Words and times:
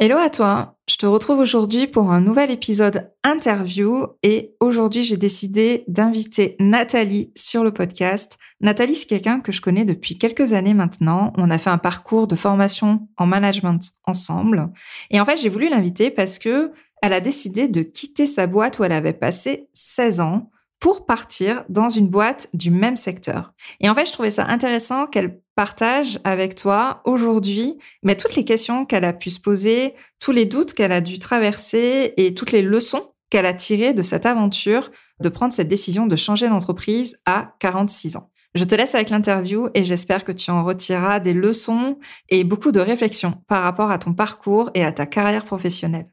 Hello 0.00 0.16
à 0.16 0.30
toi, 0.30 0.76
je 0.88 0.94
te 0.94 1.06
retrouve 1.06 1.40
aujourd'hui 1.40 1.88
pour 1.88 2.12
un 2.12 2.20
nouvel 2.20 2.52
épisode 2.52 3.10
interview 3.24 4.06
et 4.22 4.54
aujourd'hui 4.60 5.02
j'ai 5.02 5.16
décidé 5.16 5.82
d'inviter 5.88 6.54
Nathalie 6.60 7.32
sur 7.36 7.64
le 7.64 7.72
podcast. 7.72 8.38
Nathalie 8.60 8.94
c'est 8.94 9.08
quelqu'un 9.08 9.40
que 9.40 9.50
je 9.50 9.60
connais 9.60 9.84
depuis 9.84 10.16
quelques 10.16 10.52
années 10.52 10.72
maintenant, 10.72 11.32
on 11.36 11.50
a 11.50 11.58
fait 11.58 11.70
un 11.70 11.78
parcours 11.78 12.28
de 12.28 12.36
formation 12.36 13.08
en 13.16 13.26
management 13.26 13.80
ensemble 14.04 14.70
et 15.10 15.20
en 15.20 15.24
fait 15.24 15.36
j'ai 15.36 15.48
voulu 15.48 15.68
l'inviter 15.68 16.12
parce 16.12 16.38
que 16.38 16.70
elle 17.02 17.12
a 17.12 17.20
décidé 17.20 17.66
de 17.66 17.82
quitter 17.82 18.26
sa 18.26 18.46
boîte 18.46 18.78
où 18.78 18.84
elle 18.84 18.92
avait 18.92 19.12
passé 19.12 19.68
16 19.74 20.20
ans 20.20 20.52
pour 20.80 21.06
partir 21.06 21.64
dans 21.68 21.88
une 21.88 22.08
boîte 22.08 22.48
du 22.54 22.70
même 22.70 22.96
secteur. 22.96 23.52
Et 23.80 23.90
en 23.90 23.94
fait, 23.94 24.06
je 24.06 24.12
trouvais 24.12 24.30
ça 24.30 24.46
intéressant 24.46 25.06
qu'elle 25.06 25.40
partage 25.58 26.20
avec 26.22 26.54
toi 26.54 27.02
aujourd'hui 27.04 27.78
mais 28.04 28.16
toutes 28.16 28.36
les 28.36 28.44
questions 28.44 28.86
qu'elle 28.86 29.02
a 29.02 29.12
pu 29.12 29.28
se 29.28 29.40
poser, 29.40 29.94
tous 30.20 30.30
les 30.30 30.44
doutes 30.44 30.72
qu'elle 30.72 30.92
a 30.92 31.00
dû 31.00 31.18
traverser 31.18 32.14
et 32.16 32.32
toutes 32.32 32.52
les 32.52 32.62
leçons 32.62 33.10
qu'elle 33.28 33.44
a 33.44 33.54
tirées 33.54 33.92
de 33.92 34.02
cette 34.02 34.24
aventure 34.24 34.92
de 35.20 35.28
prendre 35.28 35.52
cette 35.52 35.66
décision 35.66 36.06
de 36.06 36.14
changer 36.14 36.48
d'entreprise 36.48 37.18
à 37.26 37.56
46 37.58 38.18
ans. 38.18 38.30
Je 38.54 38.62
te 38.62 38.76
laisse 38.76 38.94
avec 38.94 39.10
l'interview 39.10 39.68
et 39.74 39.82
j'espère 39.82 40.22
que 40.22 40.30
tu 40.30 40.52
en 40.52 40.62
retireras 40.62 41.18
des 41.18 41.34
leçons 41.34 41.98
et 42.28 42.44
beaucoup 42.44 42.70
de 42.70 42.78
réflexions 42.78 43.42
par 43.48 43.64
rapport 43.64 43.90
à 43.90 43.98
ton 43.98 44.14
parcours 44.14 44.70
et 44.74 44.84
à 44.84 44.92
ta 44.92 45.06
carrière 45.06 45.44
professionnelle. 45.44 46.06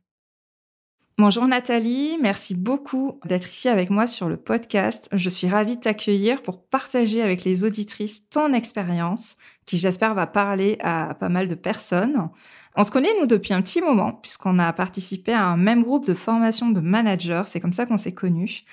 Bonjour 1.17 1.47
Nathalie, 1.47 2.17
merci 2.21 2.55
beaucoup 2.55 3.21
d'être 3.23 3.49
ici 3.49 3.69
avec 3.69 3.89
moi 3.89 4.05
sur 4.05 4.27
le 4.27 4.35
podcast. 4.35 5.07
Je 5.13 5.29
suis 5.29 5.47
ravie 5.47 5.77
de 5.77 5.81
t'accueillir 5.81 6.41
pour 6.41 6.61
partager 6.61 7.21
avec 7.21 7.45
les 7.45 7.63
auditrices 7.63 8.29
ton 8.29 8.51
expérience 8.51 9.37
qui 9.65 9.77
j'espère 9.77 10.13
va 10.13 10.27
parler 10.27 10.77
à 10.81 11.13
pas 11.13 11.29
mal 11.29 11.47
de 11.47 11.55
personnes. 11.55 12.29
On 12.75 12.83
se 12.83 12.91
connaît 12.91 13.17
nous 13.17 13.27
depuis 13.27 13.53
un 13.53 13.61
petit 13.61 13.79
moment 13.79 14.11
puisqu'on 14.11 14.59
a 14.59 14.73
participé 14.73 15.31
à 15.31 15.45
un 15.45 15.55
même 15.55 15.83
groupe 15.83 16.05
de 16.05 16.13
formation 16.13 16.69
de 16.69 16.81
managers, 16.81 17.43
c'est 17.45 17.61
comme 17.61 17.71
ça 17.71 17.85
qu'on 17.85 17.95
s'est 17.95 18.13
connus. 18.13 18.65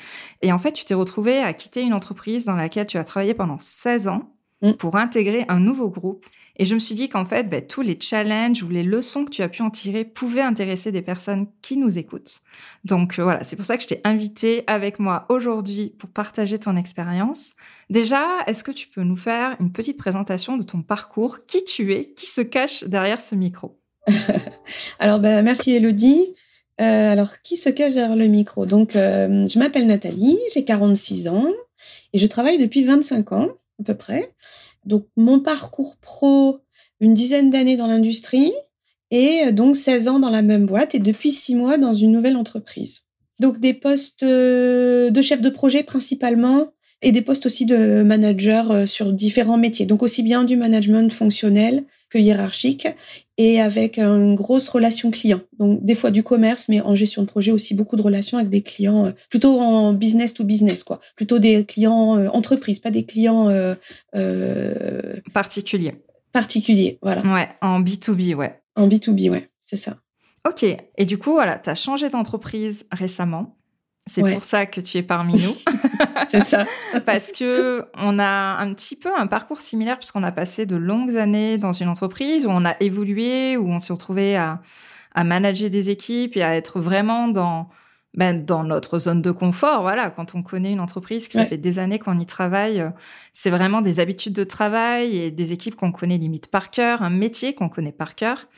Et 0.43 0.53
en 0.53 0.59
fait, 0.59 0.73
tu 0.73 0.85
t'es 0.85 0.95
retrouvé 0.95 1.39
à 1.39 1.53
quitter 1.55 1.83
une 1.83 1.95
entreprise 1.95 2.47
dans 2.47 2.57
laquelle 2.57 2.89
tu 2.89 2.99
as 2.99 3.05
travaillé 3.05 3.35
pendant 3.35 3.61
16 3.61 4.09
ans 4.09 4.35
mm. 4.63 4.73
pour 4.75 4.97
intégrer 4.97 5.45
un 5.49 5.61
nouveau 5.61 5.91
groupe 5.91 6.27
et 6.57 6.65
je 6.65 6.75
me 6.75 6.81
suis 6.81 6.95
dit 6.95 7.09
qu'en 7.09 7.25
fait, 7.25 7.49
ben, 7.49 7.67
tous 7.67 7.81
les 7.81 7.99
challenges 7.99 8.63
ou 8.63 8.69
les 8.69 8.83
leçons 8.83 9.25
que 9.25 9.31
tu 9.31 9.43
as 9.43 9.49
pu 9.49 9.63
en 9.63 9.71
tirer 9.71 10.05
pouvaient 10.05 10.43
intéresser 10.43 10.93
des 10.93 11.03
personnes 11.03 11.47
qui 11.63 11.77
nous 11.77 11.99
écoutent. 11.99 12.41
Donc 12.85 13.19
euh, 13.19 13.23
voilà, 13.23 13.43
c'est 13.43 13.57
pour 13.57 13.65
ça 13.65 13.77
que 13.77 13.83
je 13.83 13.89
t'ai 13.89 14.01
invité 14.05 14.65
avec 14.67 14.99
moi 14.99 15.25
aujourd'hui 15.29 15.95
pour 15.99 16.11
partager 16.11 16.59
ton 16.59 16.77
expérience. 16.77 17.53
Déjà, 17.89 18.25
est-ce 18.47 18.65
que 18.65 18.71
tu 18.71 18.89
peux 18.89 19.03
nous 19.03 19.17
faire 19.17 19.57
une 19.61 19.73
petite 19.73 19.97
présentation 19.97 20.57
de 20.57 20.63
ton 20.63 20.83
parcours, 20.83 21.47
qui 21.47 21.65
tu 21.65 21.95
es, 21.95 22.13
qui 22.13 22.27
se 22.27 22.43
cache 22.43 22.85
derrière 22.85 23.21
ce 23.21 23.35
micro? 23.35 23.79
Alors, 24.99 25.21
ben, 25.21 25.43
merci 25.43 25.73
Elodie. 25.73 26.35
Euh, 26.81 27.13
alors, 27.13 27.41
qui 27.43 27.59
se 27.59 27.69
cache 27.69 27.93
derrière 27.93 28.17
le 28.17 28.27
micro? 28.27 28.67
Donc, 28.67 28.97
euh, 28.97 29.47
je 29.47 29.59
m'appelle 29.59 29.87
Nathalie, 29.87 30.39
j'ai 30.53 30.65
46 30.65 31.29
ans 31.29 31.47
et 32.13 32.19
je 32.19 32.27
travaille 32.27 32.59
depuis 32.59 32.83
25 32.83 33.33
ans 33.33 33.49
à 33.83 33.85
peu 33.85 33.95
près. 33.95 34.33
Donc 34.85 35.07
mon 35.17 35.41
parcours 35.41 35.97
pro, 36.01 36.61
une 37.01 37.15
dizaine 37.15 37.51
d'années 37.51 37.77
dans 37.77 37.87
l'industrie 37.87 38.53
et 39.11 39.45
euh, 39.47 39.53
donc 39.53 39.77
16 39.77 40.09
ans 40.09 40.19
dans 40.19 40.31
la 40.31 40.43
même 40.43 40.67
boîte 40.67 40.95
et 40.95 40.99
depuis 40.99 41.33
6 41.33 41.55
mois 41.55 41.79
dans 41.79 41.95
une 41.95 42.13
nouvelle 42.13 42.37
entreprise. 42.37 43.03
Donc 43.39 43.61
des 43.61 43.75
postes 43.75 44.23
euh, 44.23 45.11
de 45.11 45.23
chef 45.23 45.41
de 45.41 45.51
projet 45.51 45.83
principalement 45.83 46.73
et 47.03 47.11
des 47.11 47.23
postes 47.23 47.47
aussi 47.47 47.67
de 47.67 48.03
manager 48.03 48.71
euh, 48.71 48.87
sur 48.87 49.13
différents 49.13 49.59
métiers. 49.59 49.87
Donc 49.87 50.03
aussi 50.03 50.23
bien 50.23 50.45
du 50.45 50.57
management 50.57 51.13
fonctionnel 51.13 51.85
que 52.09 52.19
hiérarchique 52.19 52.89
et 53.43 53.61
avec 53.61 53.99
une 53.99 54.37
grosse 54.37 54.69
relation 54.69 55.11
client. 55.11 55.41
Donc 55.59 55.85
des 55.85 55.97
fois 55.97 56.13
du 56.13 56.23
commerce, 56.23 56.69
mais 56.69 56.81
en 56.81 56.95
gestion 56.95 57.23
de 57.23 57.27
projet 57.27 57.51
aussi 57.51 57.75
beaucoup 57.75 57.97
de 57.97 58.03
relations 58.03 58.39
avec 58.39 58.51
des 58.51 58.63
clients 58.63 59.07
euh, 59.07 59.11
plutôt 59.31 59.59
en 59.59 59.93
business 59.93 60.33
to 60.33 60.45
business 60.45 60.85
quoi, 60.85 61.01
plutôt 61.17 61.41
des 61.41 61.65
clients 61.65 62.17
euh, 62.17 62.29
entreprises, 62.29 62.79
pas 62.79 62.93
des 62.93 63.05
clients 63.05 63.49
euh, 63.49 63.75
particuliers. 65.35 65.95
Particuliers, 66.33 66.99
voilà. 67.03 67.23
Ouais, 67.23 67.49
en 67.61 67.81
B2B, 67.81 68.35
ouais. 68.35 68.61
En 68.77 68.89
B2B, 68.89 69.29
ouais, 69.29 69.49
c'est 69.61 69.77
ça. 69.77 69.97
Ok. 70.49 70.65
Et 70.97 71.05
du 71.05 71.19
coup, 71.19 71.33
voilà, 71.33 71.59
tu 71.59 71.69
as 71.69 71.75
changé 71.75 72.09
d'entreprise 72.09 72.87
récemment. 72.91 73.59
C'est 74.07 74.23
pour 74.23 74.43
ça 74.43 74.67
que 74.67 74.81
tu 74.81 74.99
es 74.99 75.03
parmi 75.03 75.35
nous. 75.35 75.55
c'est 76.29 76.45
ça. 76.45 76.67
Parce 77.07 77.31
que 77.31 77.87
on 77.95 78.19
a 78.19 78.57
un 78.59 78.75
petit 78.75 78.97
peu 78.97 79.11
un 79.17 79.27
parcours 79.27 79.61
similaire 79.61 79.99
puisqu'on 79.99 80.25
a 80.25 80.33
passé 80.33 80.67
de 80.67 80.77
longues 80.77 81.17
années 81.17 81.57
dans 81.57 81.73
une 81.73 81.89
entreprise 81.89 82.47
où 82.47 82.51
on 82.51 82.65
a 82.65 82.75
évolué, 82.81 83.57
où 83.57 83.69
on 83.69 83.79
s'est 83.79 83.93
retrouvé 83.93 84.37
à, 84.37 84.61
à 85.15 85.25
manager 85.25 85.71
des 85.71 85.91
équipes 85.91 86.37
et 86.37 86.43
à 86.43 86.57
être 86.57 86.81
vraiment 86.81 87.29
dans 87.29 87.69
ben, 88.15 88.45
dans 88.45 88.63
notre 88.63 88.99
zone 88.99 89.23
de 89.23 89.31
confort, 89.31 89.81
voilà, 89.83 90.11
quand 90.11 90.35
on 90.35 90.43
connaît 90.43 90.73
une 90.73 90.81
entreprise, 90.81 91.29
que 91.29 91.35
ça 91.35 91.47
fait 91.47 91.57
des 91.57 91.79
années 91.79 91.99
qu'on 91.99 92.19
y 92.19 92.27
travaille, 92.27 92.81
euh, 92.81 92.91
c'est 93.33 93.49
vraiment 93.49 93.81
des 93.81 94.01
habitudes 94.01 94.35
de 94.35 94.45
travail 94.45 95.17
et 95.17 95.31
des 95.31 95.53
équipes 95.53 95.77
qu'on 95.77 95.93
connaît 95.93 96.19
limite 96.19 96.49
par 96.49 96.71
cœur, 96.71 97.03
un 97.03 97.11
métier 97.11 97.55
qu'on 97.55 97.71
connaît 97.71 97.93
par 97.93 98.15
cœur. 98.15 98.49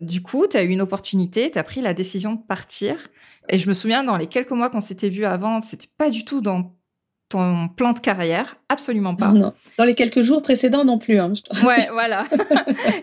Du 0.00 0.20
coup, 0.20 0.46
tu 0.48 0.56
as 0.56 0.64
eu 0.64 0.68
une 0.68 0.80
opportunité, 0.80 1.50
tu 1.50 1.58
as 1.58 1.64
pris 1.64 1.80
la 1.80 1.94
décision 1.94 2.34
de 2.34 2.42
partir. 2.42 2.96
Et 3.48 3.56
je 3.56 3.68
me 3.68 3.72
souviens, 3.72 4.02
dans 4.02 4.16
les 4.16 4.26
quelques 4.26 4.50
mois 4.50 4.68
qu'on 4.68 4.80
s'était 4.80 5.08
vus 5.08 5.26
avant, 5.26 5.60
c'était 5.60 5.88
pas 5.96 6.10
du 6.10 6.24
tout 6.24 6.40
dans 6.40 6.74
ton 7.28 7.68
plan 7.68 7.92
de 7.92 7.98
carrière, 7.98 8.56
absolument 8.68 9.14
pas. 9.14 9.32
Non, 9.32 9.52
dans 9.78 9.84
les 9.84 9.94
quelques 9.94 10.20
jours 10.20 10.42
précédents 10.42 10.84
non 10.84 10.98
plus. 10.98 11.18
Hein, 11.18 11.32
ouais, 11.64 11.88
voilà. 11.92 12.26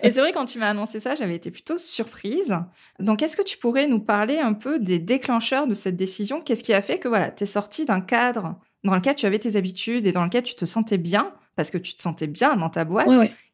et 0.04 0.12
c'est 0.12 0.22
vrai, 0.22 0.32
quand 0.32 0.46
tu 0.46 0.60
m'as 0.60 0.70
annoncé 0.70 1.00
ça, 1.00 1.16
j'avais 1.16 1.36
été 1.36 1.52
plutôt 1.52 1.78
surprise. 1.78 2.58
Donc, 3.00 3.22
est-ce 3.22 3.36
que 3.36 3.42
tu 3.42 3.58
pourrais 3.58 3.88
nous 3.88 4.00
parler 4.00 4.40
un 4.40 4.54
peu 4.54 4.80
des 4.80 5.00
déclencheurs 5.00 5.68
de 5.68 5.74
cette 5.74 5.96
décision? 5.96 6.42
Qu'est-ce 6.42 6.64
qui 6.64 6.74
a 6.74 6.82
fait 6.82 7.00
que 7.00 7.08
voilà, 7.08 7.32
tu 7.32 7.44
es 7.44 7.48
sorti 7.48 7.86
d'un 7.86 8.02
cadre 8.02 8.56
dans 8.84 8.96
lequel 8.96 9.16
tu 9.16 9.26
avais 9.26 9.40
tes 9.40 9.56
habitudes 9.56 10.08
et 10.08 10.12
dans 10.12 10.24
lequel 10.24 10.44
tu 10.44 10.56
te 10.56 10.66
sentais 10.66 10.98
bien, 10.98 11.34
parce 11.56 11.70
que 11.70 11.78
tu 11.78 11.96
te 11.96 12.02
sentais 12.02 12.28
bien 12.28 12.56
dans 12.56 12.70
ta 12.70 12.86
boîte 12.86 13.10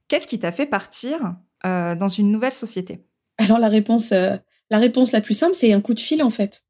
Qu'est-ce 0.08 0.28
qui 0.28 0.40
t'a 0.40 0.54
fait 0.54 0.66
partir 0.66 1.36
euh, 1.66 1.96
dans 1.96 2.08
une 2.08 2.32
nouvelle 2.32 2.54
société? 2.54 3.04
Alors, 3.40 3.60
la 3.60 3.68
réponse, 3.68 4.14
euh, 4.14 4.38
la 4.70 4.78
réponse 4.78 5.12
la 5.12 5.20
plus 5.20 5.34
simple, 5.34 5.54
c'est 5.54 5.74
un 5.74 5.82
coup 5.82 5.94
de 5.94 6.00
fil, 6.00 6.24
en 6.24 6.30
fait. 6.30 6.64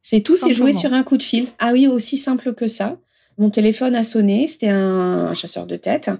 C'est 0.00 0.20
tout 0.20 0.36
s'est 0.36 0.54
joué 0.54 0.72
sur 0.72 0.92
un 0.92 1.02
coup 1.02 1.16
de 1.16 1.22
fil. 1.22 1.48
Ah 1.58 1.72
oui, 1.72 1.86
aussi 1.88 2.16
simple 2.16 2.54
que 2.54 2.66
ça. 2.66 2.98
Mon 3.38 3.50
téléphone 3.50 3.94
a 3.94 4.02
sonné, 4.02 4.48
c'était 4.48 4.68
un, 4.68 5.32
chasseur 5.32 5.66
de 5.66 5.76
tête. 5.76 6.10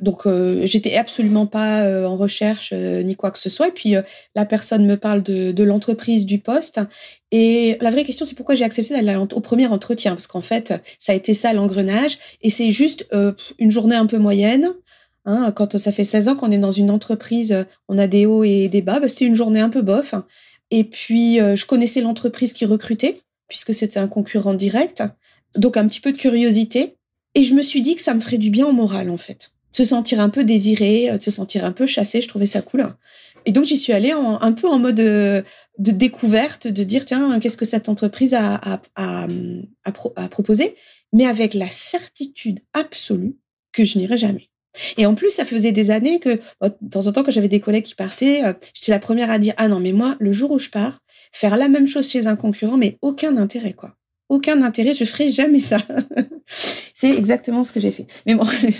Donc 0.00 0.26
euh, 0.26 0.62
j'étais 0.64 0.96
absolument 0.96 1.46
pas 1.46 1.82
euh, 1.82 2.06
en 2.06 2.16
recherche 2.16 2.70
euh, 2.72 3.02
ni 3.02 3.16
quoi 3.16 3.30
que 3.30 3.38
ce 3.38 3.48
soit. 3.48 3.68
Et 3.68 3.72
puis 3.72 3.94
la 4.34 4.44
personne 4.44 4.84
me 4.84 4.96
parle 4.96 5.22
de, 5.22 5.62
l'entreprise, 5.62 6.26
du 6.26 6.38
poste. 6.38 6.80
Et 7.30 7.78
la 7.80 7.90
vraie 7.90 8.04
question, 8.04 8.24
c'est 8.24 8.34
pourquoi 8.34 8.56
j'ai 8.56 8.64
accepté 8.64 8.94
d'aller 8.94 9.14
au 9.14 9.40
premier 9.40 9.68
entretien, 9.68 10.12
parce 10.12 10.26
qu'en 10.26 10.40
fait, 10.40 10.74
ça 10.98 11.12
a 11.12 11.14
été 11.14 11.34
ça 11.34 11.52
l'engrenage. 11.52 12.18
Et 12.42 12.50
c'est 12.50 12.72
juste 12.72 13.06
une 13.58 13.70
journée 13.70 13.96
un 13.96 14.06
peu 14.06 14.18
moyenne. 14.18 14.72
Hein, 15.26 15.52
quand 15.54 15.76
ça 15.76 15.92
fait 15.92 16.04
16 16.04 16.28
ans 16.28 16.34
qu'on 16.34 16.50
est 16.50 16.58
dans 16.58 16.70
une 16.70 16.90
entreprise, 16.90 17.64
on 17.88 17.98
a 17.98 18.08
des 18.08 18.26
hauts 18.26 18.42
et 18.42 18.68
des 18.68 18.82
bas. 18.82 18.98
Bah, 18.98 19.06
c'était 19.06 19.26
une 19.26 19.36
journée 19.36 19.60
un 19.60 19.68
peu 19.68 19.82
bof. 19.82 20.14
Et 20.72 20.82
puis 20.82 21.36
je 21.36 21.66
connaissais 21.66 22.00
l'entreprise 22.00 22.52
qui 22.52 22.64
recrutait, 22.64 23.20
puisque 23.46 23.74
c'était 23.74 24.00
un 24.00 24.08
concurrent 24.08 24.54
direct 24.54 25.04
donc 25.56 25.76
un 25.76 25.86
petit 25.88 26.00
peu 26.00 26.12
de 26.12 26.18
curiosité. 26.18 26.96
Et 27.34 27.44
je 27.44 27.54
me 27.54 27.62
suis 27.62 27.80
dit 27.80 27.94
que 27.94 28.02
ça 28.02 28.14
me 28.14 28.20
ferait 28.20 28.38
du 28.38 28.50
bien 28.50 28.66
au 28.66 28.72
moral, 28.72 29.10
en 29.10 29.16
fait. 29.16 29.52
Se 29.72 29.84
sentir 29.84 30.20
un 30.20 30.30
peu 30.30 30.42
désiré, 30.42 31.10
euh, 31.10 31.20
se 31.20 31.30
sentir 31.30 31.64
un 31.64 31.72
peu 31.72 31.86
chassé, 31.86 32.20
je 32.20 32.28
trouvais 32.28 32.46
ça 32.46 32.60
cool. 32.60 32.86
Et 33.46 33.52
donc 33.52 33.64
j'y 33.64 33.78
suis 33.78 33.92
allée 33.92 34.10
un 34.12 34.52
peu 34.52 34.68
en 34.68 34.78
mode 34.78 35.00
euh, 35.00 35.42
de, 35.78 35.92
découverte, 35.92 36.66
de 36.66 36.84
dire 36.84 37.04
tiens, 37.04 37.38
qu'est-ce 37.40 37.56
que 37.56 37.64
cette 37.64 37.88
entreprise 37.88 38.34
a, 38.34 38.60
à 38.96 39.26
a, 39.84 40.28
proposé, 40.28 40.76
mais 41.12 41.26
avec 41.26 41.54
la 41.54 41.70
certitude 41.70 42.60
absolue 42.74 43.36
que 43.72 43.84
je 43.84 43.98
n'irai 43.98 44.18
jamais. 44.18 44.50
Et 44.98 45.06
en 45.06 45.14
plus, 45.14 45.30
ça 45.30 45.44
faisait 45.44 45.72
des 45.72 45.90
années 45.90 46.20
que, 46.20 46.38
de 46.60 46.88
temps 46.90 47.06
en 47.06 47.12
temps, 47.12 47.22
quand 47.22 47.30
j'avais 47.32 47.48
des 47.48 47.60
collègues 47.60 47.84
qui 47.84 47.94
partaient, 47.94 48.44
euh, 48.44 48.52
j'étais 48.74 48.92
la 48.92 48.98
première 48.98 49.30
à 49.30 49.38
dire 49.38 49.54
ah 49.56 49.68
non, 49.68 49.80
mais 49.80 49.92
moi, 49.92 50.16
le 50.20 50.32
jour 50.32 50.50
où 50.50 50.58
je 50.58 50.68
pars, 50.68 51.00
faire 51.32 51.56
la 51.56 51.68
même 51.68 51.86
chose 51.86 52.08
chez 52.08 52.26
un 52.26 52.36
concurrent, 52.36 52.76
mais 52.76 52.98
aucun 53.02 53.36
intérêt, 53.36 53.72
quoi 53.72 53.96
aucun 54.30 54.62
intérêt, 54.62 54.94
je 54.94 55.04
ferai 55.04 55.28
jamais 55.28 55.58
ça. 55.58 55.78
c'est 56.94 57.10
exactement 57.10 57.64
ce 57.64 57.72
que 57.72 57.80
j'ai 57.80 57.90
fait. 57.90 58.06
Mais 58.26 58.34
bon, 58.34 58.44
c'est... 58.50 58.74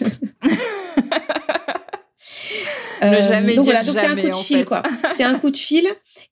Euh, 3.03 3.23
jamais 3.23 3.55
donc 3.55 3.65
voilà, 3.65 3.83
donc 3.83 3.97
c'est 3.97 4.07
un 4.07 4.17
coup 4.17 4.29
de 4.29 4.35
fil, 4.35 4.65
quoi. 4.65 4.83
C'est 5.15 5.25
un 5.25 5.39
coup 5.39 5.51
de 5.51 5.57
fil. 5.57 5.87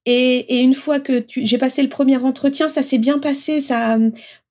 Et, 0.04 0.60
une 0.62 0.74
fois 0.74 1.00
que 1.00 1.24
j'ai 1.34 1.58
passé 1.58 1.82
le 1.82 1.88
premier 1.88 2.18
entretien, 2.18 2.68
ça 2.68 2.82
s'est 2.82 2.98
bien 2.98 3.18
passé, 3.18 3.60
ça 3.60 3.94
a 3.94 3.98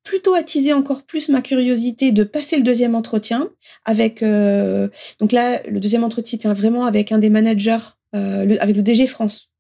plutôt 0.04 0.34
attisé 0.34 0.74
encore 0.74 1.04
plus 1.04 1.30
ma 1.30 1.42
curiosité 1.42 2.12
de 2.12 2.24
passer 2.24 2.58
le 2.58 2.64
deuxième 2.64 2.96
entretien 2.96 3.50
avec. 3.86 4.24
Euh, 4.24 4.88
donc 5.20 5.32
là, 5.32 5.62
le 5.68 5.80
deuxième 5.80 6.04
entretien 6.04 6.38
était 6.38 6.48
vraiment 6.50 6.86
avec 6.86 7.12
un 7.12 7.20
des 7.20 7.30
managers, 7.30 7.78
euh, 8.16 8.58
avec 8.60 8.76
le 8.76 8.82
DG 8.82 9.06
France. 9.06 9.52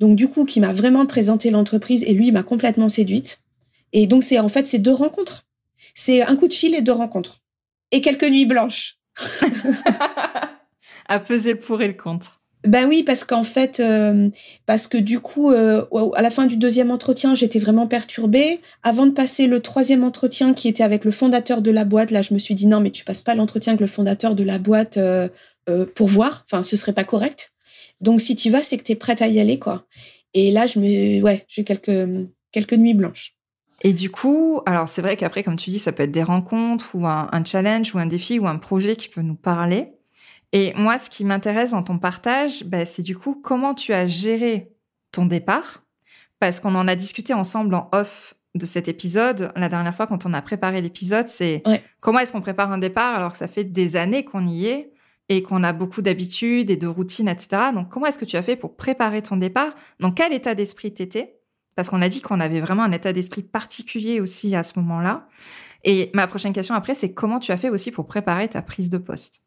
Donc 0.00 0.16
du 0.16 0.28
coup, 0.28 0.44
qui 0.44 0.60
m'a 0.60 0.72
vraiment 0.72 1.04
présenté 1.06 1.50
l'entreprise 1.50 2.02
et 2.04 2.12
lui 2.12 2.32
m'a 2.32 2.42
complètement 2.42 2.88
séduite. 2.88 3.40
Et 3.92 4.06
donc 4.06 4.22
c'est 4.22 4.38
en 4.38 4.48
fait 4.48 4.66
ces 4.66 4.78
deux 4.78 4.92
rencontres. 4.92 5.46
C'est 5.94 6.22
un 6.22 6.36
coup 6.36 6.48
de 6.48 6.54
fil 6.54 6.74
et 6.74 6.82
deux 6.82 6.92
rencontres 6.92 7.40
et 7.92 8.00
quelques 8.00 8.28
nuits 8.28 8.46
blanches. 8.46 8.98
à 11.08 11.18
peser 11.20 11.54
le 11.54 11.58
pour 11.58 11.80
et 11.82 11.86
le 11.86 11.94
contre. 11.94 12.42
Ben 12.64 12.88
oui, 12.88 13.04
parce 13.04 13.22
qu'en 13.22 13.44
fait, 13.44 13.78
euh, 13.78 14.28
parce 14.66 14.88
que 14.88 14.98
du 14.98 15.20
coup, 15.20 15.52
euh, 15.52 15.84
à 16.14 16.22
la 16.22 16.30
fin 16.30 16.46
du 16.46 16.56
deuxième 16.56 16.90
entretien, 16.90 17.34
j'étais 17.36 17.60
vraiment 17.60 17.86
perturbée. 17.86 18.60
Avant 18.82 19.06
de 19.06 19.12
passer 19.12 19.46
le 19.46 19.60
troisième 19.60 20.02
entretien 20.02 20.52
qui 20.52 20.66
était 20.66 20.82
avec 20.82 21.04
le 21.04 21.12
fondateur 21.12 21.62
de 21.62 21.70
la 21.70 21.84
boîte, 21.84 22.10
là, 22.10 22.22
je 22.22 22.34
me 22.34 22.38
suis 22.38 22.54
dit 22.54 22.66
non, 22.66 22.80
mais 22.80 22.90
tu 22.90 23.04
passes 23.04 23.22
pas 23.22 23.36
l'entretien 23.36 23.74
avec 23.74 23.80
le 23.80 23.86
fondateur 23.86 24.34
de 24.34 24.42
la 24.42 24.58
boîte 24.58 24.96
euh, 24.96 25.28
pour 25.94 26.08
voir. 26.08 26.44
Enfin, 26.50 26.64
ce 26.64 26.76
serait 26.76 26.92
pas 26.92 27.04
correct. 27.04 27.52
Donc, 28.00 28.20
si 28.20 28.34
tu 28.34 28.50
vas, 28.50 28.62
c'est 28.62 28.78
que 28.78 28.84
tu 28.84 28.92
es 28.92 28.96
prête 28.96 29.22
à 29.22 29.28
y 29.28 29.38
aller, 29.38 29.58
quoi. 29.58 29.86
Et 30.34 30.50
là, 30.50 30.66
je 30.66 30.80
me, 30.80 31.22
ouais, 31.22 31.44
j'ai 31.48 31.62
quelques 31.62 32.08
quelques 32.50 32.74
nuits 32.74 32.94
blanches. 32.94 33.35
Et 33.82 33.92
du 33.92 34.10
coup, 34.10 34.60
alors 34.66 34.88
c'est 34.88 35.02
vrai 35.02 35.16
qu'après, 35.16 35.42
comme 35.42 35.56
tu 35.56 35.70
dis, 35.70 35.78
ça 35.78 35.92
peut 35.92 36.04
être 36.04 36.12
des 36.12 36.22
rencontres 36.22 36.94
ou 36.94 37.06
un, 37.06 37.28
un 37.30 37.44
challenge 37.44 37.94
ou 37.94 37.98
un 37.98 38.06
défi 38.06 38.38
ou 38.38 38.46
un 38.46 38.56
projet 38.56 38.96
qui 38.96 39.08
peut 39.08 39.20
nous 39.22 39.34
parler. 39.34 39.92
Et 40.52 40.72
moi, 40.74 40.96
ce 40.98 41.10
qui 41.10 41.24
m'intéresse 41.24 41.72
dans 41.72 41.82
ton 41.82 41.98
partage, 41.98 42.64
bah, 42.64 42.84
c'est 42.84 43.02
du 43.02 43.16
coup 43.16 43.34
comment 43.34 43.74
tu 43.74 43.92
as 43.92 44.06
géré 44.06 44.72
ton 45.12 45.26
départ, 45.26 45.84
parce 46.38 46.60
qu'on 46.60 46.74
en 46.74 46.88
a 46.88 46.94
discuté 46.94 47.34
ensemble 47.34 47.74
en 47.74 47.88
off 47.92 48.34
de 48.54 48.66
cet 48.66 48.88
épisode. 48.88 49.52
La 49.56 49.68
dernière 49.68 49.94
fois, 49.94 50.06
quand 50.06 50.24
on 50.26 50.32
a 50.32 50.42
préparé 50.42 50.80
l'épisode, 50.80 51.28
c'est 51.28 51.62
comment 52.00 52.20
est-ce 52.20 52.32
qu'on 52.32 52.40
prépare 52.40 52.72
un 52.72 52.78
départ 52.78 53.14
alors 53.14 53.32
que 53.32 53.38
ça 53.38 53.48
fait 53.48 53.64
des 53.64 53.96
années 53.96 54.24
qu'on 54.24 54.46
y 54.46 54.66
est 54.66 54.92
et 55.28 55.42
qu'on 55.42 55.64
a 55.64 55.72
beaucoup 55.72 56.02
d'habitudes 56.02 56.70
et 56.70 56.76
de 56.76 56.86
routines, 56.86 57.28
etc. 57.28 57.72
Donc, 57.74 57.88
comment 57.88 58.06
est-ce 58.06 58.18
que 58.18 58.24
tu 58.24 58.36
as 58.36 58.42
fait 58.42 58.56
pour 58.56 58.76
préparer 58.76 59.22
ton 59.22 59.36
départ? 59.36 59.74
Dans 60.00 60.12
quel 60.12 60.32
état 60.32 60.54
d'esprit 60.54 60.94
t'étais? 60.94 61.35
Parce 61.76 61.90
qu'on 61.90 62.02
a 62.02 62.08
dit 62.08 62.22
qu'on 62.22 62.40
avait 62.40 62.60
vraiment 62.60 62.82
un 62.84 62.92
état 62.92 63.12
d'esprit 63.12 63.42
particulier 63.42 64.20
aussi 64.20 64.56
à 64.56 64.64
ce 64.64 64.78
moment-là. 64.80 65.28
Et 65.84 66.10
ma 66.14 66.26
prochaine 66.26 66.52
question 66.52 66.74
après, 66.74 66.94
c'est 66.94 67.14
comment 67.14 67.38
tu 67.38 67.52
as 67.52 67.56
fait 67.56 67.70
aussi 67.70 67.92
pour 67.92 68.08
préparer 68.08 68.48
ta 68.48 68.62
prise 68.62 68.90
de 68.90 68.98
poste? 68.98 69.45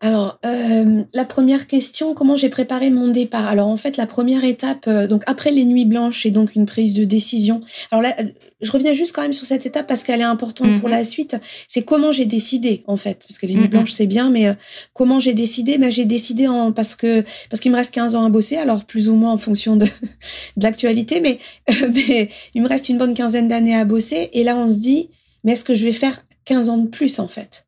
Alors, 0.00 0.38
euh, 0.44 1.02
la 1.14 1.24
première 1.24 1.66
question, 1.66 2.12
comment 2.12 2.36
j'ai 2.36 2.50
préparé 2.50 2.90
mon 2.90 3.08
départ? 3.08 3.46
Alors, 3.46 3.68
en 3.68 3.76
fait, 3.78 3.96
la 3.96 4.06
première 4.06 4.44
étape, 4.44 4.84
euh, 4.86 5.06
donc 5.06 5.22
après 5.26 5.50
les 5.50 5.64
nuits 5.64 5.86
blanches 5.86 6.26
et 6.26 6.30
donc 6.30 6.54
une 6.56 6.66
prise 6.66 6.92
de 6.92 7.04
décision. 7.04 7.62
Alors 7.90 8.02
là, 8.02 8.14
je 8.60 8.70
reviens 8.70 8.92
juste 8.92 9.14
quand 9.14 9.22
même 9.22 9.32
sur 9.32 9.46
cette 9.46 9.64
étape 9.64 9.86
parce 9.86 10.02
qu'elle 10.02 10.20
est 10.20 10.24
importante 10.24 10.78
pour 10.78 10.88
mhm. 10.88 10.94
la 10.94 11.04
suite. 11.04 11.36
C'est 11.68 11.84
comment 11.84 12.12
j'ai 12.12 12.26
décidé, 12.26 12.84
en 12.86 12.98
fait, 12.98 13.20
parce 13.26 13.38
que 13.38 13.46
les 13.46 13.54
nuits 13.54 13.62
mhm. 13.62 13.70
blanches, 13.70 13.92
c'est 13.92 14.06
bien, 14.06 14.28
mais 14.28 14.48
euh, 14.48 14.54
comment 14.92 15.20
j'ai 15.20 15.32
décidé? 15.32 15.78
Ben, 15.78 15.90
J'ai 15.90 16.04
décidé 16.04 16.48
en, 16.48 16.72
parce 16.72 16.94
que 16.94 17.24
parce 17.48 17.60
qu'il 17.60 17.70
me 17.70 17.76
reste 17.76 17.94
15 17.94 18.14
ans 18.14 18.26
à 18.26 18.28
bosser, 18.28 18.56
alors 18.56 18.84
plus 18.84 19.08
ou 19.08 19.14
moins 19.14 19.32
en 19.32 19.38
fonction 19.38 19.76
de, 19.76 19.86
de 20.56 20.62
l'actualité, 20.62 21.20
mais, 21.20 21.38
mais 21.94 22.28
il 22.54 22.62
me 22.62 22.68
reste 22.68 22.90
une 22.90 22.98
bonne 22.98 23.14
quinzaine 23.14 23.48
d'années 23.48 23.76
à 23.76 23.86
bosser. 23.86 24.28
Et 24.34 24.44
là, 24.44 24.56
on 24.56 24.68
se 24.68 24.78
dit, 24.78 25.08
mais 25.44 25.52
est-ce 25.52 25.64
que 25.64 25.72
je 25.72 25.84
vais 25.86 25.92
faire 25.92 26.26
15 26.44 26.68
ans 26.68 26.78
de 26.78 26.88
plus, 26.88 27.20
en 27.20 27.28
fait? 27.28 27.64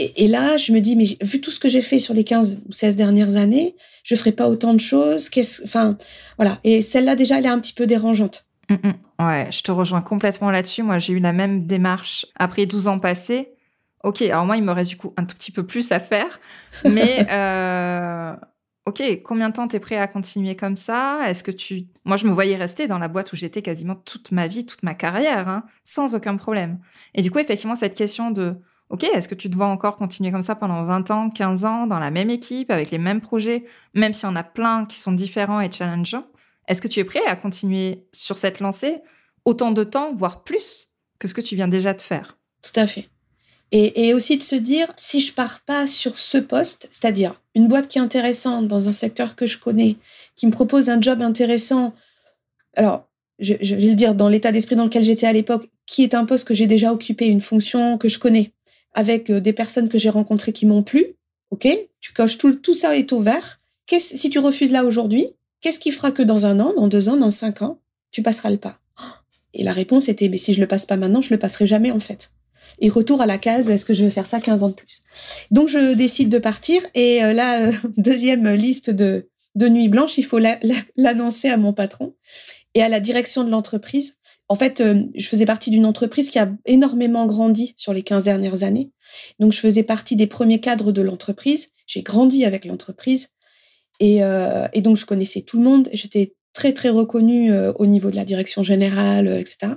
Et, 0.00 0.28
là, 0.28 0.56
je 0.56 0.72
me 0.72 0.80
dis, 0.80 0.96
mais 0.96 1.16
vu 1.22 1.40
tout 1.40 1.50
ce 1.50 1.60
que 1.60 1.68
j'ai 1.68 1.82
fait 1.82 1.98
sur 1.98 2.14
les 2.14 2.24
15 2.24 2.62
ou 2.68 2.72
16 2.72 2.96
dernières 2.96 3.36
années, 3.36 3.76
je 4.02 4.14
ferai 4.14 4.32
pas 4.32 4.48
autant 4.48 4.72
de 4.72 4.80
choses. 4.80 5.28
Qu'est-ce, 5.28 5.62
enfin, 5.64 5.98
voilà. 6.38 6.58
Et 6.64 6.80
celle-là, 6.80 7.16
déjà, 7.16 7.38
elle 7.38 7.46
est 7.46 7.50
un 7.50 7.58
petit 7.58 7.74
peu 7.74 7.86
dérangeante. 7.86 8.46
Mm, 8.70 8.74
mm. 8.74 9.26
Ouais, 9.26 9.48
je 9.50 9.62
te 9.62 9.70
rejoins 9.70 10.00
complètement 10.00 10.50
là-dessus. 10.50 10.82
Moi, 10.82 10.98
j'ai 10.98 11.12
eu 11.12 11.18
la 11.18 11.32
même 11.32 11.66
démarche 11.66 12.26
après 12.36 12.66
12 12.66 12.88
ans 12.88 12.98
passés. 12.98 13.50
Ok, 14.02 14.22
alors 14.22 14.46
moi, 14.46 14.56
il 14.56 14.62
me 14.62 14.72
reste 14.72 14.90
du 14.90 14.96
coup 14.96 15.12
un 15.18 15.24
tout 15.24 15.36
petit 15.36 15.52
peu 15.52 15.66
plus 15.66 15.92
à 15.92 16.00
faire. 16.00 16.40
Mais, 16.84 17.26
euh, 17.30 18.34
ok, 18.86 19.02
combien 19.22 19.50
de 19.50 19.54
temps 19.54 19.68
t'es 19.68 19.80
prêt 19.80 19.96
à 19.96 20.06
continuer 20.06 20.56
comme 20.56 20.76
ça? 20.76 21.20
Est-ce 21.26 21.44
que 21.44 21.50
tu... 21.50 21.88
Moi, 22.04 22.16
je 22.16 22.26
me 22.26 22.32
voyais 22.32 22.56
rester 22.56 22.86
dans 22.86 22.98
la 22.98 23.08
boîte 23.08 23.32
où 23.32 23.36
j'étais 23.36 23.60
quasiment 23.60 23.96
toute 23.96 24.32
ma 24.32 24.46
vie, 24.46 24.64
toute 24.64 24.82
ma 24.82 24.94
carrière, 24.94 25.48
hein, 25.48 25.64
sans 25.84 26.14
aucun 26.14 26.36
problème. 26.36 26.78
Et 27.14 27.20
du 27.20 27.30
coup, 27.30 27.38
effectivement, 27.38 27.74
cette 27.74 27.94
question 27.94 28.30
de 28.30 28.56
Ok, 28.90 29.04
est-ce 29.04 29.28
que 29.28 29.36
tu 29.36 29.48
te 29.48 29.54
vois 29.54 29.68
encore 29.68 29.96
continuer 29.96 30.32
comme 30.32 30.42
ça 30.42 30.56
pendant 30.56 30.84
20 30.84 31.10
ans, 31.12 31.30
15 31.30 31.64
ans, 31.64 31.86
dans 31.86 32.00
la 32.00 32.10
même 32.10 32.28
équipe, 32.28 32.72
avec 32.72 32.90
les 32.90 32.98
mêmes 32.98 33.20
projets, 33.20 33.64
même 33.94 34.12
s'il 34.12 34.28
y 34.28 34.32
en 34.32 34.36
a 34.36 34.42
plein 34.42 34.84
qui 34.84 34.98
sont 34.98 35.12
différents 35.12 35.60
et 35.60 35.70
challengeants? 35.70 36.26
Est-ce 36.66 36.82
que 36.82 36.88
tu 36.88 36.98
es 36.98 37.04
prêt 37.04 37.24
à 37.26 37.36
continuer 37.36 38.04
sur 38.12 38.36
cette 38.36 38.58
lancée 38.58 38.98
autant 39.44 39.70
de 39.70 39.84
temps, 39.84 40.12
voire 40.12 40.42
plus, 40.42 40.88
que 41.20 41.28
ce 41.28 41.34
que 41.34 41.40
tu 41.40 41.54
viens 41.54 41.68
déjà 41.68 41.94
de 41.94 42.00
faire? 42.00 42.36
Tout 42.62 42.78
à 42.78 42.88
fait. 42.88 43.08
Et, 43.72 44.12
aussi 44.12 44.36
de 44.36 44.42
se 44.42 44.56
dire, 44.56 44.92
si 44.96 45.20
je 45.20 45.32
pars 45.32 45.60
pas 45.60 45.86
sur 45.86 46.18
ce 46.18 46.38
poste, 46.38 46.88
c'est-à-dire 46.90 47.40
une 47.54 47.68
boîte 47.68 47.86
qui 47.86 47.98
est 47.98 48.00
intéressante 48.00 48.66
dans 48.66 48.88
un 48.88 48.92
secteur 48.92 49.36
que 49.36 49.46
je 49.46 49.58
connais, 49.58 49.96
qui 50.34 50.48
me 50.48 50.50
propose 50.50 50.90
un 50.90 51.00
job 51.00 51.22
intéressant, 51.22 51.94
alors 52.74 53.08
je, 53.38 53.54
je 53.62 53.76
vais 53.76 53.86
le 53.86 53.94
dire 53.94 54.16
dans 54.16 54.28
l'état 54.28 54.50
d'esprit 54.50 54.74
dans 54.74 54.84
lequel 54.84 55.04
j'étais 55.04 55.28
à 55.28 55.32
l'époque, 55.32 55.70
qui 55.86 56.02
est 56.02 56.14
un 56.14 56.24
poste 56.24 56.48
que 56.48 56.54
j'ai 56.54 56.66
déjà 56.66 56.92
occupé, 56.92 57.28
une 57.28 57.40
fonction 57.40 57.96
que 57.96 58.08
je 58.08 58.18
connais, 58.18 58.52
avec 58.94 59.30
euh, 59.30 59.40
des 59.40 59.52
personnes 59.52 59.88
que 59.88 59.98
j'ai 59.98 60.10
rencontrées 60.10 60.52
qui 60.52 60.66
m'ont 60.66 60.82
plu, 60.82 61.16
ok? 61.50 61.68
Tu 62.00 62.12
coches 62.12 62.38
tout, 62.38 62.54
tout 62.54 62.74
ça 62.74 62.96
est 62.96 63.12
au 63.12 63.20
vert. 63.20 63.60
Si 63.98 64.30
tu 64.30 64.38
refuses 64.38 64.70
là 64.70 64.84
aujourd'hui, 64.84 65.26
qu'est-ce 65.60 65.80
qui 65.80 65.90
fera 65.90 66.12
que 66.12 66.22
dans 66.22 66.46
un 66.46 66.60
an, 66.60 66.72
dans 66.74 66.86
deux 66.86 67.08
ans, 67.08 67.16
dans 67.16 67.30
cinq 67.30 67.62
ans, 67.62 67.80
tu 68.12 68.22
passeras 68.22 68.50
le 68.50 68.56
pas? 68.56 68.78
Et 69.54 69.64
la 69.64 69.72
réponse 69.72 70.08
était, 70.08 70.28
mais 70.28 70.36
si 70.36 70.54
je 70.54 70.60
le 70.60 70.68
passe 70.68 70.86
pas 70.86 70.96
maintenant, 70.96 71.20
je 71.20 71.30
le 71.34 71.38
passerai 71.38 71.66
jamais 71.66 71.90
en 71.90 72.00
fait. 72.00 72.30
Et 72.78 72.88
retour 72.88 73.20
à 73.20 73.26
la 73.26 73.36
case, 73.36 73.68
est-ce 73.68 73.84
que 73.84 73.94
je 73.94 74.04
vais 74.04 74.10
faire 74.10 74.26
ça 74.26 74.40
15 74.40 74.62
ans 74.62 74.68
de 74.68 74.74
plus? 74.74 75.02
Donc 75.50 75.68
je 75.68 75.94
décide 75.94 76.28
de 76.28 76.38
partir 76.38 76.82
et 76.94 77.22
euh, 77.24 77.32
la 77.32 77.66
euh, 77.66 77.72
deuxième 77.96 78.48
liste 78.54 78.90
de, 78.90 79.28
de 79.56 79.68
nuit 79.68 79.88
blanche, 79.88 80.18
il 80.18 80.24
faut 80.24 80.38
l'annoncer 80.96 81.48
à 81.48 81.56
mon 81.56 81.72
patron 81.72 82.14
et 82.74 82.82
à 82.82 82.88
la 82.88 83.00
direction 83.00 83.44
de 83.44 83.50
l'entreprise 83.50 84.18
en 84.50 84.56
fait, 84.56 84.80
euh, 84.80 85.04
je 85.14 85.28
faisais 85.28 85.46
partie 85.46 85.70
d'une 85.70 85.86
entreprise 85.86 86.28
qui 86.28 86.40
a 86.40 86.50
énormément 86.66 87.24
grandi 87.24 87.72
sur 87.76 87.92
les 87.92 88.02
15 88.02 88.24
dernières 88.24 88.64
années. 88.64 88.90
Donc, 89.38 89.52
je 89.52 89.60
faisais 89.60 89.84
partie 89.84 90.16
des 90.16 90.26
premiers 90.26 90.58
cadres 90.58 90.90
de 90.90 91.02
l'entreprise. 91.02 91.68
J'ai 91.86 92.02
grandi 92.02 92.44
avec 92.44 92.64
l'entreprise. 92.64 93.28
Et, 94.00 94.24
euh, 94.24 94.66
donc, 94.78 94.96
je 94.96 95.06
connaissais 95.06 95.42
tout 95.42 95.56
le 95.58 95.62
monde. 95.62 95.88
J'étais 95.92 96.34
très, 96.52 96.72
très 96.72 96.88
reconnue 96.88 97.52
euh, 97.52 97.72
au 97.76 97.86
niveau 97.86 98.10
de 98.10 98.16
la 98.16 98.24
direction 98.24 98.64
générale, 98.64 99.28
etc. 99.28 99.74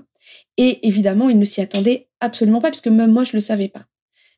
Et 0.57 0.87
évidemment, 0.87 1.29
ils 1.29 1.37
ne 1.37 1.45
s'y 1.45 1.61
attendaient 1.61 2.09
absolument 2.19 2.59
pas, 2.59 2.69
puisque 2.69 2.87
même 2.87 3.11
moi, 3.11 3.23
je 3.23 3.33
ne 3.33 3.37
le 3.37 3.41
savais 3.41 3.67
pas. 3.67 3.85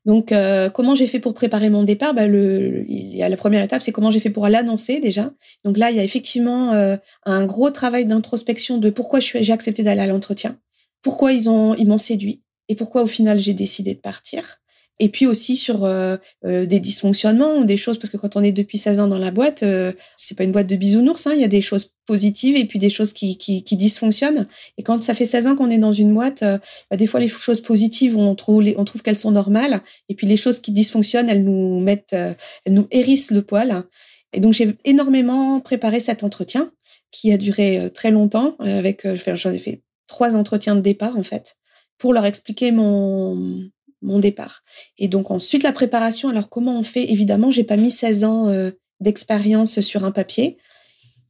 Donc, 0.05 0.31
euh, 0.31 0.69
comment 0.69 0.93
j'ai 0.93 1.07
fait 1.07 1.19
pour 1.19 1.33
préparer 1.33 1.69
mon 1.69 1.83
départ? 1.83 2.13
Bah, 2.13 2.27
le, 2.27 2.85
La 3.17 3.37
première 3.37 3.63
étape, 3.63 3.81
c'est 3.81 3.91
comment 3.91 4.11
j'ai 4.11 4.19
fait 4.19 4.29
pour 4.29 4.47
l'annoncer 4.47 4.99
déjà. 4.99 5.31
Donc 5.63 5.77
là, 5.77 5.89
il 5.89 5.97
y 5.97 5.99
a 5.99 6.03
effectivement 6.03 6.73
euh, 6.73 6.95
un 7.25 7.45
gros 7.45 7.71
travail 7.71 8.05
d'introspection 8.05 8.77
de 8.77 8.89
pourquoi 8.89 9.19
j'ai 9.19 9.51
accepté 9.51 9.83
d'aller 9.83 10.01
à 10.01 10.07
l'entretien, 10.07 10.57
pourquoi 11.01 11.33
ils 11.33 11.49
ont 11.49 11.73
ils 11.75 11.87
m'ont 11.87 11.97
séduit 11.97 12.43
et 12.69 12.75
pourquoi 12.75 13.03
au 13.03 13.07
final 13.07 13.39
j'ai 13.39 13.53
décidé 13.53 13.95
de 13.95 13.99
partir 13.99 14.59
et 14.99 15.09
puis 15.09 15.25
aussi 15.25 15.55
sur 15.55 15.83
euh, 15.83 16.17
euh, 16.45 16.65
des 16.65 16.79
dysfonctionnements 16.79 17.57
ou 17.57 17.65
des 17.65 17.77
choses 17.77 17.99
parce 17.99 18.09
que 18.09 18.17
quand 18.17 18.35
on 18.35 18.43
est 18.43 18.51
depuis 18.51 18.77
16 18.77 19.01
ans 19.01 19.07
dans 19.07 19.17
la 19.17 19.31
boîte 19.31 19.63
euh, 19.63 19.91
c'est 20.17 20.37
pas 20.37 20.45
une 20.45 20.53
boîte 20.53 20.67
de 20.67 20.75
bisounours 20.75 21.27
hein, 21.27 21.33
il 21.33 21.41
y 21.41 21.43
a 21.43 21.49
des 21.49 21.61
choses 21.61 21.95
positives 22.05 22.55
et 22.55 22.65
puis 22.65 22.79
des 22.79 22.89
choses 22.89 23.13
qui, 23.13 23.37
qui, 23.37 23.75
dysfonctionnent. 23.75 24.47
Et 24.77 24.83
quand 24.83 25.03
ça 25.03 25.15
fait 25.15 25.25
16 25.25 25.47
ans 25.47 25.55
qu'on 25.55 25.69
est 25.69 25.79
dans 25.79 25.91
une 25.91 26.13
boîte 26.13 26.43
bah, 26.43 26.97
des 26.97 27.07
fois 27.07 27.19
les 27.19 27.27
choses 27.27 27.59
positives 27.59 28.15
on 28.15 28.35
trouve 28.35 28.63
on 28.77 28.85
trouve 28.85 29.01
qu'elles 29.01 29.17
sont 29.17 29.31
normales 29.31 29.81
et 30.07 30.15
puis 30.15 30.27
les 30.27 30.37
choses 30.37 30.59
qui 30.59 30.71
dysfonctionnent 30.71 31.29
elles 31.29 31.43
nous 31.43 31.79
mettent 31.79 32.13
elles 32.13 32.73
nous 32.73 32.87
hérissent 32.91 33.31
le 33.31 33.41
poil. 33.41 33.83
Et 34.33 34.39
donc 34.39 34.53
j'ai 34.53 34.75
énormément 34.85 35.59
préparé 35.61 35.99
cet 35.99 36.23
entretien 36.23 36.71
qui 37.11 37.33
a 37.33 37.37
duré 37.37 37.89
très 37.93 38.11
longtemps 38.11 38.55
avec 38.59 39.07
j'en 39.33 39.51
ai 39.51 39.59
fait 39.59 39.81
trois 40.07 40.35
entretiens 40.35 40.75
de 40.75 40.81
départ 40.81 41.17
en 41.17 41.23
fait 41.23 41.55
pour 41.97 42.13
leur 42.13 42.25
expliquer 42.25 42.71
mon 42.71 43.63
mon 44.05 44.19
départ. 44.19 44.63
Et 44.97 45.07
donc 45.07 45.31
ensuite 45.31 45.63
la 45.63 45.73
préparation. 45.73 46.29
Alors 46.29 46.49
comment 46.49 46.79
on 46.79 46.83
fait? 46.83 47.11
Évidemment, 47.11 47.51
j'ai 47.51 47.63
pas 47.63 47.77
mis 47.77 47.91
16 47.91 48.23
ans 48.23 48.49
euh, 48.49 48.71
d'expérience 48.99 49.81
sur 49.81 50.05
un 50.05 50.11
papier. 50.11 50.57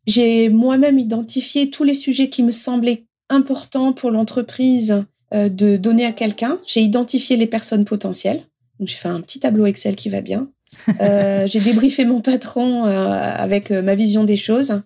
J'ai 0.06 0.50
moi-même 0.50 1.00
identifié 1.00 1.70
tous 1.70 1.84
les 1.84 1.96
sujets 1.96 2.30
qui 2.30 2.44
me 2.44 2.52
semblaient 2.52 3.06
importants 3.30 3.94
pour 3.94 4.12
l'entreprise 4.12 5.04
euh, 5.34 5.50
de 5.50 5.78
donner 5.78 6.06
à 6.06 6.12
quelqu'un. 6.12 6.60
J'ai 6.68 6.82
identifié 6.82 7.38
les 7.38 7.48
personnes 7.48 7.86
potentielles. 7.86 8.46
Donc 8.80 8.90
j'ai 8.90 8.98
fait 8.98 9.08
un 9.08 9.22
petit 9.22 9.40
tableau 9.40 9.66
Excel 9.66 9.96
qui 9.96 10.10
va 10.10 10.22
bien. 10.22 10.50
Euh, 11.00 11.48
j'ai 11.48 11.62
débriefé 11.62 12.04
mon 12.04 12.20
patron 12.20 12.84
avec 12.84 13.72
ma 13.72 13.96
vision 13.96 14.26
des 14.26 14.36
choses. 14.36 14.82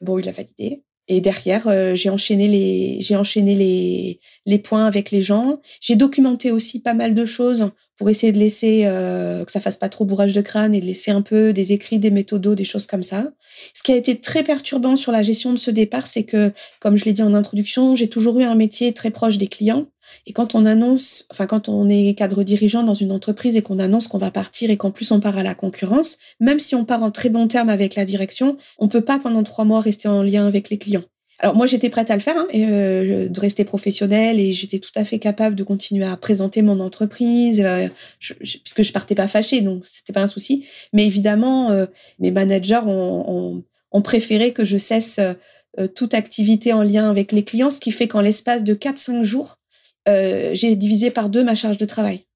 Bon, 0.00 0.16
il 0.16 0.28
a 0.28 0.32
validé. 0.32 0.84
Et 1.08 1.20
derrière, 1.20 1.66
euh, 1.66 1.94
j'ai 1.94 2.10
enchaîné 2.10 2.48
les 2.48 2.98
j'ai 3.00 3.16
enchaîné 3.16 3.54
les 3.54 4.20
les 4.46 4.58
points 4.58 4.86
avec 4.86 5.10
les 5.10 5.22
gens. 5.22 5.60
J'ai 5.80 5.96
documenté 5.96 6.50
aussi 6.50 6.80
pas 6.80 6.94
mal 6.94 7.14
de 7.14 7.24
choses 7.24 7.70
pour 7.98 8.10
essayer 8.10 8.32
de 8.32 8.38
laisser 8.38 8.82
euh, 8.84 9.44
que 9.44 9.52
ça 9.52 9.60
fasse 9.60 9.76
pas 9.76 9.88
trop 9.88 10.04
bourrage 10.04 10.32
de 10.32 10.40
crâne 10.40 10.74
et 10.74 10.80
de 10.80 10.86
laisser 10.86 11.10
un 11.10 11.22
peu 11.22 11.52
des 11.52 11.72
écrits, 11.72 11.98
des 11.98 12.10
méthodos, 12.10 12.54
des 12.54 12.64
choses 12.64 12.86
comme 12.86 13.02
ça. 13.02 13.32
Ce 13.74 13.82
qui 13.82 13.92
a 13.92 13.96
été 13.96 14.20
très 14.20 14.42
perturbant 14.42 14.96
sur 14.96 15.12
la 15.12 15.22
gestion 15.22 15.52
de 15.52 15.58
ce 15.58 15.70
départ, 15.70 16.06
c'est 16.06 16.24
que, 16.24 16.52
comme 16.80 16.96
je 16.96 17.04
l'ai 17.04 17.12
dit 17.12 17.22
en 17.22 17.34
introduction, 17.34 17.94
j'ai 17.94 18.08
toujours 18.08 18.40
eu 18.40 18.44
un 18.44 18.56
métier 18.56 18.92
très 18.92 19.10
proche 19.10 19.38
des 19.38 19.46
clients. 19.46 19.86
Et 20.26 20.32
quand 20.32 20.54
on 20.54 20.64
annonce, 20.64 21.26
enfin 21.30 21.46
quand 21.46 21.68
on 21.68 21.88
est 21.88 22.16
cadre 22.16 22.42
dirigeant 22.42 22.82
dans 22.82 22.94
une 22.94 23.12
entreprise 23.12 23.56
et 23.56 23.62
qu'on 23.62 23.78
annonce 23.78 24.08
qu'on 24.08 24.18
va 24.18 24.30
partir 24.30 24.70
et 24.70 24.76
qu'en 24.76 24.90
plus 24.90 25.10
on 25.10 25.20
part 25.20 25.38
à 25.38 25.42
la 25.42 25.54
concurrence, 25.54 26.18
même 26.40 26.58
si 26.58 26.74
on 26.74 26.84
part 26.84 27.02
en 27.02 27.10
très 27.10 27.28
bon 27.28 27.48
terme 27.48 27.68
avec 27.68 27.94
la 27.94 28.04
direction, 28.04 28.56
on 28.78 28.88
peut 28.88 29.00
pas 29.00 29.18
pendant 29.18 29.42
trois 29.42 29.64
mois 29.64 29.80
rester 29.80 30.08
en 30.08 30.22
lien 30.22 30.46
avec 30.46 30.70
les 30.70 30.78
clients. 30.78 31.04
Alors 31.38 31.56
moi 31.56 31.66
j'étais 31.66 31.90
prête 31.90 32.10
à 32.10 32.14
le 32.14 32.20
faire, 32.20 32.36
hein, 32.36 32.46
euh, 32.54 33.28
de 33.28 33.40
rester 33.40 33.64
professionnelle 33.64 34.38
et 34.38 34.52
j'étais 34.52 34.78
tout 34.78 34.92
à 34.94 35.04
fait 35.04 35.18
capable 35.18 35.56
de 35.56 35.64
continuer 35.64 36.04
à 36.04 36.16
présenter 36.16 36.62
mon 36.62 36.78
entreprise, 36.78 37.60
euh, 37.64 37.88
je, 38.20 38.34
je, 38.42 38.92
partais 38.92 39.16
pas 39.16 39.26
fâchée, 39.26 39.60
donc 39.60 39.84
c'était 39.84 40.12
pas 40.12 40.22
un 40.22 40.28
souci. 40.28 40.66
Mais 40.92 41.04
évidemment, 41.04 41.70
euh, 41.70 41.86
mes 42.20 42.30
managers 42.30 42.82
ont, 42.86 43.64
préféré 44.04 44.52
que 44.52 44.64
je 44.64 44.76
cesse 44.76 45.20
euh, 45.78 45.88
toute 45.88 46.12
activité 46.12 46.74
en 46.74 46.82
lien 46.82 47.08
avec 47.08 47.32
les 47.32 47.44
clients, 47.44 47.70
ce 47.70 47.80
qui 47.80 47.92
fait 47.92 48.06
qu'en 48.06 48.20
l'espace 48.20 48.62
de 48.62 48.74
4-5 48.74 49.22
jours, 49.22 49.58
j'ai 50.06 50.76
divisé 50.76 51.10
par 51.10 51.28
deux 51.28 51.44
ma 51.44 51.54
charge 51.54 51.78
de 51.78 51.86
travail. 51.86 52.26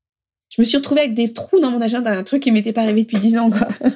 Je 0.49 0.63
me 0.63 0.65
suis 0.65 0.77
retrouvée 0.77 1.01
avec 1.01 1.15
des 1.15 1.33
trous 1.33 1.61
dans 1.61 1.71
mon 1.71 1.81
agenda, 1.81 2.11
un 2.11 2.23
truc 2.23 2.43
qui 2.43 2.53
m'était 2.53 2.73
pas 2.73 2.83
arrivé 2.83 3.03
depuis 3.03 3.19
10 3.19 3.39
ans. 3.39 3.51
Quoi. 3.51 3.69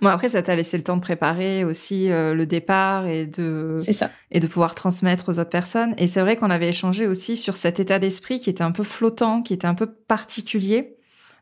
Bon, 0.00 0.08
après, 0.08 0.28
ça 0.30 0.42
t'a 0.42 0.56
laissé 0.56 0.78
le 0.78 0.82
temps 0.82 0.96
de 0.96 1.02
préparer 1.02 1.64
aussi 1.64 2.10
euh, 2.10 2.34
le 2.34 2.46
départ 2.46 3.06
et 3.06 3.26
de, 3.26 3.76
ça. 3.78 4.10
et 4.30 4.40
de 4.40 4.46
pouvoir 4.46 4.74
transmettre 4.74 5.28
aux 5.28 5.38
autres 5.38 5.50
personnes. 5.50 5.94
Et 5.98 6.06
c'est 6.06 6.20
vrai 6.20 6.36
qu'on 6.36 6.50
avait 6.50 6.68
échangé 6.68 7.06
aussi 7.06 7.36
sur 7.36 7.54
cet 7.54 7.80
état 7.80 7.98
d'esprit 7.98 8.38
qui 8.38 8.50
était 8.50 8.62
un 8.62 8.72
peu 8.72 8.84
flottant, 8.84 9.42
qui 9.42 9.52
était 9.52 9.66
un 9.66 9.74
peu 9.74 9.86
particulier. 9.86 10.96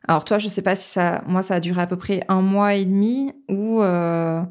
Alors 0.06 0.24
toi, 0.24 0.38
je 0.38 0.48
sais 0.48 0.62
pas 0.62 0.74
si 0.74 0.88
ça, 0.88 1.22
moi, 1.26 1.42
ça 1.42 1.54
a 1.54 1.60
duré 1.60 1.82
à 1.82 1.86
peu 1.86 1.96
près 1.96 2.24
un 2.28 2.40
mois 2.40 2.74
et 2.74 2.84
demi 2.84 3.32
où 3.48 3.82
euh, 3.82 4.42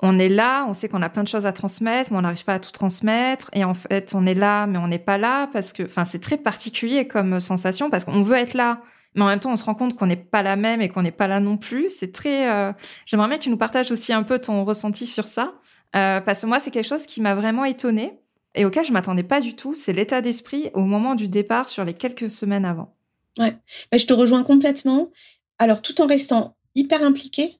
on 0.00 0.18
est 0.18 0.28
là, 0.28 0.64
on 0.68 0.74
sait 0.74 0.88
qu'on 0.88 1.02
a 1.02 1.08
plein 1.08 1.24
de 1.24 1.28
choses 1.28 1.46
à 1.46 1.52
transmettre, 1.52 2.12
mais 2.12 2.18
on 2.18 2.22
n'arrive 2.22 2.44
pas 2.44 2.54
à 2.54 2.58
tout 2.60 2.70
transmettre. 2.70 3.50
Et 3.52 3.64
en 3.64 3.74
fait, 3.74 4.12
on 4.14 4.26
est 4.26 4.34
là, 4.34 4.66
mais 4.66 4.78
on 4.78 4.86
n'est 4.86 4.98
pas 4.98 5.18
là 5.18 5.48
parce 5.52 5.72
que, 5.72 5.82
enfin, 5.82 6.04
c'est 6.04 6.20
très 6.20 6.36
particulier 6.36 7.08
comme 7.08 7.40
sensation 7.40 7.90
parce 7.90 8.04
qu'on 8.04 8.22
veut 8.22 8.36
être 8.36 8.54
là, 8.54 8.80
mais 9.14 9.22
en 9.22 9.26
même 9.26 9.40
temps, 9.40 9.52
on 9.52 9.56
se 9.56 9.64
rend 9.64 9.74
compte 9.74 9.96
qu'on 9.96 10.06
n'est 10.06 10.16
pas 10.16 10.42
la 10.42 10.56
même 10.56 10.80
et 10.80 10.88
qu'on 10.88 11.02
n'est 11.02 11.10
pas 11.10 11.26
là 11.26 11.40
non 11.40 11.56
plus. 11.56 11.88
C'est 11.90 12.12
très. 12.12 12.50
Euh... 12.50 12.72
J'aimerais 13.06 13.28
bien 13.28 13.38
que 13.38 13.42
tu 13.42 13.50
nous 13.50 13.56
partages 13.56 13.90
aussi 13.90 14.12
un 14.12 14.22
peu 14.22 14.38
ton 14.38 14.64
ressenti 14.64 15.06
sur 15.06 15.26
ça, 15.26 15.54
euh, 15.96 16.20
parce 16.20 16.42
que 16.42 16.46
moi, 16.46 16.60
c'est 16.60 16.70
quelque 16.70 16.88
chose 16.88 17.06
qui 17.06 17.20
m'a 17.20 17.34
vraiment 17.34 17.64
étonnée 17.64 18.20
et 18.54 18.64
auquel 18.64 18.84
je 18.84 18.92
m'attendais 18.92 19.22
pas 19.22 19.40
du 19.40 19.56
tout. 19.56 19.74
C'est 19.74 19.92
l'état 19.92 20.20
d'esprit 20.20 20.70
au 20.74 20.82
moment 20.82 21.14
du 21.14 21.28
départ, 21.28 21.66
sur 21.66 21.84
les 21.84 21.94
quelques 21.94 22.30
semaines 22.30 22.64
avant. 22.64 22.94
Ouais, 23.38 23.56
bah, 23.90 23.98
je 23.98 24.06
te 24.06 24.12
rejoins 24.12 24.42
complètement. 24.42 25.10
Alors, 25.58 25.82
tout 25.82 26.00
en 26.00 26.06
restant 26.06 26.56
hyper 26.74 27.02
impliquée, 27.02 27.58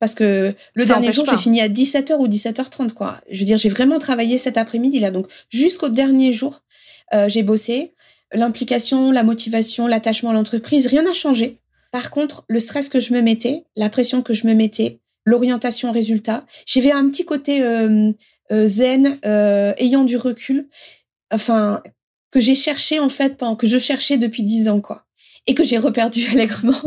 parce 0.00 0.14
que 0.14 0.54
le 0.74 0.84
ça 0.84 0.94
dernier 0.94 1.12
jour, 1.12 1.24
j'ai 1.30 1.36
fini 1.36 1.60
à 1.60 1.68
17h 1.68 2.16
ou 2.18 2.26
17h30, 2.26 2.92
quoi. 2.92 3.20
Je 3.30 3.38
veux 3.38 3.44
dire, 3.44 3.58
j'ai 3.58 3.68
vraiment 3.68 3.98
travaillé 3.98 4.38
cet 4.38 4.56
après-midi, 4.56 4.98
là. 4.98 5.10
Donc, 5.10 5.26
jusqu'au 5.50 5.88
dernier 5.88 6.32
jour, 6.32 6.62
euh, 7.14 7.28
j'ai 7.28 7.42
bossé 7.42 7.92
l'implication, 8.32 9.10
la 9.10 9.22
motivation, 9.22 9.86
l'attachement 9.86 10.30
à 10.30 10.32
l'entreprise, 10.32 10.86
rien 10.86 11.02
n'a 11.02 11.12
changé. 11.12 11.58
Par 11.92 12.10
contre, 12.10 12.44
le 12.48 12.60
stress 12.60 12.88
que 12.88 13.00
je 13.00 13.12
me 13.12 13.20
mettais, 13.20 13.64
la 13.76 13.88
pression 13.88 14.22
que 14.22 14.34
je 14.34 14.46
me 14.46 14.54
mettais, 14.54 15.00
l'orientation 15.24 15.92
résultat, 15.92 16.46
j'avais 16.66 16.92
un 16.92 17.08
petit 17.08 17.24
côté 17.24 17.62
euh, 17.62 18.12
euh, 18.52 18.66
zen, 18.66 19.18
euh, 19.24 19.74
ayant 19.78 20.04
du 20.04 20.16
recul, 20.16 20.68
enfin 21.32 21.82
que 22.30 22.40
j'ai 22.40 22.54
cherché 22.54 23.00
en 23.00 23.08
fait, 23.08 23.36
que 23.58 23.66
je 23.66 23.78
cherchais 23.78 24.16
depuis 24.16 24.44
dix 24.44 24.68
ans 24.68 24.80
quoi, 24.80 25.04
et 25.46 25.54
que 25.54 25.64
j'ai 25.64 25.78
reperdu 25.78 26.26
allègrement. 26.32 26.80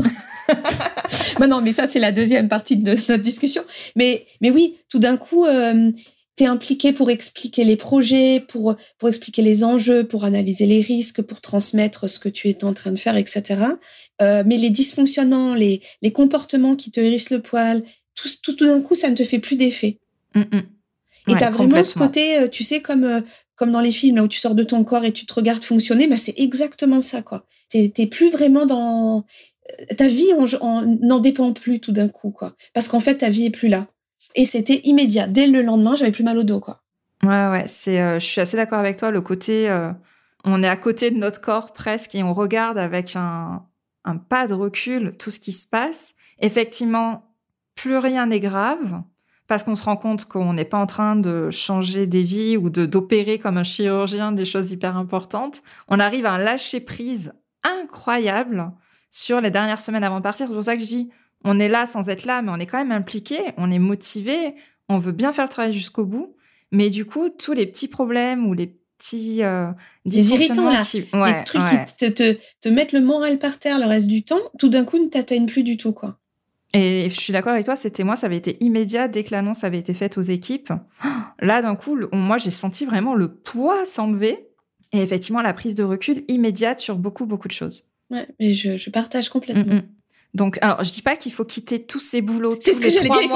non, 1.47 1.61
mais 1.61 1.71
ça 1.71 1.87
c'est 1.87 1.99
la 1.99 2.11
deuxième 2.11 2.49
partie 2.49 2.77
de 2.77 2.89
notre 2.89 3.15
discussion. 3.15 3.63
Mais 3.95 4.25
mais 4.41 4.51
oui, 4.51 4.77
tout 4.89 4.99
d'un 4.99 5.17
coup, 5.17 5.45
tu 6.35 6.43
es 6.43 6.47
impliqué 6.47 6.93
pour 6.93 7.09
expliquer 7.11 7.63
les 7.63 7.75
projets, 7.75 8.39
pour, 8.39 8.75
pour 8.97 9.09
expliquer 9.09 9.41
les 9.41 9.63
enjeux, 9.63 10.03
pour 10.03 10.23
analyser 10.25 10.65
les 10.65 10.81
risques, 10.81 11.21
pour 11.21 11.41
transmettre 11.41 12.09
ce 12.09 12.19
que 12.19 12.29
tu 12.29 12.49
es 12.49 12.63
en 12.63 12.73
train 12.73 12.91
de 12.91 12.97
faire, 12.97 13.17
etc. 13.17 13.43
Euh, 14.21 14.43
mais 14.45 14.57
les 14.57 14.69
dysfonctionnements, 14.69 15.53
les, 15.53 15.81
les 16.01 16.11
comportements 16.11 16.75
qui 16.75 16.91
te 16.91 16.99
hérissent 16.99 17.29
le 17.29 17.41
poil, 17.41 17.83
tout, 18.15 18.29
tout, 18.41 18.53
tout 18.53 18.65
d'un 18.65 18.81
coup, 18.81 18.95
ça 18.95 19.09
ne 19.09 19.15
te 19.15 19.23
fait 19.23 19.39
plus 19.39 19.55
d'effet. 19.55 19.99
Mm 20.35 20.41
-mm. 20.41 20.63
Et 21.29 21.35
tu 21.37 21.43
as 21.43 21.51
vraiment 21.51 21.83
ce 21.83 21.97
côté, 21.97 22.37
euh, 22.37 22.47
tu 22.49 22.63
sais, 22.63 22.81
comme, 22.81 23.03
euh, 23.05 23.21
comme 23.55 23.71
dans 23.71 23.81
les 23.81 23.93
films, 23.93 24.17
là 24.17 24.23
où 24.23 24.27
tu 24.27 24.39
sors 24.39 24.55
de 24.55 24.63
ton 24.63 24.83
corps 24.83 25.05
et 25.05 25.13
tu 25.13 25.25
te 25.25 25.33
regardes 25.33 25.63
fonctionner, 25.63 26.07
bah, 26.07 26.17
c'est 26.17 26.37
exactement 26.39 27.01
ça, 27.01 27.21
quoi. 27.21 27.45
T'es 27.69 28.07
plus 28.07 28.29
vraiment 28.29 28.65
dans... 28.67 29.25
Ta 29.97 30.07
vie 30.07 30.29
n'en 31.01 31.19
dépend 31.19 31.53
plus 31.53 31.79
tout 31.79 31.91
d'un 31.91 32.09
coup, 32.09 32.31
quoi. 32.31 32.53
Parce 32.73 32.87
qu'en 32.87 32.99
fait, 32.99 33.17
ta 33.17 33.29
vie 33.29 33.45
est 33.45 33.51
plus 33.51 33.69
là. 33.69 33.87
Et 34.35 34.45
c'était 34.45 34.81
immédiat. 34.83 35.27
Dès 35.27 35.47
le 35.47 35.61
lendemain, 35.61 35.95
j'avais 35.95 36.11
plus 36.11 36.23
mal 36.23 36.37
au 36.37 36.43
dos, 36.43 36.59
quoi. 36.59 36.81
Ouais, 37.23 37.49
ouais. 37.49 37.63
C'est, 37.67 38.01
euh, 38.01 38.19
je 38.19 38.25
suis 38.25 38.41
assez 38.41 38.57
d'accord 38.57 38.79
avec 38.79 38.97
toi. 38.97 39.11
Le 39.11 39.21
côté, 39.21 39.69
euh, 39.69 39.91
on 40.43 40.63
est 40.63 40.67
à 40.67 40.75
côté 40.75 41.11
de 41.11 41.17
notre 41.17 41.41
corps 41.41 41.71
presque 41.73 42.15
et 42.15 42.23
on 42.23 42.33
regarde 42.33 42.77
avec 42.77 43.15
un, 43.15 43.63
un 44.03 44.17
pas 44.17 44.47
de 44.47 44.53
recul 44.53 45.15
tout 45.17 45.31
ce 45.31 45.39
qui 45.39 45.51
se 45.51 45.67
passe. 45.67 46.15
Effectivement, 46.39 47.33
plus 47.75 47.97
rien 47.97 48.27
n'est 48.27 48.39
grave 48.39 49.01
parce 49.47 49.63
qu'on 49.63 49.75
se 49.75 49.83
rend 49.83 49.97
compte 49.97 50.25
qu'on 50.25 50.53
n'est 50.53 50.65
pas 50.65 50.77
en 50.77 50.85
train 50.85 51.15
de 51.15 51.49
changer 51.49 52.07
des 52.07 52.23
vies 52.23 52.57
ou 52.57 52.69
de 52.69 52.85
d'opérer 52.85 53.39
comme 53.39 53.57
un 53.57 53.63
chirurgien 53.63 54.31
des 54.31 54.45
choses 54.45 54.71
hyper 54.71 54.97
importantes. 54.97 55.61
On 55.87 55.99
arrive 55.99 56.25
à 56.25 56.33
un 56.33 56.37
lâcher 56.37 56.79
prise 56.79 57.33
incroyable 57.63 58.71
sur 59.13 59.41
les 59.41 59.51
dernières 59.51 59.79
semaines 59.79 60.03
avant 60.03 60.17
de 60.17 60.23
partir. 60.23 60.47
C'est 60.47 60.55
pour 60.55 60.63
ça 60.63 60.75
que 60.75 60.81
je 60.81 60.87
dis, 60.87 61.09
on 61.45 61.59
est 61.59 61.69
là 61.69 61.85
sans 61.85 62.09
être 62.09 62.25
là, 62.25 62.41
mais 62.41 62.51
on 62.51 62.57
est 62.57 62.65
quand 62.65 62.79
même 62.79 62.91
impliqué, 62.91 63.37
on 63.57 63.71
est 63.71 63.79
motivé, 63.79 64.55
on 64.89 64.97
veut 64.97 65.11
bien 65.11 65.31
faire 65.31 65.45
le 65.45 65.51
travail 65.51 65.71
jusqu'au 65.71 66.03
bout. 66.03 66.35
Mais 66.71 66.89
du 66.89 67.05
coup, 67.05 67.29
tous 67.29 67.53
les 67.53 67.67
petits 67.67 67.87
problèmes 67.87 68.47
ou 68.47 68.53
les 68.55 68.75
petits 68.97 69.43
euh, 69.43 69.67
irritants 70.05 70.69
là, 70.69 70.81
les 70.93 71.43
trucs 71.43 71.61
qui 71.85 72.11
te, 72.11 72.37
te, 72.61 72.69
mettent 72.69 72.91
le 72.91 73.01
moral 73.01 73.37
par 73.37 73.59
terre 73.59 73.77
le 73.79 73.85
reste 73.85 74.07
du 74.07 74.23
temps, 74.23 74.41
tout 74.57 74.69
d'un 74.69 74.83
coup 74.83 74.97
ne 74.97 75.07
t'atteignent 75.07 75.45
plus 75.45 75.63
du 75.63 75.77
tout 75.77 75.93
quoi. 75.93 76.17
Et 76.73 77.07
je 77.07 77.19
suis 77.19 77.31
d'accord 77.31 77.53
avec 77.53 77.65
toi, 77.65 77.75
c'était 77.75 78.03
moi, 78.03 78.15
ça 78.15 78.25
avait 78.25 78.37
été 78.37 78.57
immédiat 78.61 79.07
dès 79.07 79.23
que 79.23 79.35
l'annonce 79.35 79.63
avait 79.63 79.77
été 79.77 79.93
faite 79.93 80.17
aux 80.17 80.23
équipes. 80.23 80.73
Là, 81.39 81.61
d'un 81.61 81.75
coup, 81.75 81.99
moi, 82.13 82.37
j'ai 82.37 82.49
senti 82.49 82.85
vraiment 82.85 83.13
le 83.13 83.31
poids 83.31 83.85
s'enlever 83.85 84.47
et 84.91 85.01
effectivement 85.01 85.41
la 85.41 85.53
prise 85.53 85.75
de 85.75 85.83
recul 85.83 86.23
immédiate 86.29 86.79
sur 86.79 86.97
beaucoup, 86.97 87.27
beaucoup 87.27 87.47
de 87.47 87.53
choses. 87.53 87.92
Ouais, 88.09 88.27
mais 88.39 88.53
je, 88.53 88.77
je 88.77 88.89
partage 88.89 89.29
complètement. 89.29 89.75
Mm, 89.75 89.77
mm. 89.77 89.89
Donc, 90.33 90.57
alors, 90.61 90.83
je 90.83 90.91
dis 90.91 91.03
pas 91.03 91.15
qu'il 91.15 91.31
faut 91.31 91.45
quitter 91.45 91.85
tous 91.85 91.99
ces 91.99 92.21
boulots. 92.21 92.57
C'est 92.59 92.73
ce 92.73 92.81
que 92.81 92.89
j'allais 92.89 93.09
dire. 93.09 93.21
Il 93.21 93.29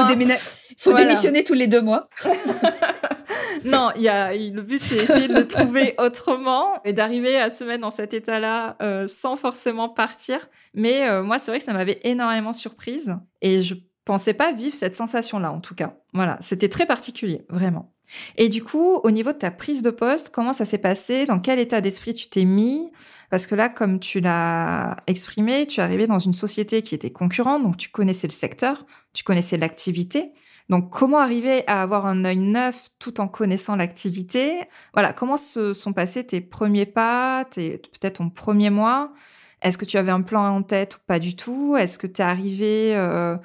faut, 0.78 0.92
faut 0.92 0.98
démissionner 0.98 1.44
tous 1.44 1.54
les 1.54 1.68
deux 1.68 1.82
mois. 1.82 2.10
non, 3.66 3.92
il 3.96 4.02
y 4.02 4.10
a 4.10 4.34
le 4.34 4.62
but, 4.62 4.82
c'est 4.82 4.98
essayer 4.98 5.28
de 5.28 5.34
le 5.34 5.48
trouver 5.48 5.94
autrement 6.00 6.82
et 6.86 6.94
d'arriver 6.94 7.38
à 7.38 7.50
se 7.50 7.64
mettre 7.64 7.82
dans 7.82 7.92
cet 7.92 8.14
état-là 8.14 8.78
euh, 8.82 9.08
sans 9.08 9.36
forcément 9.36 9.90
partir. 9.90 10.50
Mais 10.74 11.08
euh, 11.08 11.22
moi, 11.22 11.38
c'est 11.38 11.52
vrai 11.52 11.60
que 11.60 11.66
ça 11.66 11.74
m'avait 11.74 12.00
énormément 12.04 12.54
surprise 12.54 13.16
et 13.42 13.62
je 13.62 13.76
pensais 14.06 14.34
pas 14.34 14.52
vivre 14.52 14.74
cette 14.74 14.96
sensation-là, 14.96 15.52
en 15.52 15.60
tout 15.60 15.76
cas. 15.76 15.98
Voilà, 16.14 16.38
c'était 16.40 16.70
très 16.70 16.88
particulier, 16.88 17.46
vraiment. 17.50 17.94
Et 18.38 18.50
du 18.50 18.64
coup, 18.64 18.96
au 19.04 19.12
niveau 19.12 19.32
de 19.32 19.38
ta 19.38 19.52
prise 19.52 19.82
de 19.82 19.90
poste, 19.90 20.30
comment 20.30 20.54
ça 20.54 20.66
s'est 20.66 20.78
passé? 20.78 21.26
Dans 21.26 21.40
quel 21.40 21.60
état 21.60 21.82
d'esprit 21.82 22.14
tu 22.14 22.30
t'es 22.30 22.46
mis? 22.46 22.92
Parce 23.30 23.48
que 23.48 23.56
là, 23.56 23.70
comme 23.70 24.00
tu 24.00 24.20
l'as 24.20 24.98
exprimé, 25.08 25.66
tu 25.68 25.80
es 25.80 25.84
arrivé 25.84 26.08
dans 26.08 26.20
une 26.20 26.34
société 26.34 26.82
qui 26.82 26.96
était 26.96 27.12
concurrente, 27.12 27.64
donc 27.64 27.78
tu 27.78 27.90
connaissais 27.90 28.28
le 28.28 28.34
secteur, 28.34 28.86
tu 29.14 29.24
connaissais 29.24 29.58
l'activité. 29.58 30.32
Donc, 30.70 30.90
comment 30.92 31.20
arriver 31.20 31.66
à 31.68 31.82
avoir 31.82 32.06
un 32.06 32.26
œil 32.26 32.40
neuf 32.40 32.90
tout 33.00 33.22
en 33.22 33.28
connaissant 33.28 33.76
l'activité? 33.76 34.60
Voilà, 34.94 35.14
comment 35.14 35.38
se 35.38 35.74
sont 35.74 35.94
passés 35.94 36.26
tes 36.26 36.42
premiers 36.42 36.86
pas, 36.86 37.46
peut-être 37.46 38.18
ton 38.18 38.30
premier 38.30 38.70
mois? 38.70 39.14
Est-ce 39.62 39.78
que 39.78 39.86
tu 39.86 39.98
avais 39.98 40.12
un 40.12 40.22
plan 40.22 40.56
en 40.56 40.64
tête 40.64 40.98
ou 40.98 41.00
pas 41.08 41.20
du 41.20 41.36
tout? 41.36 41.76
Est-ce 41.78 41.98
que 41.98 42.08
tu 42.08 42.22
es 42.22 42.26
arrivé 42.26 42.96
euh, 42.96 43.38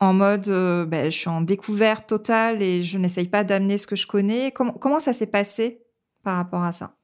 en 0.00 0.14
mode 0.14 0.48
euh, 0.48 0.86
ben, 0.86 1.10
je 1.10 1.16
suis 1.16 1.28
en 1.28 1.42
découverte 1.42 2.08
totale 2.08 2.62
et 2.62 2.82
je 2.82 2.98
n'essaye 2.98 3.28
pas 3.28 3.44
d'amener 3.44 3.78
ce 3.78 3.86
que 3.86 3.96
je 3.96 4.06
connais. 4.06 4.50
Comment, 4.50 4.98
ça 4.98 5.12
s'est 5.12 5.26
passé 5.26 5.82
par 6.24 6.36
rapport 6.36 6.64
à 6.64 6.72
ça? 6.72 6.96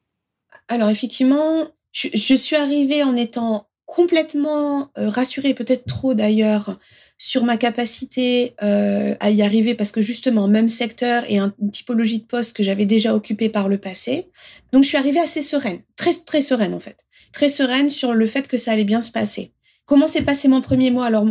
Alors 0.68 0.88
effectivement, 0.88 1.68
je, 1.92 2.34
suis 2.34 2.56
arrivée 2.56 3.02
en 3.02 3.14
étant 3.14 3.68
complètement 3.84 4.90
euh, 4.98 5.08
rassurée, 5.08 5.54
peut-être 5.54 5.84
trop 5.86 6.14
d'ailleurs, 6.14 6.78
sur 7.18 7.44
ma 7.44 7.56
capacité 7.56 8.54
euh, 8.62 9.14
à 9.20 9.30
y 9.30 9.42
arriver 9.42 9.74
parce 9.74 9.92
que 9.92 10.00
justement, 10.00 10.48
même 10.48 10.68
secteur 10.68 11.24
et 11.28 11.38
une 11.38 11.70
typologie 11.70 12.20
de 12.20 12.26
poste 12.26 12.56
que 12.56 12.62
j'avais 12.62 12.86
déjà 12.86 13.14
occupé 13.14 13.48
par 13.48 13.68
le 13.68 13.78
passé. 13.78 14.28
Donc 14.72 14.84
je 14.84 14.88
suis 14.88 14.98
arrivée 14.98 15.20
assez 15.20 15.42
sereine, 15.42 15.80
très 15.96 16.12
très 16.12 16.40
sereine 16.40 16.74
en 16.74 16.80
fait, 16.80 17.04
très 17.32 17.48
sereine 17.48 17.90
sur 17.90 18.14
le 18.14 18.26
fait 18.26 18.48
que 18.48 18.56
ça 18.56 18.72
allait 18.72 18.84
bien 18.84 19.02
se 19.02 19.10
passer. 19.10 19.52
Comment 19.86 20.08
s'est 20.08 20.22
passé 20.22 20.48
mon 20.48 20.60
premier 20.60 20.90
mois? 20.90 21.06
Alors, 21.06 21.26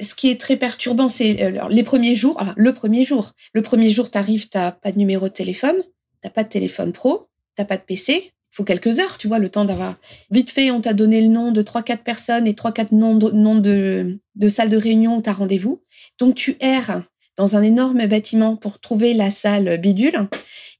ce 0.00 0.14
qui 0.14 0.30
est 0.30 0.40
très 0.40 0.56
perturbant, 0.56 1.10
c'est 1.10 1.42
euh, 1.42 1.68
les 1.68 1.82
premiers 1.82 2.14
jours. 2.14 2.36
Enfin, 2.40 2.54
le 2.56 2.72
premier 2.72 3.04
jour. 3.04 3.32
Le 3.52 3.60
premier 3.60 3.90
jour, 3.90 4.10
tu 4.10 4.16
arrives, 4.16 4.48
tu 4.48 4.58
pas 4.58 4.92
de 4.92 4.98
numéro 4.98 5.28
de 5.28 5.32
téléphone, 5.32 5.76
tu 6.24 6.30
pas 6.30 6.42
de 6.42 6.48
téléphone 6.48 6.92
pro, 6.92 7.28
tu 7.58 7.64
pas 7.64 7.76
de 7.76 7.82
PC. 7.82 8.32
Il 8.52 8.56
faut 8.56 8.64
quelques 8.64 8.98
heures, 8.98 9.18
tu 9.18 9.28
vois, 9.28 9.38
le 9.38 9.50
temps 9.50 9.66
d'avoir. 9.66 9.96
Vite 10.30 10.50
fait, 10.50 10.70
on 10.70 10.80
t'a 10.80 10.94
donné 10.94 11.20
le 11.20 11.28
nom 11.28 11.52
de 11.52 11.60
trois 11.62 11.82
quatre 11.82 12.02
personnes 12.02 12.48
et 12.48 12.54
trois 12.54 12.72
quatre 12.72 12.92
noms 12.92 13.14
de, 13.16 13.30
noms 13.30 13.60
de, 13.60 14.18
de 14.34 14.48
salles 14.48 14.70
de 14.70 14.78
réunion 14.78 15.18
où 15.18 15.22
tu 15.22 15.30
rendez-vous. 15.30 15.82
Donc 16.18 16.34
tu 16.34 16.56
erres 16.60 17.02
dans 17.36 17.56
un 17.56 17.62
énorme 17.62 18.06
bâtiment 18.06 18.56
pour 18.56 18.80
trouver 18.80 19.14
la 19.14 19.30
salle 19.30 19.76
bidule. 19.78 20.28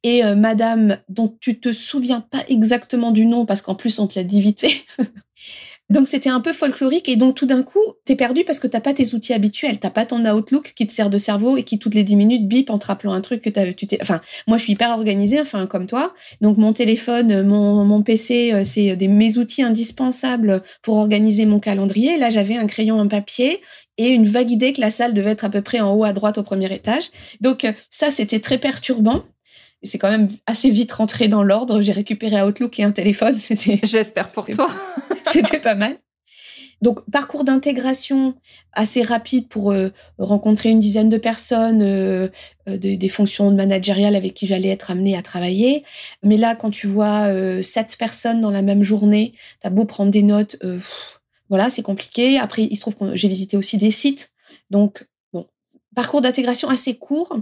Et 0.03 0.25
euh, 0.25 0.35
madame, 0.35 0.99
dont 1.09 1.37
tu 1.41 1.61
te 1.61 1.73
souviens 1.73 2.23
pas 2.23 2.45
exactement 2.49 3.11
du 3.11 3.27
nom, 3.27 3.45
parce 3.45 3.61
qu'en 3.61 3.75
plus 3.75 3.99
on 3.99 4.07
te 4.07 4.19
l'a 4.19 4.25
dit 4.25 4.41
vite 4.41 4.61
fait, 4.61 4.85
Donc 5.91 6.07
c'était 6.07 6.29
un 6.31 6.41
peu 6.41 6.53
folklorique 6.53 7.09
et 7.09 7.17
donc 7.17 7.35
tout 7.35 7.47
d'un 7.47 7.63
coup, 7.63 7.83
t'es 8.05 8.15
perdu 8.15 8.45
parce 8.45 8.61
que 8.61 8.69
t'as 8.69 8.81
pas 8.81 8.95
tes 8.95 9.15
outils 9.15 9.33
habituels, 9.33 9.79
t'as 9.81 9.91
pas 9.91 10.07
ton 10.07 10.25
Outlook 10.25 10.73
qui 10.77 10.87
te 10.87 10.93
sert 10.93 11.11
de 11.11 11.19
cerveau 11.19 11.57
et 11.57 11.65
qui 11.65 11.79
toutes 11.81 11.95
les 11.95 12.05
10 12.05 12.17
minutes 12.17 12.49
bip 12.49 12.71
en 12.71 12.79
te 12.79 12.87
rappelant 12.87 13.13
un 13.13 13.21
truc 13.21 13.43
que 13.43 13.51
t'avais, 13.51 13.75
tu 13.75 13.89
t'es, 13.89 13.99
enfin, 14.01 14.21
moi 14.47 14.57
je 14.57 14.63
suis 14.63 14.75
hyper 14.75 14.91
organisée, 14.91 15.41
enfin 15.41 15.67
comme 15.67 15.87
toi. 15.87 16.15
Donc 16.41 16.59
mon 16.59 16.73
téléphone, 16.73 17.43
mon, 17.43 17.85
mon 17.85 18.03
PC, 18.03 18.53
euh, 18.53 18.63
c'est 18.65 18.95
des 18.95 19.09
mes 19.09 19.39
outils 19.39 19.63
indispensables 19.63 20.63
pour 20.83 20.97
organiser 20.97 21.45
mon 21.45 21.59
calendrier. 21.59 22.19
Là 22.19 22.31
j'avais 22.31 22.57
un 22.57 22.67
crayon, 22.67 23.01
un 23.01 23.09
papier 23.09 23.61
et 23.99 24.09
une 24.09 24.27
vague 24.27 24.51
idée 24.51 24.73
que 24.73 24.81
la 24.81 24.91
salle 24.91 25.13
devait 25.13 25.31
être 25.31 25.45
à 25.45 25.51
peu 25.51 25.61
près 25.61 25.81
en 25.81 25.93
haut 25.93 26.05
à 26.05 26.13
droite 26.13 26.39
au 26.39 26.43
premier 26.45 26.73
étage. 26.73 27.11
Donc 27.41 27.65
euh, 27.65 27.73
ça 27.91 28.13
c'était 28.13 28.41
très 28.41 28.59
perturbant 28.59 29.25
c'est 29.83 29.99
quand 29.99 30.11
même 30.11 30.29
assez 30.47 30.71
vite 30.71 30.93
rentré 30.93 31.29
dans 31.29 31.43
l'ordre. 31.43 31.81
J'ai 31.81 31.93
récupéré 31.93 32.43
Outlook 32.43 32.79
et 32.79 32.85
un 32.85 32.93
téléphone. 32.93 33.37
C'était. 33.39 33.81
J'espère 33.83 34.31
pour 34.33 34.47
toi. 34.47 34.69
C'était 35.27 35.59
pas 35.59 35.75
mal. 35.75 35.99
Donc, 36.83 37.01
parcours 37.11 37.45
d'intégration 37.45 38.35
assez 38.73 39.03
rapide 39.03 39.49
pour 39.49 39.71
euh, 39.71 39.91
rencontrer 40.19 40.71
une 40.71 40.81
dizaine 40.81 41.11
de 41.11 41.19
personnes, 41.19 41.83
euh, 41.83 42.29
euh, 42.69 42.79
des 42.79 43.09
fonctions 43.11 43.51
managériales 43.51 44.17
avec 44.17 44.33
qui 44.33 44.47
j'allais 44.47 44.71
être 44.71 44.91
amenée 44.91 45.15
à 45.15 45.21
travailler. 45.21 45.85
Mais 46.23 46.39
là, 46.39 46.55
quand 46.55 46.71
tu 46.71 46.87
vois 46.87 47.29
sept 47.63 47.97
personnes 47.99 48.41
dans 48.41 48.51
la 48.51 48.63
même 48.63 48.83
journée, 48.83 49.35
t'as 49.61 49.69
beau 49.69 49.85
prendre 49.85 50.11
des 50.11 50.23
notes, 50.23 50.57
voilà, 51.51 51.69
c'est 51.69 51.83
compliqué. 51.83 52.39
Après, 52.39 52.63
il 52.63 52.77
se 52.77 52.81
trouve 52.81 52.95
que 52.95 53.17
j'ai 53.17 53.29
visité 53.29 53.57
aussi 53.57 53.77
des 53.77 53.91
sites. 53.91 54.31
Donc, 54.71 55.07
bon, 55.33 55.47
parcours 55.95 56.23
d'intégration 56.23 56.69
assez 56.69 56.97
court. 56.97 57.37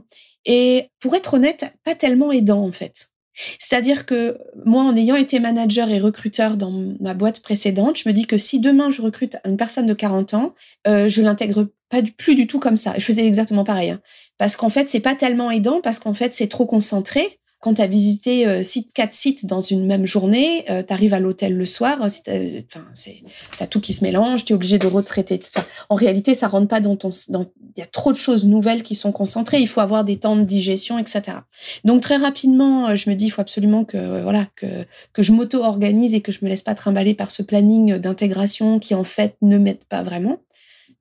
Et 0.44 0.90
pour 1.00 1.14
être 1.14 1.34
honnête, 1.34 1.66
pas 1.84 1.94
tellement 1.94 2.32
aidant 2.32 2.64
en 2.64 2.72
fait. 2.72 3.10
C'est-à-dire 3.58 4.04
que 4.06 4.38
moi, 4.64 4.82
en 4.82 4.96
ayant 4.96 5.14
été 5.14 5.38
manager 5.38 5.90
et 5.90 5.98
recruteur 5.98 6.56
dans 6.56 6.72
ma 7.00 7.14
boîte 7.14 7.40
précédente, 7.40 7.96
je 7.96 8.08
me 8.08 8.12
dis 8.12 8.26
que 8.26 8.38
si 8.38 8.60
demain 8.60 8.90
je 8.90 9.00
recrute 9.00 9.36
une 9.44 9.56
personne 9.56 9.86
de 9.86 9.94
40 9.94 10.34
ans, 10.34 10.54
euh, 10.86 11.08
je 11.08 11.22
l'intègre 11.22 11.68
pas 11.88 12.02
du, 12.02 12.12
plus 12.12 12.34
du 12.34 12.46
tout 12.46 12.58
comme 12.58 12.76
ça. 12.76 12.94
Je 12.98 13.04
faisais 13.04 13.26
exactement 13.26 13.64
pareil, 13.64 13.90
hein. 13.90 14.00
parce 14.38 14.56
qu'en 14.56 14.70
fait, 14.70 14.88
c'est 14.88 15.00
pas 15.00 15.14
tellement 15.14 15.50
aidant, 15.50 15.80
parce 15.80 15.98
qu'en 15.98 16.14
fait, 16.14 16.34
c'est 16.34 16.48
trop 16.48 16.66
concentré. 16.66 17.38
Quand 17.60 17.74
tu 17.74 17.82
as 17.82 17.88
visité 17.88 18.46
euh, 18.46 18.62
site, 18.62 18.92
quatre 18.92 19.12
sites 19.12 19.44
dans 19.44 19.60
une 19.60 19.84
même 19.84 20.06
journée, 20.06 20.64
euh, 20.70 20.84
tu 20.86 20.92
arrives 20.92 21.12
à 21.12 21.18
l'hôtel 21.18 21.56
le 21.56 21.66
soir, 21.66 21.98
euh, 22.00 22.60
enfin, 22.66 22.86
c'est, 22.94 23.24
t'as 23.58 23.66
tout 23.66 23.80
qui 23.80 23.92
se 23.92 24.04
mélange, 24.04 24.44
tu 24.44 24.52
es 24.52 24.56
obligé 24.56 24.78
de 24.78 24.86
retraiter. 24.86 25.40
en 25.88 25.96
réalité, 25.96 26.34
ça 26.34 26.46
rentre 26.46 26.68
pas 26.68 26.80
dans 26.80 26.94
ton, 26.94 27.10
il 27.10 27.80
y 27.80 27.82
a 27.82 27.86
trop 27.86 28.12
de 28.12 28.16
choses 28.16 28.44
nouvelles 28.44 28.84
qui 28.84 28.94
sont 28.94 29.10
concentrées. 29.10 29.58
Il 29.58 29.66
faut 29.66 29.80
avoir 29.80 30.04
des 30.04 30.18
temps 30.18 30.36
de 30.36 30.44
digestion, 30.44 31.00
etc. 31.00 31.38
Donc 31.84 32.00
très 32.00 32.16
rapidement, 32.16 32.94
je 32.94 33.10
me 33.10 33.16
dis, 33.16 33.26
il 33.26 33.30
faut 33.30 33.40
absolument 33.40 33.84
que, 33.84 34.22
voilà, 34.22 34.46
que, 34.54 34.86
que 35.12 35.24
je 35.24 35.32
m'auto-organise 35.32 36.14
et 36.14 36.20
que 36.20 36.30
je 36.30 36.44
me 36.44 36.48
laisse 36.48 36.62
pas 36.62 36.76
trimballer 36.76 37.14
par 37.14 37.32
ce 37.32 37.42
planning 37.42 37.98
d'intégration 37.98 38.78
qui 38.78 38.94
en 38.94 39.04
fait 39.04 39.36
ne 39.42 39.58
m'aide 39.58 39.84
pas 39.88 40.04
vraiment. 40.04 40.38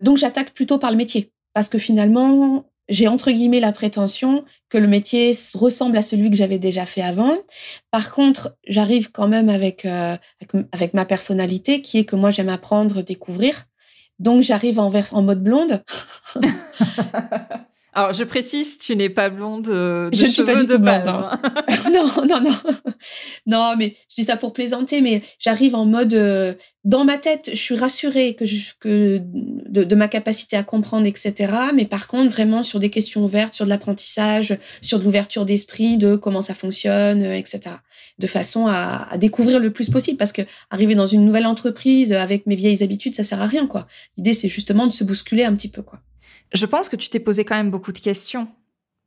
Donc 0.01 0.17
j'attaque 0.17 0.53
plutôt 0.53 0.79
par 0.79 0.89
le 0.89 0.97
métier 0.97 1.31
parce 1.53 1.69
que 1.69 1.77
finalement, 1.77 2.65
j'ai 2.89 3.07
entre 3.07 3.31
guillemets 3.31 3.59
la 3.59 3.71
prétention 3.71 4.45
que 4.69 4.77
le 4.77 4.87
métier 4.87 5.33
ressemble 5.53 5.97
à 5.97 6.01
celui 6.01 6.29
que 6.29 6.37
j'avais 6.37 6.59
déjà 6.59 6.85
fait 6.85 7.01
avant. 7.01 7.37
Par 7.91 8.11
contre, 8.11 8.55
j'arrive 8.67 9.11
quand 9.11 9.27
même 9.27 9.49
avec, 9.49 9.85
euh, 9.85 10.15
avec, 10.71 10.93
ma 10.93 11.05
personnalité 11.05 11.81
qui 11.81 11.99
est 11.99 12.05
que 12.05 12.15
moi 12.15 12.31
j'aime 12.31 12.49
apprendre, 12.49 13.01
découvrir. 13.01 13.65
Donc 14.19 14.41
j'arrive 14.41 14.79
en, 14.79 14.91
en 15.11 15.21
mode 15.21 15.43
blonde. 15.43 15.83
Alors, 17.97 18.13
je 18.13 18.23
précise, 18.23 18.77
tu 18.77 18.95
n'es 18.95 19.09
pas 19.09 19.31
blonde 19.31 19.69
euh, 19.69 20.11
de 20.11 20.15
je 20.15 20.27
suis 20.27 20.43
pas 20.43 20.53
du 20.53 20.67
tout 20.67 20.77
base. 20.77 21.01
Blonde, 21.01 21.29
hein. 21.31 21.89
non, 21.91 22.27
non, 22.27 22.41
non. 22.41 22.55
Non, 23.47 23.75
mais 23.75 23.95
je 24.07 24.21
dis 24.21 24.23
ça 24.25 24.37
pour 24.37 24.53
plaisanter, 24.53 25.01
mais 25.01 25.23
j'arrive 25.39 25.73
en 25.73 25.85
mode... 25.85 26.13
Euh, 26.13 26.53
dans 26.83 27.05
ma 27.05 27.17
tête, 27.17 27.49
je 27.51 27.57
suis 27.57 27.75
rassurée 27.75 28.35
que, 28.35 28.45
je, 28.45 28.73
que 28.79 29.19
de, 29.23 29.95
ma 29.95 30.07
capacité 30.07 30.55
à 30.55 30.61
comprendre, 30.61 31.07
etc. 31.07 31.51
Mais 31.73 31.85
par 31.85 32.05
contre, 32.05 32.31
vraiment 32.31 32.61
sur 32.61 32.77
des 32.77 32.91
questions 32.91 33.25
ouvertes, 33.25 33.55
sur 33.55 33.65
de 33.65 33.69
l'apprentissage, 33.71 34.55
sur 34.81 34.99
de 34.99 35.03
l'ouverture 35.03 35.43
d'esprit, 35.43 35.97
de 35.97 36.15
comment 36.15 36.41
ça 36.41 36.53
fonctionne, 36.53 37.23
euh, 37.23 37.35
etc. 37.35 37.61
De 38.19 38.27
façon 38.27 38.67
à, 38.67 39.07
à, 39.09 39.17
découvrir 39.17 39.59
le 39.59 39.73
plus 39.73 39.89
possible. 39.89 40.19
Parce 40.19 40.33
que 40.33 40.43
arriver 40.69 40.93
dans 40.93 41.07
une 41.07 41.25
nouvelle 41.25 41.47
entreprise 41.47 42.13
avec 42.13 42.45
mes 42.45 42.55
vieilles 42.55 42.83
habitudes, 42.83 43.15
ça 43.15 43.23
sert 43.23 43.41
à 43.41 43.47
rien, 43.47 43.65
quoi. 43.65 43.87
L'idée, 44.17 44.35
c'est 44.35 44.49
justement 44.49 44.85
de 44.85 44.93
se 44.93 45.03
bousculer 45.03 45.45
un 45.45 45.55
petit 45.55 45.69
peu, 45.69 45.81
quoi. 45.81 45.99
Je 46.53 46.65
pense 46.65 46.89
que 46.89 46.95
tu 46.95 47.09
t'es 47.09 47.19
posé 47.19 47.45
quand 47.45 47.55
même 47.55 47.71
beaucoup 47.71 47.91
de 47.91 47.99
questions. 47.99 48.47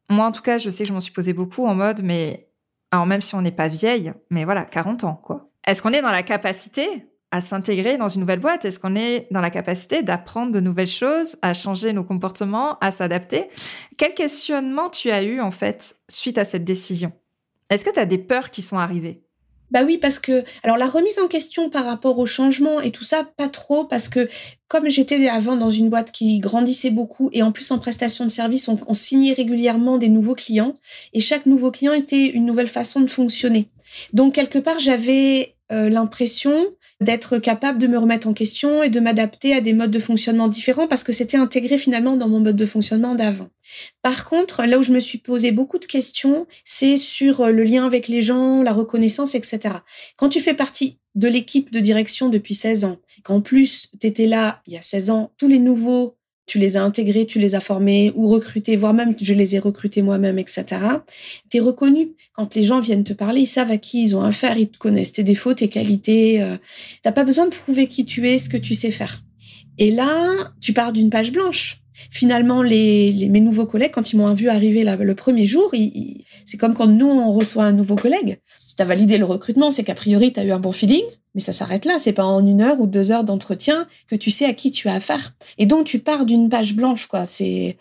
Moi, 0.09 0.27
en 0.27 0.33
tout 0.33 0.43
cas, 0.43 0.59
je 0.59 0.71
sais 0.71 0.85
que 0.85 0.89
je 0.89 0.93
m'en 0.93 1.01
suis 1.01 1.13
posé 1.13 1.33
beaucoup 1.33 1.67
en 1.67 1.75
mode, 1.75 2.03
mais 2.03 2.49
alors 2.91 3.07
même 3.07 3.21
si 3.21 3.35
on 3.35 3.43
n'est 3.43 3.53
pas 3.53 3.69
vieille, 3.69 4.13
mais 4.31 4.45
voilà, 4.45 4.65
40 4.65 5.05
ans, 5.05 5.15
quoi. 5.15 5.51
Est-ce 5.67 5.83
qu'on 5.83 5.93
est 5.93 6.03
dans 6.03 6.11
la 6.11 6.23
capacité 6.23 7.07
à 7.31 7.41
s'intégrer 7.41 7.97
dans 7.97 8.09
une 8.09 8.21
nouvelle 8.21 8.41
boîte? 8.41 8.65
Est-ce 8.65 8.81
qu'on 8.81 8.97
est 8.97 9.29
dans 9.31 9.41
la 9.41 9.51
capacité 9.51 10.03
d'apprendre 10.03 10.53
de 10.53 10.61
nouvelles 10.61 10.87
choses, 10.87 11.37
à 11.43 11.55
changer 11.55 11.93
nos 11.93 12.03
comportements, 12.03 12.79
à 12.81 12.91
s'adapter? 12.91 13.49
Quel 13.97 14.15
questionnement 14.15 14.91
tu 14.91 15.11
as 15.11 15.23
eu 15.23 15.41
en 15.41 15.51
fait 15.51 15.97
suite 16.09 16.39
à 16.39 16.45
cette 16.45 16.65
décision? 16.65 17.13
Est-ce 17.69 17.85
que 17.85 17.93
tu 17.93 18.01
as 18.01 18.07
des 18.07 18.19
peurs 18.19 18.51
qui 18.51 18.63
sont 18.63 18.79
arrivées? 18.79 19.23
Bah 19.71 19.83
oui, 19.85 19.99
parce 19.99 20.19
que 20.19 20.45
alors 20.63 20.77
la 20.77 20.89
remise 20.89 21.19
en 21.19 21.29
question 21.29 21.71
par 21.71 21.85
rapport 21.85 22.19
au 22.19 22.27
changement 22.27 22.81
et 22.81 22.91
tout 22.91 23.05
ça, 23.05 23.29
pas 23.37 23.49
trop, 23.49 23.85
parce 23.85 24.09
que 24.09 24.29
comme 24.69 24.89
j'étais 24.89 25.29
avant 25.29 25.57
dans 25.57 25.71
une 25.71 25.91
boîte 25.91 26.13
qui 26.13 26.39
grandissait 26.39 26.91
beaucoup 26.91 27.29
et 27.33 27.43
en 27.43 27.53
plus 27.53 27.71
en 27.71 27.79
prestation 27.79 28.25
de 28.25 28.31
service, 28.31 28.69
on, 28.69 28.95
signait 28.95 29.33
régulièrement 29.33 29.99
des 29.99 30.09
nouveaux 30.09 30.35
clients 30.35 30.77
et 31.13 31.21
chaque 31.21 31.47
nouveau 31.47 31.71
client 31.71 31.93
était 31.93 32.27
une 32.27 32.47
nouvelle 32.47 32.69
façon 32.69 33.01
de 33.01 33.11
fonctionner. 33.11 33.69
Donc 34.13 34.35
quelque 34.35 34.59
part, 34.59 34.79
j'avais 34.79 35.57
euh, 35.73 35.89
l'impression 35.89 36.67
d'être 37.01 37.39
capable 37.39 37.79
de 37.79 37.87
me 37.87 37.99
remettre 37.99 38.29
en 38.29 38.35
question 38.35 38.83
et 38.83 38.91
de 38.91 39.01
m'adapter 39.01 39.55
à 39.55 39.61
des 39.61 39.73
modes 39.73 39.91
de 39.91 39.99
fonctionnement 39.99 40.49
différents 40.49 40.87
parce 40.87 41.03
que 41.03 41.13
c'était 41.13 41.39
intégré 41.39 41.79
finalement 41.79 42.17
dans 42.17 42.29
mon 42.29 42.41
mode 42.41 42.57
de 42.57 42.67
fonctionnement 42.67 43.15
d'avant. 43.15 43.49
Par 44.03 44.29
contre, 44.29 44.65
là 44.65 44.79
où 44.79 44.83
je 44.83 44.93
me 44.93 45.01
suis 45.01 45.19
posé 45.19 45.53
beaucoup 45.53 45.79
de 45.79 45.87
questions, 45.87 46.47
c'est 46.65 46.97
sur 46.97 47.41
euh, 47.41 47.51
le 47.53 47.65
lien 47.65 47.87
avec 47.87 48.09
les 48.09 48.21
gens, 48.21 48.63
la 48.63 48.73
reconnaissance, 48.73 49.35
etc. 49.35 49.77
Quand 50.17 50.29
tu 50.29 50.41
fais 50.41 50.55
partie 50.55 50.99
de 51.15 51.29
l'équipe 51.29 51.73
de 51.73 51.81
direction 51.81 52.29
depuis 52.29 52.55
16 52.55 52.85
ans, 52.85 52.99
qu'en 53.25 53.41
plus 53.41 53.89
tu 54.01 54.07
étais 54.07 54.27
là 54.27 54.63
il 54.67 54.75
y 54.75 54.77
a 54.77 54.83
16 54.83 55.11
ans, 55.11 55.33
tous 55.39 55.49
les 55.49 55.59
nouveaux 55.59 56.17
tu 56.51 56.59
les 56.59 56.77
as 56.77 56.83
intégrés, 56.83 57.27
tu 57.27 57.39
les 57.39 57.55
as 57.55 57.61
formés 57.61 58.13
ou 58.17 58.27
recrutés, 58.27 58.75
voire 58.75 58.93
même 58.93 59.15
je 59.21 59.35
les 59.35 59.55
ai 59.55 59.61
recrutés 59.61 60.03
moi-même, 60.03 60.37
etc. 60.37 60.65
Tu 61.49 61.59
es 61.59 61.61
reconnu. 61.61 62.17
Quand 62.33 62.57
les 62.57 62.65
gens 62.65 62.81
viennent 62.81 63.05
te 63.05 63.13
parler, 63.13 63.43
ils 63.43 63.47
savent 63.47 63.71
à 63.71 63.79
qui 63.79 64.03
ils 64.03 64.17
ont 64.17 64.25
affaire, 64.25 64.59
ils 64.59 64.69
te 64.69 64.77
connaissent 64.77 65.13
tes 65.13 65.23
défauts, 65.23 65.55
tes 65.55 65.69
qualités. 65.69 66.43
Euh, 66.43 66.57
t'as 67.03 67.13
pas 67.13 67.23
besoin 67.23 67.47
de 67.47 67.55
prouver 67.55 67.87
qui 67.87 68.05
tu 68.05 68.29
es, 68.29 68.37
ce 68.37 68.49
que 68.49 68.57
tu 68.57 68.75
sais 68.75 68.91
faire. 68.91 69.23
Et 69.79 69.93
là, 69.93 70.53
tu 70.61 70.73
pars 70.73 70.93
d'une 70.93 71.09
page 71.09 71.31
blanche. 71.31 71.83
Finalement, 72.11 72.65
mes 72.65 73.41
nouveaux 73.41 73.67
collègues, 73.67 73.93
quand 73.93 74.13
ils 74.13 74.17
m'ont 74.17 74.35
vu 74.35 74.49
arriver 74.49 74.83
le 74.83 75.15
premier 75.15 75.47
jour, 75.47 75.73
c'est 76.47 76.57
comme 76.57 76.75
quand 76.75 76.89
nous, 76.89 77.07
on 77.07 77.33
reçoit 77.33 77.63
un 77.63 77.73
nouveau 77.73 77.95
collègue. 77.95 78.39
Si 78.59 78.75
tu 78.75 78.83
as 78.83 78.87
validé 78.87 79.19
le 79.19 79.25
recrutement, 79.25 79.71
c'est 79.71 79.85
qu'a 79.85 79.95
priori, 79.95 80.33
tu 80.33 80.41
as 80.41 80.45
eu 80.45 80.51
un 80.51 80.59
bon 80.59 80.73
feeling. 80.73 81.05
Mais 81.35 81.41
ça 81.41 81.53
s'arrête 81.53 81.85
là, 81.85 81.99
c'est 82.01 82.13
pas 82.13 82.25
en 82.25 82.45
une 82.45 82.61
heure 82.61 82.81
ou 82.81 82.87
deux 82.87 83.13
heures 83.13 83.25
d'entretien 83.25 83.87
que 84.09 84.17
tu 84.17 84.31
sais 84.31 84.47
à 84.47 84.53
qui 84.53 84.73
tu 84.73 84.89
as 84.89 84.95
affaire. 84.95 85.35
Et 85.59 85.67
donc 85.67 85.87
tu 85.87 85.99
pars 85.99 86.27
d'une 86.27 86.49
page 86.49 86.75
blanche, 86.75 87.07
quoi. 87.07 87.27
C'est 87.27 87.77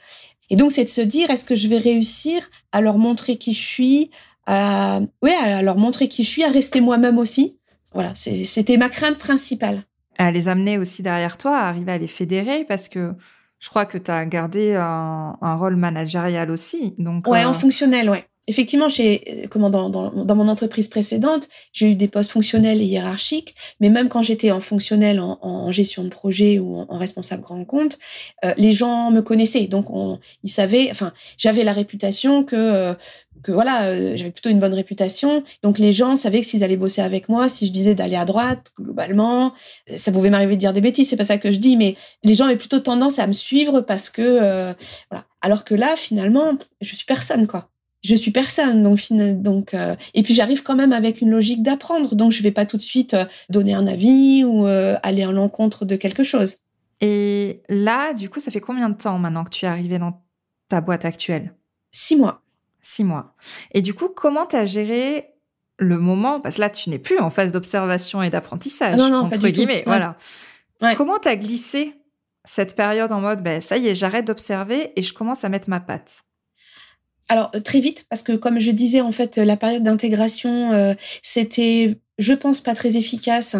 et 0.51 0.55
donc 0.55 0.71
c'est 0.71 0.83
de 0.83 0.89
se 0.89 1.01
dire 1.01 1.29
est-ce 1.29 1.45
que 1.45 1.55
je 1.55 1.67
vais 1.67 1.77
réussir 1.77 2.49
à 2.71 2.81
leur 2.81 2.97
montrer 2.97 3.37
qui 3.37 3.53
je 3.53 3.65
suis, 3.65 4.11
à 4.45 5.01
ouais, 5.21 5.35
à 5.35 5.61
leur 5.61 5.77
montrer 5.77 6.07
qui 6.07 6.23
je 6.23 6.29
suis, 6.29 6.43
à 6.43 6.49
rester 6.49 6.81
moi-même 6.81 7.17
aussi? 7.17 7.57
Voilà, 7.93 8.13
c'était 8.15 8.77
ma 8.77 8.89
crainte 8.89 9.17
principale. 9.17 9.83
À 10.17 10.31
les 10.31 10.47
amener 10.47 10.77
aussi 10.77 11.01
derrière 11.01 11.37
toi, 11.37 11.57
à 11.57 11.67
arriver 11.67 11.91
à 11.91 11.97
les 11.97 12.07
fédérer, 12.07 12.65
parce 12.65 12.87
que 12.87 13.13
je 13.59 13.69
crois 13.69 13.85
que 13.85 13.97
tu 13.97 14.11
as 14.11 14.25
gardé 14.25 14.75
un, 14.75 15.55
rôle 15.55 15.75
managérial 15.75 16.51
aussi. 16.51 16.93
Donc, 16.99 17.27
ouais, 17.27 17.45
en 17.45 17.49
euh, 17.49 17.53
fonctionnel, 17.53 18.09
ouais 18.09 18.28
effectivement, 18.49 18.89
chez, 18.89 19.43
euh, 19.43 19.47
comment, 19.47 19.69
dans, 19.69 19.89
dans, 19.89 20.35
mon 20.35 20.47
entreprise 20.47 20.87
précédente, 20.87 21.47
j'ai 21.71 21.91
eu 21.91 21.95
des 21.95 22.07
postes 22.07 22.31
fonctionnels 22.31 22.81
et 22.81 22.85
hiérarchiques, 22.85 23.55
mais 23.79 23.89
même 23.89 24.09
quand 24.09 24.23
j'étais 24.23 24.51
en 24.51 24.59
fonctionnel, 24.59 25.19
en, 25.19 25.71
gestion 25.71 26.03
de 26.03 26.09
projet 26.09 26.57
ou 26.57 26.77
en, 26.77 26.97
responsable 26.97 27.43
grand 27.43 27.63
compte, 27.63 27.99
euh, 28.43 28.53
les 28.57 28.71
gens 28.71 29.11
me 29.11 29.21
connaissaient. 29.21 29.67
Donc, 29.67 29.91
on, 29.91 30.19
ils 30.43 30.49
savaient, 30.49 30.89
enfin, 30.89 31.13
j'avais 31.37 31.63
la 31.63 31.73
réputation 31.73 32.43
que, 32.43 32.55
euh, 32.55 32.93
que 33.43 33.51
voilà, 33.51 34.15
j'avais 34.15 34.31
plutôt 34.31 34.49
une 34.49 34.59
bonne 34.59 34.73
réputation. 34.73 35.43
Donc, 35.61 35.77
les 35.77 35.93
gens 35.93 36.15
savaient 36.15 36.41
que 36.41 36.47
s'ils 36.47 36.63
allaient 36.63 36.75
bosser 36.75 37.01
avec 37.01 37.29
moi, 37.29 37.47
si 37.49 37.67
je 37.67 37.71
disais 37.71 37.93
d'aller 37.93 38.15
à 38.15 38.25
droite, 38.25 38.71
globalement, 38.79 39.53
ça 39.95 40.11
pouvait 40.11 40.31
m'arriver 40.31 40.55
de 40.55 40.59
dire 40.59 40.73
des 40.73 40.81
bêtises, 40.81 41.07
c'est 41.07 41.17
pas 41.17 41.23
ça 41.23 41.37
que 41.37 41.51
je 41.51 41.57
dis, 41.57 41.77
mais 41.77 41.95
les 42.23 42.33
gens 42.33 42.45
avaient 42.45 42.57
plutôt 42.57 42.79
tendance 42.79 43.19
à 43.19 43.27
me 43.27 43.33
suivre 43.33 43.81
parce 43.81 44.09
que, 44.09 44.73
voilà. 45.11 45.25
Alors 45.41 45.63
que 45.63 45.73
là, 45.75 45.95
finalement, 45.95 46.57
je 46.81 46.95
suis 46.95 47.05
personne, 47.05 47.47
quoi. 47.47 47.69
Je 48.01 48.15
suis 48.15 48.31
personne 48.31 48.83
donc 48.83 48.99
donc 49.41 49.73
euh, 49.73 49.95
et 50.13 50.23
puis 50.23 50.33
j'arrive 50.33 50.63
quand 50.63 50.75
même 50.75 50.93
avec 50.93 51.21
une 51.21 51.29
logique 51.29 51.63
d'apprendre 51.63 52.15
donc 52.15 52.31
je 52.31 52.41
vais 52.41 52.51
pas 52.51 52.65
tout 52.65 52.77
de 52.77 52.81
suite 52.81 53.13
euh, 53.13 53.25
donner 53.49 53.73
un 53.73 53.87
avis 53.87 54.43
ou 54.43 54.65
euh, 54.65 54.97
aller 55.03 55.23
à 55.23 55.31
l'encontre 55.31 55.85
de 55.85 55.95
quelque 55.95 56.23
chose. 56.23 56.57
Et 57.01 57.61
là, 57.69 58.13
du 58.13 58.29
coup, 58.29 58.39
ça 58.39 58.51
fait 58.51 58.59
combien 58.59 58.89
de 58.89 58.97
temps 58.97 59.17
maintenant 59.19 59.43
que 59.45 59.49
tu 59.49 59.65
es 59.65 59.69
arrivé 59.69 59.99
dans 59.99 60.21
ta 60.67 60.81
boîte 60.81 61.05
actuelle? 61.05 61.53
Six 61.91 62.17
mois. 62.17 62.41
Six 62.81 63.03
mois. 63.03 63.35
Et 63.71 63.81
du 63.81 63.93
coup, 63.93 64.09
comment 64.09 64.45
tu 64.45 64.55
as 64.55 64.65
géré 64.65 65.29
le 65.77 65.97
moment? 65.97 66.41
Parce 66.41 66.55
que 66.55 66.61
là, 66.61 66.69
tu 66.69 66.89
n'es 66.89 66.99
plus 66.99 67.19
en 67.19 67.29
phase 67.29 67.51
d'observation 67.51 68.21
et 68.21 68.29
d'apprentissage, 68.29 68.97
non, 68.97 69.13
entre 69.13 69.47
guillemets. 69.47 69.83
Voilà. 69.85 70.17
Comment 70.97 71.19
tu 71.19 71.29
as 71.29 71.35
glissé 71.35 71.93
cette 72.45 72.75
période 72.75 73.11
en 73.11 73.21
mode, 73.21 73.43
ben, 73.43 73.61
ça 73.61 73.77
y 73.77 73.87
est, 73.87 73.95
j'arrête 73.95 74.25
d'observer 74.25 74.91
et 74.95 75.01
je 75.01 75.13
commence 75.13 75.43
à 75.43 75.49
mettre 75.49 75.69
ma 75.69 75.79
patte? 75.79 76.23
Alors 77.29 77.51
euh, 77.55 77.61
très 77.61 77.79
vite 77.79 78.05
parce 78.09 78.23
que 78.23 78.33
comme 78.33 78.59
je 78.59 78.71
disais 78.71 79.01
en 79.01 79.11
fait 79.11 79.37
la 79.37 79.55
période 79.55 79.83
d'intégration 79.83 80.73
euh, 80.73 80.93
c'était 81.21 81.99
je 82.17 82.33
pense 82.33 82.59
pas 82.59 82.73
très 82.73 82.97
efficace 82.97 83.55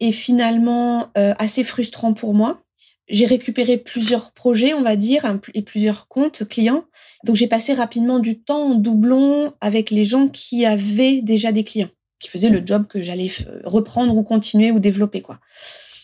et 0.00 0.12
finalement 0.12 1.10
euh, 1.16 1.32
assez 1.38 1.64
frustrant 1.64 2.12
pour 2.12 2.34
moi. 2.34 2.62
J'ai 3.08 3.26
récupéré 3.26 3.78
plusieurs 3.78 4.32
projets, 4.32 4.74
on 4.74 4.82
va 4.82 4.96
dire, 4.96 5.38
et 5.54 5.62
plusieurs 5.62 6.08
comptes 6.08 6.48
clients. 6.48 6.84
Donc 7.24 7.36
j'ai 7.36 7.48
passé 7.48 7.74
rapidement 7.74 8.20
du 8.20 8.40
temps 8.40 8.70
en 8.70 8.74
doublon 8.74 9.52
avec 9.60 9.90
les 9.90 10.04
gens 10.04 10.28
qui 10.28 10.64
avaient 10.64 11.20
déjà 11.20 11.52
des 11.52 11.64
clients, 11.64 11.90
qui 12.20 12.28
faisaient 12.28 12.48
le 12.48 12.62
job 12.64 12.86
que 12.86 13.02
j'allais 13.02 13.30
reprendre 13.64 14.16
ou 14.16 14.22
continuer 14.22 14.70
ou 14.70 14.78
développer 14.78 15.20
quoi. 15.20 15.40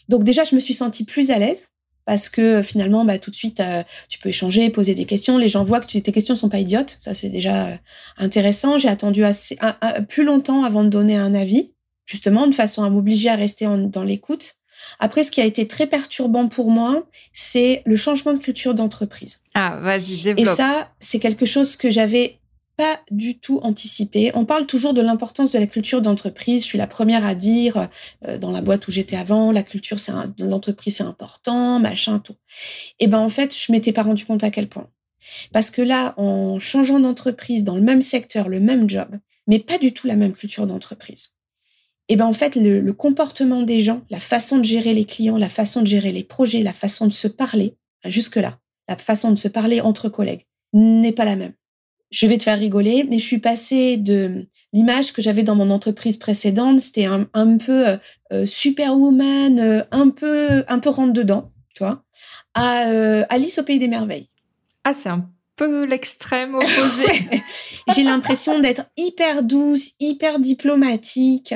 Donc 0.09 0.25
déjà 0.25 0.45
je 0.45 0.55
me 0.55 0.61
suis 0.61 0.75
sentie 0.75 1.05
plus 1.05 1.31
à 1.31 1.39
l'aise 1.39 1.69
parce 2.09 2.31
que 2.31 2.63
finalement, 2.63 3.05
bah, 3.05 3.19
tout 3.19 3.31
de 3.31 3.37
suite, 3.37 3.61
euh, 3.61 3.83
tu 4.09 4.19
peux 4.19 4.31
échanger, 4.31 4.71
poser 4.71 4.95
des 4.95 5.05
questions. 5.05 5.37
Les 5.37 5.51
gens 5.51 5.63
voient 5.63 5.81
que 5.81 5.99
tes 5.99 6.11
questions 6.11 6.35
sont 6.35 6.49
pas 6.49 6.59
idiotes. 6.59 6.97
Ça, 7.01 7.13
c'est 7.13 7.29
déjà 7.29 7.67
euh, 7.67 7.77
intéressant. 8.17 8.79
J'ai 8.79 8.89
attendu 8.89 9.25
assez, 9.25 9.59
plus 10.09 10.25
longtemps 10.25 10.65
avant 10.65 10.85
de 10.85 10.89
donner 10.89 11.17
un 11.17 11.35
avis, 11.35 11.75
justement, 12.07 12.47
de 12.47 12.55
façon 12.55 12.83
à 12.83 12.89
m'obliger 12.89 13.29
à 13.29 13.35
rester 13.35 13.67
dans 13.67 14.03
l'écoute. 14.03 14.55
Après, 15.01 15.23
ce 15.23 15.31
qui 15.31 15.43
a 15.43 15.45
été 15.45 15.69
très 15.69 15.87
perturbant 15.87 16.49
pour 16.49 16.71
moi, 16.71 17.07
c'est 17.35 17.83
le 17.85 17.95
changement 17.95 18.33
de 18.33 18.39
culture 18.39 18.73
d'entreprise. 18.73 19.41
Ah, 19.53 19.77
vas-y, 19.83 20.23
développe. 20.23 20.39
Et 20.39 20.45
ça, 20.47 20.91
c'est 21.01 21.19
quelque 21.19 21.45
chose 21.45 21.77
que 21.77 21.91
j'avais 21.91 22.39
pas 22.79 23.01
du 23.11 23.41
tout 23.41 23.59
anticipé. 23.65 24.31
On 24.35 24.45
parle 24.45 24.65
toujours 24.65 24.95
de 24.95 25.01
l'importance 25.01 25.51
de 25.51 25.59
la 25.59 25.67
culture 25.67 26.01
d'entreprise. 26.01 26.63
Je 26.63 26.67
suis 26.69 26.79
la 26.79 26.87
première 26.87 27.27
à 27.27 27.35
dire 27.35 27.89
euh, 28.27 28.39
dans 28.39 28.53
la 28.53 28.61
boîte 28.63 28.87
où 28.87 28.93
j'étais 28.93 29.17
avant, 29.17 29.51
la 29.51 29.65
culture 29.65 29.99
c'est 29.99 30.13
l'entreprise 30.39 30.97
c'est 30.99 31.03
important, 31.03 31.81
machin 31.81 32.21
tout. 32.21 32.37
Et 33.01 33.09
ben 33.09 33.19
en 33.19 33.29
fait, 33.29 33.55
je 33.55 33.73
m'étais 33.73 33.93
pas 33.93 34.05
rendu 34.05 34.25
compte 34.25 34.45
à 34.45 34.51
quel 34.51 34.69
point. 34.69 34.89
Parce 35.53 35.71
que 35.71 35.83
là, 35.83 36.15
en 36.19 36.61
changeant 36.61 37.01
d'entreprise 37.01 37.65
dans 37.65 37.75
le 37.75 37.83
même 37.83 38.01
secteur, 38.01 38.49
le 38.49 38.61
même 38.61 38.89
job, 38.89 39.09
mais 39.49 39.59
pas 39.59 39.79
du 39.79 39.93
tout 39.93 40.07
la 40.07 40.15
même 40.17 40.33
culture 40.33 40.69
d'entreprise. 40.69 41.31
Et 42.09 42.15
ben 42.15 42.27
en 42.27 42.33
fait, 42.33 42.55
le, 42.55 42.81
le 42.81 42.93
comportement 42.93 43.63
des 43.63 43.81
gens, 43.81 44.03
la 44.09 44.21
façon 44.21 44.59
de 44.59 44.65
gérer 44.65 44.95
les 44.95 45.05
clients, 45.05 45.37
la 45.37 45.49
façon 45.49 45.83
de 45.83 45.89
gérer 45.89 46.13
les 46.13 46.25
projets, 46.25 46.63
la 46.63 46.73
façon 46.73 47.09
de 47.09 47.13
se 47.13 47.27
parler, 47.27 47.75
jusque 48.05 48.37
là, 48.37 48.61
la 48.89 48.97
façon 48.97 49.33
de 49.33 49.37
se 49.37 49.49
parler 49.49 49.81
entre 49.81 50.09
collègues 50.09 50.47
n'est 50.73 51.13
pas 51.13 51.25
la 51.25 51.35
même 51.35 51.55
je 52.11 52.27
vais 52.27 52.39
te 52.39 52.43
faire 52.43 52.59
rigoler, 52.59 53.07
mais 53.09 53.19
je 53.19 53.27
suis 53.27 53.39
passée 53.39 53.97
de 53.97 54.47
l'image 54.73 55.13
que 55.13 55.23
j'avais 55.23 55.43
dans 55.43 55.55
mon 55.55 55.71
entreprise 55.71 56.17
précédente, 56.17 56.81
c'était 56.81 57.07
un, 57.07 57.57
peu 57.59 57.89
euh, 57.89 57.97
euh 58.33 58.47
superwoman, 58.47 59.59
euh, 59.59 59.83
un 59.91 60.11
peu 60.11 60.65
un 60.69 60.79
peu 60.79 60.91
rentre 60.91 61.13
dedans, 61.13 61.53
tu 61.75 61.85
vois, 61.85 62.05
à 62.55 62.85
Alice 63.29 63.59
au 63.59 63.65
pays 63.65 63.79
des 63.79 63.89
merveilles. 63.89 64.29
Ah, 64.85 64.93
c'est 64.93 65.09
un 65.09 65.31
peu 65.59 65.85
l'extrême 65.85 66.55
opposé. 66.55 67.29
J'ai 67.95 68.05
l'impression 68.05 68.61
d'être 68.61 68.87
hyper 68.97 69.43
douce, 69.43 69.91
hyper 70.01 70.39
diplomatique, 70.39 71.55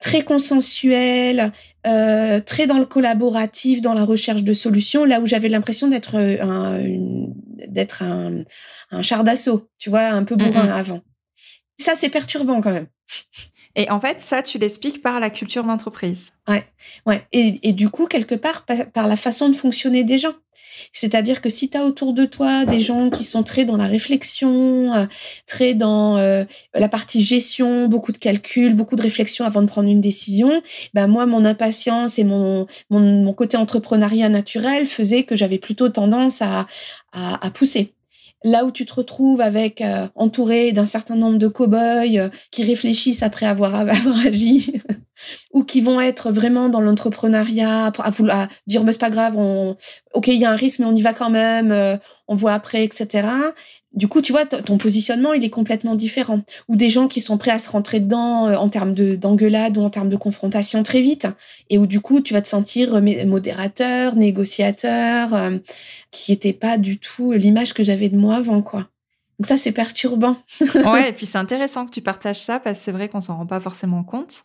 très 0.00 0.22
consensuelle, 0.22 1.52
euh, 1.86 2.40
très 2.40 2.66
dans 2.66 2.78
le 2.78 2.86
collaboratif, 2.86 3.80
dans 3.82 3.94
la 3.94 4.04
recherche 4.04 4.44
de 4.44 4.52
solutions, 4.52 5.04
là 5.04 5.20
où 5.20 5.26
j'avais 5.26 5.48
l'impression 5.48 5.88
d'être 5.88 6.16
un, 6.16 6.80
d'être 7.68 8.02
un, 8.02 8.44
un 8.90 9.02
char 9.02 9.24
d'assaut, 9.24 9.68
tu 9.78 9.90
vois, 9.90 10.08
un 10.08 10.24
peu 10.24 10.36
bourrin 10.36 10.68
avant. 10.68 11.00
Ça, 11.78 11.94
c'est 11.96 12.10
perturbant 12.10 12.60
quand 12.60 12.72
même. 12.72 12.86
Et 13.76 13.90
en 13.90 14.00
fait, 14.00 14.20
ça, 14.20 14.42
tu 14.42 14.58
l'expliques 14.58 15.02
par 15.02 15.20
la 15.20 15.30
culture 15.30 15.64
d'entreprise. 15.64 16.32
Ouais, 16.48 16.64
ouais. 17.06 17.26
Et, 17.32 17.60
et, 17.62 17.72
du 17.72 17.88
coup, 17.88 18.06
quelque 18.06 18.34
part, 18.34 18.64
par, 18.66 19.06
la 19.06 19.16
façon 19.16 19.48
de 19.48 19.56
fonctionner 19.56 20.04
des 20.04 20.18
gens. 20.18 20.34
C'est-à-dire 20.92 21.40
que 21.40 21.48
si 21.48 21.70
tu 21.70 21.76
as 21.76 21.84
autour 21.84 22.12
de 22.12 22.24
toi 22.24 22.64
des 22.64 22.80
gens 22.80 23.10
qui 23.10 23.24
sont 23.24 23.42
très 23.42 23.64
dans 23.64 23.76
la 23.76 23.86
réflexion, 23.86 24.92
euh, 24.92 25.06
très 25.46 25.74
dans 25.74 26.16
euh, 26.16 26.44
la 26.74 26.88
partie 26.88 27.22
gestion, 27.22 27.88
beaucoup 27.88 28.12
de 28.12 28.18
calculs, 28.18 28.74
beaucoup 28.74 28.96
de 28.96 29.02
réflexion 29.02 29.44
avant 29.44 29.62
de 29.62 29.66
prendre 29.66 29.88
une 29.88 30.00
décision, 30.00 30.62
ben 30.94 31.06
moi, 31.06 31.26
mon 31.26 31.44
impatience 31.44 32.18
et 32.18 32.24
mon, 32.24 32.66
mon, 32.90 33.32
côté 33.32 33.56
entrepreneuriat 33.56 34.28
naturel 34.28 34.86
faisait 34.86 35.22
que 35.24 35.36
j'avais 35.36 35.58
plutôt 35.58 35.88
tendance 35.88 36.42
à, 36.42 36.66
à, 37.12 37.50
pousser. 37.50 37.94
Là 38.42 38.64
où 38.64 38.70
tu 38.70 38.86
te 38.86 38.94
retrouves 38.94 39.40
avec 39.40 39.80
euh, 39.80 40.08
entouré 40.14 40.72
d'un 40.72 40.86
certain 40.86 41.16
nombre 41.16 41.38
de 41.38 41.48
cow-boys 41.48 42.30
qui 42.50 42.64
réfléchissent 42.64 43.22
après 43.22 43.46
avoir, 43.46 43.74
avoir 43.74 44.26
agi 44.26 44.72
ou 45.52 45.64
qui 45.64 45.80
vont 45.80 46.00
être 46.00 46.30
vraiment 46.30 46.68
dans 46.68 46.80
l'entrepreneuriat 46.80 47.86
à, 47.86 48.10
vouloir 48.10 48.48
dire 48.66 48.84
mais 48.84 48.92
c'est 48.92 49.00
pas 49.00 49.10
grave 49.10 49.36
on 49.36 49.76
ok 50.14 50.28
il 50.28 50.38
y 50.38 50.44
a 50.44 50.50
un 50.50 50.56
risque 50.56 50.78
mais 50.78 50.86
on 50.86 50.94
y 50.94 51.02
va 51.02 51.12
quand 51.12 51.30
même 51.30 51.72
euh, 51.72 51.96
on 52.28 52.34
voit 52.36 52.52
après 52.52 52.84
etc 52.84 53.22
du 53.92 54.06
coup, 54.06 54.22
tu 54.22 54.30
vois, 54.30 54.46
ton 54.46 54.78
positionnement, 54.78 55.32
il 55.32 55.44
est 55.44 55.50
complètement 55.50 55.96
différent. 55.96 56.42
Ou 56.68 56.76
des 56.76 56.90
gens 56.90 57.08
qui 57.08 57.20
sont 57.20 57.38
prêts 57.38 57.50
à 57.50 57.58
se 57.58 57.68
rentrer 57.68 57.98
dedans 57.98 58.46
euh, 58.46 58.54
en 58.54 58.68
termes 58.68 58.94
de 58.94 59.16
d'engueulade 59.16 59.76
ou 59.76 59.82
en 59.82 59.90
termes 59.90 60.08
de 60.08 60.16
confrontation 60.16 60.82
très 60.84 61.00
vite, 61.00 61.26
et 61.70 61.78
où 61.78 61.86
du 61.86 62.00
coup, 62.00 62.20
tu 62.20 62.32
vas 62.32 62.40
te 62.40 62.48
sentir 62.48 62.94
euh, 62.94 63.24
modérateur, 63.26 64.14
négociateur, 64.14 65.34
euh, 65.34 65.58
qui 66.12 66.30
n'était 66.30 66.52
pas 66.52 66.78
du 66.78 66.98
tout 66.98 67.32
l'image 67.32 67.74
que 67.74 67.82
j'avais 67.82 68.08
de 68.08 68.16
moi 68.16 68.36
avant, 68.36 68.62
quoi. 68.62 68.88
Donc 69.40 69.46
ça, 69.46 69.56
c'est 69.56 69.72
perturbant. 69.72 70.36
ouais, 70.60 71.08
et 71.08 71.12
puis 71.12 71.26
c'est 71.26 71.38
intéressant 71.38 71.86
que 71.86 71.90
tu 71.90 72.02
partages 72.02 72.40
ça 72.40 72.60
parce 72.60 72.78
que 72.78 72.84
c'est 72.84 72.92
vrai 72.92 73.08
qu'on 73.08 73.20
s'en 73.20 73.38
rend 73.38 73.46
pas 73.46 73.58
forcément 73.58 74.04
compte. 74.04 74.44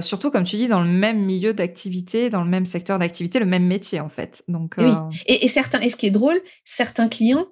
Surtout, 0.00 0.30
comme 0.30 0.44
tu 0.44 0.56
dis, 0.56 0.68
dans 0.68 0.80
le 0.80 0.88
même 0.88 1.18
milieu 1.18 1.54
d'activité, 1.54 2.30
dans 2.30 2.42
le 2.42 2.50
même 2.50 2.66
secteur 2.66 2.98
d'activité, 2.98 3.38
le 3.38 3.46
même 3.46 3.66
métier, 3.66 4.00
en 4.00 4.08
fait. 4.08 4.42
Donc, 4.48 4.74
oui. 4.78 4.92
Et, 5.26 5.44
et, 5.44 5.48
certains, 5.48 5.80
et 5.80 5.90
ce 5.90 5.96
qui 5.96 6.06
est 6.06 6.10
drôle, 6.10 6.40
certains 6.64 7.08
clients 7.08 7.46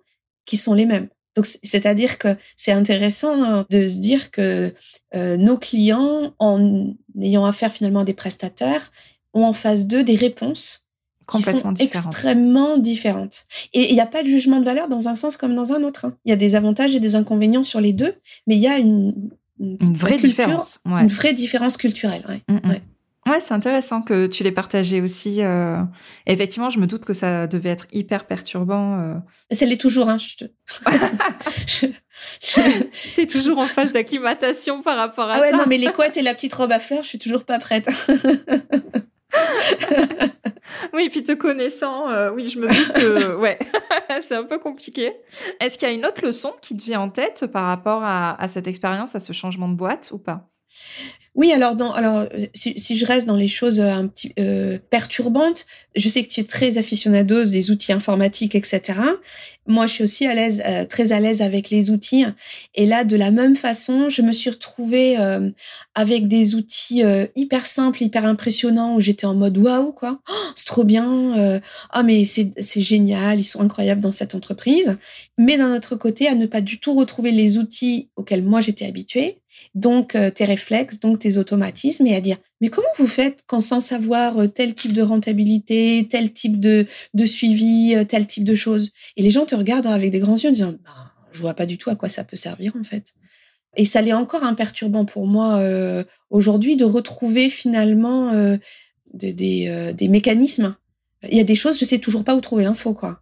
qui 0.45 0.57
sont 0.57 0.75
les 0.75 0.87
mêmes. 0.87 1.09
Donc, 1.37 1.47
c'est-à-dire 1.63 2.17
que 2.19 2.37
c'est 2.57 2.73
intéressant 2.73 3.43
hein, 3.45 3.67
de 3.69 3.87
se 3.87 3.99
dire 3.99 4.31
que 4.31 4.75
euh, 5.15 5.37
nos 5.37 5.59
clients, 5.59 6.35
en 6.39 6.95
ayant 7.21 7.45
affaire 7.45 7.73
finalement 7.73 8.01
à 8.01 8.05
des 8.05 8.15
prestataires, 8.15 8.91
ont 9.35 9.45
en 9.45 9.53
face 9.53 9.87
d'eux 9.87 10.03
des 10.03 10.17
réponses 10.17 10.89
complètement 11.27 11.75
qui 11.75 11.89
sont 11.89 11.99
extrêmement 11.99 12.79
différentes. 12.79 13.45
Et 13.75 13.91
il 13.91 13.95
n'y 13.95 14.01
a 14.01 14.07
pas 14.07 14.23
de 14.23 14.29
jugement 14.29 14.61
de 14.61 14.65
valeur 14.65 14.89
dans 14.89 15.09
un 15.09 15.15
sens 15.15 15.37
comme 15.37 15.55
dans 15.55 15.75
un 15.75 15.83
autre. 15.83 16.07
Hein. 16.07 16.17
Il 16.25 16.31
y 16.31 16.33
a 16.33 16.37
des 16.37 16.55
avantages 16.55 16.95
et 16.95 17.01
des 17.01 17.17
inconvénients 17.17 17.65
sur 17.65 17.83
les 17.83 17.93
deux, 17.93 18.15
mais 18.47 18.57
il 18.57 18.63
y 18.63 18.69
a 18.69 18.79
une, 18.79 19.31
une, 19.59 19.95
vraie 19.95 20.19
différence, 20.19 20.81
une 20.85 21.09
vraie 21.09 21.33
différence 21.33 21.77
culturelle. 21.77 22.25
Ouais. 22.29 22.43
Mm, 22.49 22.67
mm. 22.67 22.71
ouais. 22.71 22.83
Ouais, 23.27 23.41
c'est 23.41 23.55
intéressant 23.55 24.03
que 24.03 24.29
tu 24.29 24.45
l'aies 24.45 24.53
partagé 24.53 25.01
aussi. 25.01 25.43
Euh... 25.43 25.83
Effectivement, 26.27 26.71
je 26.71 26.79
me 26.79 26.87
doute 26.87 27.05
que 27.05 27.13
ça 27.13 27.49
devait 27.49 27.71
être 27.71 27.87
hyper 27.93 28.27
perturbant. 28.27 29.01
Euh... 29.01 29.15
Ça 29.51 29.67
l'est 29.67 29.81
toujours, 29.81 30.09
hein. 30.09 30.19
Je 30.19 30.37
te... 30.37 31.87
T'es 33.17 33.27
toujours 33.27 33.59
en 33.59 33.67
phase 33.67 33.91
d'acclimatation 33.91 34.81
par 34.83 34.97
rapport 34.97 35.29
à 35.29 35.35
ah 35.35 35.41
ouais, 35.41 35.51
ça. 35.51 35.57
non, 35.57 35.65
mais 35.67 35.79
les 35.79 35.89
couettes 35.89 36.17
et 36.17 36.23
la 36.23 36.35
petite 36.35 36.55
robe 36.55 36.71
à 36.71 36.79
fleurs, 36.79 37.03
je 37.03 37.09
suis 37.09 37.19
toujours 37.19 37.45
pas 37.45 37.59
prête. 37.59 37.89
oui, 40.95 41.09
puis 41.09 41.23
te 41.23 41.33
connaissant, 41.33 42.09
euh, 42.09 42.31
oui, 42.31 42.49
je 42.49 42.59
me 42.59 42.69
doute 42.69 42.93
que 42.93 43.35
ouais, 43.41 43.59
c'est 44.21 44.37
un 44.37 44.45
peu 44.45 44.59
compliqué. 44.59 45.15
Est-ce 45.61 45.79
qu'il 45.79 45.89
y 45.89 45.91
a 45.91 45.95
une 45.95 46.07
autre 46.07 46.25
leçon 46.25 46.55
qui 46.61 46.77
te 46.77 46.83
vient 46.83 47.01
en 47.01 47.11
tête 47.11 47.47
par 47.47 47.67
rapport 47.67 48.03
à, 48.03 48.41
à 48.41 48.49
cette 48.49 48.67
expérience, 48.67 49.15
à 49.15 49.21
ce 49.21 49.33
changement 49.33 49.69
de 49.69 49.75
boîte 49.75 50.11
ou 50.13 50.19
pas? 50.19 50.49
Oui, 51.37 51.53
alors, 51.53 51.77
alors 51.95 52.27
si, 52.55 52.97
je 52.97 53.05
reste 53.05 53.27
dans 53.27 53.37
les 53.37 53.47
choses 53.47 53.79
euh, 53.79 53.93
un 53.93 54.07
petit 54.07 54.33
euh, 54.41 54.79
perturbantes, 54.89 55.67
je 55.95 56.09
sais 56.09 56.25
que 56.25 56.31
tu 56.31 56.41
es 56.41 56.45
très 56.45 56.79
aficionadeuse 56.79 57.51
des 57.51 57.71
outils 57.71 57.93
informatiques, 57.93 58.55
etc. 58.55 58.99
Moi, 59.67 59.85
je 59.87 59.93
suis 59.93 60.05
aussi 60.05 60.27
à 60.27 60.33
l'aise, 60.33 60.63
euh, 60.65 60.87
très 60.87 61.13
à 61.13 61.21
l'aise 61.21 61.43
avec 61.43 61.69
les 61.69 61.91
outils. 61.91 62.25
Et 62.75 62.87
là, 62.87 63.05
de 63.05 63.17
la 63.17 63.31
même 63.31 63.55
façon, 63.55 64.09
je 64.09 64.23
me 64.23 64.33
suis 64.33 64.49
retrouvée 64.49 65.19
euh, 65.19 65.51
avec 65.95 66.27
des 66.27 66.55
outils 66.55 67.03
hyper 67.35 67.67
simples, 67.67 68.03
hyper 68.03 68.25
impressionnants, 68.25 68.97
où 68.97 69.01
j'étais 69.01 69.27
en 69.27 69.35
mode 69.35 69.59
waouh, 69.59 69.93
quoi. 69.93 70.21
Oh, 70.31 70.51
c'est 70.55 70.67
trop 70.67 70.85
bien. 70.85 71.61
Ah, 71.91 72.03
mais 72.03 72.25
c'est 72.25 72.83
génial. 72.83 73.41
Ils 73.41 73.45
sont 73.45 73.61
incroyables 73.61 74.01
dans 74.01 74.13
cette 74.13 74.35
entreprise. 74.35 74.97
Mais 75.37 75.59
d'un 75.59 75.75
autre 75.75 75.97
côté, 75.97 76.29
à 76.29 76.35
ne 76.35 76.47
pas 76.47 76.63
du 76.63 76.81
tout 76.81 76.95
retrouver 76.95 77.31
les 77.31 77.59
outils 77.59 78.09
auxquels 78.17 78.43
moi 78.43 78.61
j'étais 78.63 78.87
habituée 78.87 79.43
donc 79.75 80.15
euh, 80.15 80.31
tes 80.31 80.45
réflexes, 80.45 81.01
donc 81.01 81.19
tes 81.19 81.37
automatismes, 81.37 82.07
et 82.07 82.17
à 82.17 82.21
dire 82.21 82.39
mais 82.61 82.69
comment 82.69 82.89
vous 82.99 83.07
faites 83.07 83.45
quand 83.47 83.61
sans 83.61 83.81
savoir 83.81 84.39
euh, 84.39 84.47
tel 84.47 84.75
type 84.75 84.93
de 84.93 85.03
rentabilité, 85.03 86.07
tel 86.11 86.33
type 86.33 86.59
de, 86.59 86.87
de 87.13 87.27
suivi, 87.27 87.95
euh, 87.95 88.05
tel 88.05 88.27
type 88.27 88.45
de 88.45 88.55
choses? 88.55 88.93
Et 89.17 89.23
les 89.23 89.31
gens 89.31 89.45
te 89.45 89.55
regardent 89.55 89.87
avec 89.87 90.11
des 90.11 90.21
grands 90.21 90.37
yeux 90.37 90.49
en 90.49 90.53
disant 90.53 90.75
bah, 90.85 91.13
Je 91.33 91.41
vois 91.41 91.55
pas 91.55 91.67
du 91.67 91.79
tout 91.79 91.91
à 91.91 91.97
quoi 91.97 92.09
ça 92.09 92.25
peut 92.25 92.37
servir 92.37 92.75
en 92.81 92.85
fait. 92.85 93.15
Et 93.77 93.85
ça 93.85 94.01
l'est 94.01 94.15
encore 94.15 94.43
un 94.43 94.55
perturbant 94.55 95.05
pour 95.05 95.27
moi 95.27 95.63
aujourd'hui 96.31 96.77
de 96.77 96.85
retrouver 96.87 97.51
finalement 97.51 98.33
des, 99.13 99.93
des 99.95 100.09
mécanismes. 100.09 100.75
Il 101.31 101.37
y 101.37 101.41
a 101.41 101.45
des 101.45 101.55
choses, 101.55 101.79
je 101.79 101.85
sais 101.85 101.99
toujours 101.99 102.25
pas 102.25 102.35
où 102.35 102.41
trouver 102.41 102.65
l'info, 102.65 102.95
quoi. 102.95 103.21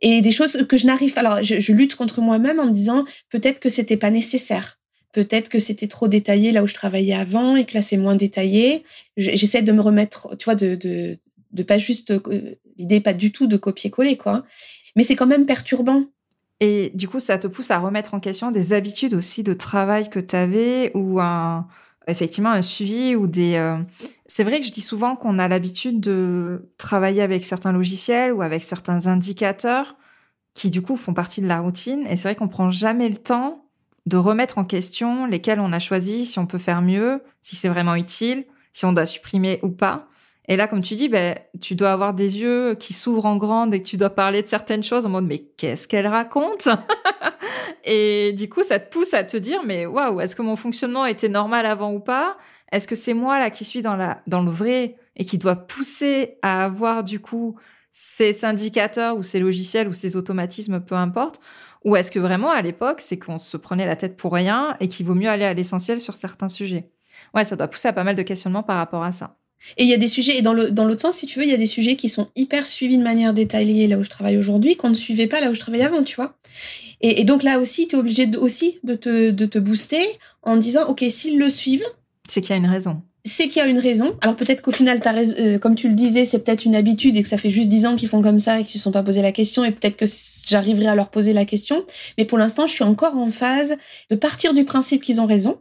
Et 0.00 0.20
des 0.20 0.30
choses 0.30 0.64
que 0.68 0.76
je 0.76 0.86
n'arrive. 0.86 1.12
Alors, 1.16 1.42
je, 1.42 1.58
je, 1.58 1.72
lutte 1.72 1.96
contre 1.96 2.20
moi-même 2.20 2.60
en 2.60 2.66
me 2.66 2.72
disant 2.72 3.04
peut-être 3.30 3.58
que 3.58 3.68
c'était 3.68 3.96
pas 3.96 4.10
nécessaire. 4.10 4.78
Peut-être 5.16 5.48
que 5.48 5.58
c'était 5.58 5.88
trop 5.88 6.08
détaillé 6.08 6.52
là 6.52 6.62
où 6.62 6.66
je 6.66 6.74
travaillais 6.74 7.14
avant 7.14 7.56
et 7.56 7.64
que 7.64 7.72
là 7.72 7.80
c'est 7.80 7.96
moins 7.96 8.16
détaillé. 8.16 8.84
J'essaie 9.16 9.62
de 9.62 9.72
me 9.72 9.80
remettre, 9.80 10.36
tu 10.36 10.44
vois, 10.44 10.54
de, 10.54 10.74
de, 10.74 11.62
pas 11.62 11.78
juste. 11.78 12.12
L'idée 12.76 13.00
pas 13.00 13.14
du 13.14 13.32
tout 13.32 13.46
de 13.46 13.56
copier-coller, 13.56 14.18
quoi. 14.18 14.44
Mais 14.94 15.02
c'est 15.02 15.16
quand 15.16 15.26
même 15.26 15.46
perturbant 15.46 16.04
et 16.60 16.90
du 16.92 17.08
coup, 17.08 17.18
ça 17.18 17.38
te 17.38 17.46
pousse 17.46 17.70
à 17.70 17.78
remettre 17.78 18.12
en 18.12 18.20
question 18.20 18.50
des 18.50 18.74
habitudes 18.74 19.14
aussi 19.14 19.42
de 19.42 19.54
travail 19.54 20.10
que 20.10 20.20
tu 20.20 20.36
avais 20.36 20.90
ou 20.94 21.18
effectivement 22.06 22.50
un 22.50 22.60
suivi 22.60 23.16
ou 23.16 23.26
des. 23.26 23.54
Euh, 23.54 23.78
c'est 24.26 24.44
vrai 24.44 24.60
que 24.60 24.66
je 24.66 24.72
dis 24.72 24.82
souvent 24.82 25.16
qu'on 25.16 25.38
a 25.38 25.48
l'habitude 25.48 25.98
de 25.98 26.70
travailler 26.76 27.22
avec 27.22 27.42
certains 27.42 27.72
logiciels 27.72 28.34
ou 28.34 28.42
avec 28.42 28.62
certains 28.62 29.06
indicateurs 29.06 29.96
qui 30.52 30.70
du 30.70 30.82
coup 30.82 30.96
font 30.96 31.14
partie 31.14 31.40
de 31.40 31.46
la 31.46 31.60
routine. 31.60 32.06
Et 32.06 32.16
c'est 32.16 32.28
vrai 32.28 32.34
qu'on 32.34 32.48
prend 32.48 32.68
jamais 32.68 33.08
le 33.08 33.16
temps 33.16 33.65
de 34.06 34.16
remettre 34.16 34.58
en 34.58 34.64
question 34.64 35.26
lesquels 35.26 35.60
on 35.60 35.72
a 35.72 35.78
choisis, 35.78 36.32
si 36.32 36.38
on 36.38 36.46
peut 36.46 36.58
faire 36.58 36.80
mieux, 36.80 37.22
si 37.40 37.56
c'est 37.56 37.68
vraiment 37.68 37.96
utile, 37.96 38.44
si 38.72 38.84
on 38.84 38.92
doit 38.92 39.06
supprimer 39.06 39.58
ou 39.62 39.68
pas. 39.68 40.08
Et 40.48 40.56
là, 40.56 40.68
comme 40.68 40.80
tu 40.80 40.94
dis, 40.94 41.08
ben, 41.08 41.36
tu 41.60 41.74
dois 41.74 41.92
avoir 41.92 42.14
des 42.14 42.40
yeux 42.40 42.76
qui 42.76 42.92
s'ouvrent 42.92 43.26
en 43.26 43.36
grand 43.36 43.70
et 43.72 43.82
que 43.82 43.88
tu 43.88 43.96
dois 43.96 44.10
parler 44.10 44.42
de 44.42 44.46
certaines 44.46 44.84
choses 44.84 45.04
en 45.04 45.08
mode 45.08 45.26
mais 45.26 45.40
qu'est-ce 45.56 45.88
qu'elle 45.88 46.06
raconte? 46.06 46.68
Et 47.84 48.32
du 48.32 48.48
coup, 48.48 48.62
ça 48.62 48.78
te 48.78 48.92
pousse 48.92 49.12
à 49.14 49.24
te 49.24 49.36
dire 49.36 49.62
mais 49.64 49.86
waouh, 49.86 50.20
est-ce 50.20 50.36
que 50.36 50.42
mon 50.42 50.56
fonctionnement 50.56 51.04
était 51.04 51.28
normal 51.28 51.66
avant 51.66 51.92
ou 51.92 52.00
pas? 52.00 52.36
Est-ce 52.70 52.86
que 52.86 52.94
c'est 52.94 53.14
moi 53.14 53.38
là 53.38 53.50
qui 53.50 53.64
suis 53.64 53.82
dans 53.82 53.96
la 53.96 54.22
dans 54.26 54.42
le 54.42 54.50
vrai 54.50 54.96
et 55.16 55.24
qui 55.24 55.38
doit 55.38 55.56
pousser 55.56 56.38
à 56.42 56.64
avoir 56.64 57.02
du 57.02 57.20
coup 57.20 57.56
ces 57.92 58.44
indicateurs 58.44 59.16
ou 59.16 59.22
ces 59.22 59.40
logiciels 59.40 59.88
ou 59.88 59.92
ces 59.92 60.16
automatismes, 60.16 60.80
peu 60.80 60.94
importe? 60.94 61.40
Ou 61.84 61.96
est-ce 61.96 62.10
que 62.10 62.18
vraiment 62.18 62.50
à 62.50 62.62
l'époque, 62.62 63.00
c'est 63.00 63.18
qu'on 63.18 63.38
se 63.38 63.56
prenait 63.56 63.86
la 63.86 63.96
tête 63.96 64.16
pour 64.16 64.32
rien 64.32 64.76
et 64.80 64.88
qu'il 64.88 65.06
vaut 65.06 65.14
mieux 65.14 65.28
aller 65.28 65.44
à 65.44 65.54
l'essentiel 65.54 66.00
sur 66.00 66.14
certains 66.14 66.48
sujets? 66.48 66.90
Ouais, 67.34 67.44
ça 67.44 67.56
doit 67.56 67.68
pousser 67.68 67.88
à 67.88 67.92
pas 67.92 68.04
mal 68.04 68.16
de 68.16 68.22
questionnements 68.22 68.62
par 68.62 68.76
rapport 68.76 69.02
à 69.02 69.12
ça. 69.12 69.36
Et 69.76 69.84
il 69.84 69.88
y 69.88 69.94
a 69.94 69.96
des 69.96 70.06
sujets, 70.06 70.36
et 70.36 70.42
dans 70.42 70.52
l'autre 70.52 70.70
dans 70.72 70.98
sens, 70.98 71.16
si 71.16 71.26
tu 71.26 71.38
veux, 71.38 71.44
il 71.44 71.50
y 71.50 71.54
a 71.54 71.58
des 71.58 71.66
sujets 71.66 71.96
qui 71.96 72.08
sont 72.08 72.28
hyper 72.36 72.66
suivis 72.66 72.98
de 72.98 73.02
manière 73.02 73.32
détaillée 73.32 73.86
là 73.86 73.96
où 73.96 74.04
je 74.04 74.10
travaille 74.10 74.36
aujourd'hui, 74.36 74.76
qu'on 74.76 74.90
ne 74.90 74.94
suivait 74.94 75.26
pas 75.26 75.40
là 75.40 75.50
où 75.50 75.54
je 75.54 75.60
travaillais 75.60 75.84
avant, 75.84 76.02
tu 76.02 76.16
vois. 76.16 76.36
Et, 77.00 77.24
donc 77.24 77.42
là 77.42 77.58
aussi, 77.58 77.88
tu 77.88 77.96
es 77.96 77.98
obligé 77.98 78.26
de, 78.26 78.38
aussi 78.38 78.78
de 78.82 78.94
te, 78.94 79.30
de 79.30 79.46
te 79.46 79.58
booster 79.58 80.04
en 80.42 80.56
disant, 80.56 80.86
OK, 80.88 81.04
s'ils 81.08 81.38
le 81.38 81.50
suivent. 81.50 81.84
C'est 82.28 82.40
qu'il 82.40 82.50
y 82.50 82.54
a 82.54 82.56
une 82.56 82.70
raison. 82.70 83.02
C'est 83.26 83.48
qu'il 83.48 83.60
y 83.60 83.60
a 83.60 83.66
une 83.66 83.78
raison. 83.78 84.16
Alors 84.22 84.36
peut-être 84.36 84.62
qu'au 84.62 84.70
final, 84.70 85.00
as 85.04 85.40
euh, 85.40 85.58
comme 85.58 85.74
tu 85.74 85.88
le 85.88 85.94
disais, 85.94 86.24
c'est 86.24 86.44
peut-être 86.44 86.64
une 86.64 86.76
habitude 86.76 87.16
et 87.16 87.22
que 87.22 87.28
ça 87.28 87.36
fait 87.36 87.50
juste 87.50 87.68
dix 87.68 87.84
ans 87.84 87.96
qu'ils 87.96 88.08
font 88.08 88.22
comme 88.22 88.38
ça 88.38 88.60
et 88.60 88.62
qu'ils 88.62 88.76
ne 88.76 88.78
se 88.78 88.84
sont 88.84 88.92
pas 88.92 89.02
posé 89.02 89.20
la 89.20 89.32
question 89.32 89.64
et 89.64 89.72
peut-être 89.72 89.96
que 89.96 90.06
j'arriverai 90.46 90.86
à 90.86 90.94
leur 90.94 91.10
poser 91.10 91.32
la 91.32 91.44
question. 91.44 91.84
Mais 92.18 92.24
pour 92.24 92.38
l'instant, 92.38 92.66
je 92.66 92.72
suis 92.72 92.84
encore 92.84 93.16
en 93.16 93.30
phase 93.30 93.76
de 94.10 94.16
partir 94.16 94.54
du 94.54 94.64
principe 94.64 95.02
qu'ils 95.02 95.20
ont 95.20 95.26
raison 95.26 95.58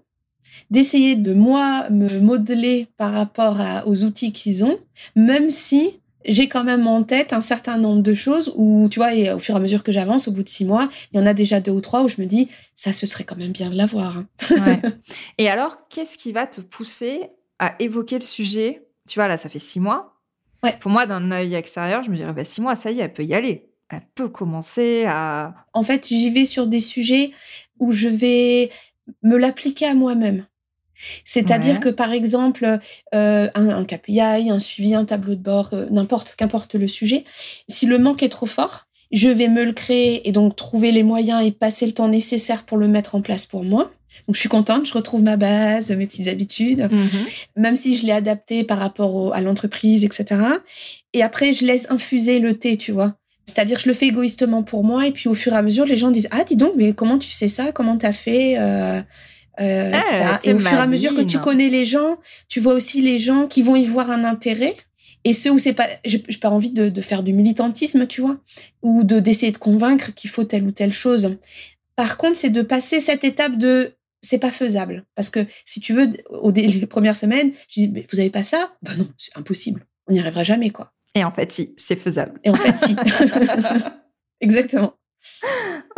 d'essayer 0.71 1.15
de 1.15 1.33
moi 1.33 1.89
me 1.91 2.19
modeler 2.19 2.87
par 2.97 3.11
rapport 3.11 3.59
aux 3.85 4.03
outils 4.03 4.31
qu'ils 4.31 4.65
ont, 4.65 4.79
même 5.15 5.51
si 5.51 5.99
j'ai 6.27 6.47
quand 6.47 6.63
même 6.63 6.87
en 6.87 7.03
tête 7.03 7.33
un 7.33 7.41
certain 7.41 7.77
nombre 7.77 8.01
de 8.01 8.13
choses 8.13 8.51
où, 8.55 8.87
tu 8.89 8.99
vois, 8.99 9.13
et 9.13 9.31
au 9.31 9.39
fur 9.39 9.55
et 9.55 9.57
à 9.57 9.61
mesure 9.61 9.83
que 9.83 9.91
j'avance, 9.91 10.27
au 10.27 10.31
bout 10.31 10.43
de 10.43 10.49
six 10.49 10.65
mois, 10.65 10.89
il 11.11 11.17
y 11.17 11.19
en 11.19 11.25
a 11.25 11.33
déjà 11.33 11.59
deux 11.59 11.71
ou 11.71 11.81
trois 11.81 12.03
où 12.03 12.09
je 12.09 12.19
me 12.19 12.25
dis, 12.25 12.49
ça, 12.73 12.93
ce 12.93 13.05
serait 13.05 13.23
quand 13.23 13.37
même 13.37 13.51
bien 13.51 13.69
de 13.69 13.77
l'avoir. 13.77 14.17
Hein. 14.17 14.81
Et 15.37 15.49
alors, 15.49 15.87
qu'est-ce 15.87 16.17
qui 16.17 16.31
va 16.31 16.47
te 16.47 16.61
pousser 16.61 17.29
à 17.59 17.75
évoquer 17.79 18.15
le 18.15 18.23
sujet 18.23 18.87
Tu 19.07 19.19
vois, 19.19 19.27
là, 19.27 19.37
ça 19.37 19.49
fait 19.49 19.59
six 19.59 19.79
mois. 19.79 20.19
Ouais. 20.63 20.75
Pour 20.79 20.91
moi, 20.91 21.05
d'un 21.05 21.31
œil 21.31 21.53
extérieur, 21.53 22.03
je 22.03 22.09
me 22.09 22.15
dirais, 22.15 22.33
bah, 22.33 22.43
six 22.43 22.61
mois, 22.61 22.75
ça 22.75 22.91
y 22.91 22.99
est, 22.99 23.03
elle 23.03 23.13
peut 23.13 23.23
y 23.23 23.33
aller. 23.33 23.69
Elle 23.89 24.01
peut 24.15 24.29
commencer 24.29 25.05
à... 25.05 25.53
En 25.73 25.83
fait, 25.83 26.07
j'y 26.07 26.29
vais 26.31 26.45
sur 26.45 26.67
des 26.67 26.79
sujets 26.79 27.31
où 27.79 27.91
je 27.91 28.07
vais 28.07 28.71
me 29.21 29.37
l'appliquer 29.37 29.85
à 29.85 29.93
moi-même. 29.93 30.45
C'est-à-dire 31.23 31.79
que 31.79 31.89
par 31.89 32.11
exemple, 32.11 32.79
euh, 33.13 33.49
un, 33.53 33.69
un, 33.69 33.85
KPI, 33.85 34.21
un 34.21 34.59
suivi, 34.59 34.95
un 34.95 35.05
tableau 35.05 35.35
de 35.35 35.41
bord, 35.41 35.69
euh, 35.73 35.87
n'importe, 35.91 36.35
qu'importe 36.37 36.75
le 36.75 36.87
sujet, 36.87 37.25
si 37.67 37.85
le 37.85 37.97
manque 37.97 38.23
est 38.23 38.29
trop 38.29 38.45
fort, 38.45 38.87
je 39.11 39.29
vais 39.29 39.47
me 39.47 39.63
le 39.63 39.73
créer 39.73 40.27
et 40.27 40.31
donc 40.31 40.55
trouver 40.55 40.91
les 40.91 41.03
moyens 41.03 41.45
et 41.45 41.51
passer 41.51 41.85
le 41.85 41.93
temps 41.93 42.07
nécessaire 42.07 42.63
pour 42.63 42.77
le 42.77 42.87
mettre 42.87 43.15
en 43.15 43.21
place 43.21 43.45
pour 43.45 43.63
moi. 43.63 43.91
Donc 44.27 44.35
je 44.35 44.39
suis 44.39 44.49
contente, 44.49 44.85
je 44.85 44.93
retrouve 44.93 45.23
ma 45.23 45.37
base, 45.37 45.91
mes 45.91 46.07
petites 46.07 46.27
habitudes, 46.27 46.87
mhm. 46.91 47.25
même 47.55 47.75
si 47.75 47.97
je 47.97 48.05
l'ai 48.05 48.11
adapté 48.11 48.63
par 48.63 48.79
rapport 48.79 49.33
à 49.35 49.41
l'entreprise, 49.41 50.03
etc. 50.03 50.41
Et 51.13 51.21
après, 51.23 51.53
je 51.53 51.65
laisse 51.65 51.89
infuser 51.91 52.39
le 52.39 52.57
thé, 52.57 52.77
tu 52.77 52.91
vois. 52.91 53.15
C'est-à-dire, 53.45 53.79
je 53.79 53.87
le 53.87 53.93
fais 53.93 54.07
égoïstement 54.07 54.63
pour 54.63 54.83
moi, 54.83 55.05
et 55.05 55.11
puis 55.11 55.29
au 55.29 55.35
fur 55.35 55.53
et 55.53 55.57
à 55.57 55.61
mesure, 55.61 55.85
les 55.85 55.97
gens 55.97 56.11
disent 56.11 56.27
Ah, 56.31 56.43
dis 56.43 56.55
donc, 56.55 56.73
mais 56.75 56.93
comment 56.93 57.19
tu 57.19 57.31
sais 57.31 57.47
ça? 57.47 57.71
Comment 57.71 57.97
t'as 57.97 58.13
fait? 58.13 58.57
Euh, 58.57 59.01
euh, 59.61 59.91
eh, 60.43 60.49
Et 60.49 60.53
au 60.53 60.59
fur 60.59 60.73
et 60.73 60.81
à 60.81 60.87
mesure 60.87 61.15
que 61.15 61.21
tu 61.21 61.39
connais 61.39 61.69
les 61.69 61.85
gens, 61.85 62.17
tu 62.49 62.59
vois 62.59 62.73
aussi 62.73 63.01
les 63.01 63.19
gens 63.19 63.47
qui 63.47 63.61
vont 63.61 63.75
y 63.75 63.85
voir 63.85 64.09
un 64.09 64.23
intérêt. 64.23 64.75
Et 65.23 65.33
ceux 65.33 65.51
où 65.51 65.57
c'est 65.57 65.73
pas, 65.73 65.87
j'ai 66.03 66.19
pas 66.19 66.49
envie 66.49 66.69
de, 66.69 66.89
de, 66.89 67.01
faire 67.01 67.23
du 67.23 67.33
militantisme, 67.33 68.05
tu 68.05 68.21
vois, 68.21 68.37
ou 68.83 69.03
de 69.03 69.19
d'essayer 69.19 69.51
de 69.51 69.57
convaincre 69.57 70.13
qu'il 70.13 70.29
faut 70.29 70.43
telle 70.43 70.63
ou 70.63 70.71
telle 70.71 70.93
chose. 70.93 71.37
Par 71.95 72.17
contre, 72.17 72.35
c'est 72.35 72.51
de 72.51 72.61
passer 72.61 72.99
cette 72.99 73.23
étape 73.23 73.57
de 73.57 73.93
c'est 74.25 74.39
pas 74.39 74.51
faisable. 74.51 75.05
Parce 75.15 75.29
que 75.29 75.45
si 75.65 75.79
tu 75.79 75.93
veux, 75.93 76.11
au 76.29 76.51
les 76.51 76.85
premières 76.87 77.15
semaines, 77.15 77.51
je 77.69 77.81
dis, 77.81 77.87
mais 77.89 78.05
vous 78.11 78.19
avez 78.19 78.29
pas 78.29 78.43
ça? 78.43 78.71
Ben 78.81 78.97
non, 78.97 79.07
c'est 79.17 79.37
impossible. 79.37 79.85
On 80.07 80.13
n'y 80.13 80.19
arrivera 80.19 80.43
jamais, 80.43 80.69
quoi. 80.69 80.91
Et 81.15 81.23
en 81.23 81.31
fait, 81.31 81.51
si, 81.51 81.73
c'est 81.77 81.95
faisable. 81.95 82.39
Et 82.43 82.49
en 82.49 82.55
fait, 82.55 82.77
si. 82.77 82.95
Exactement. 84.41 84.93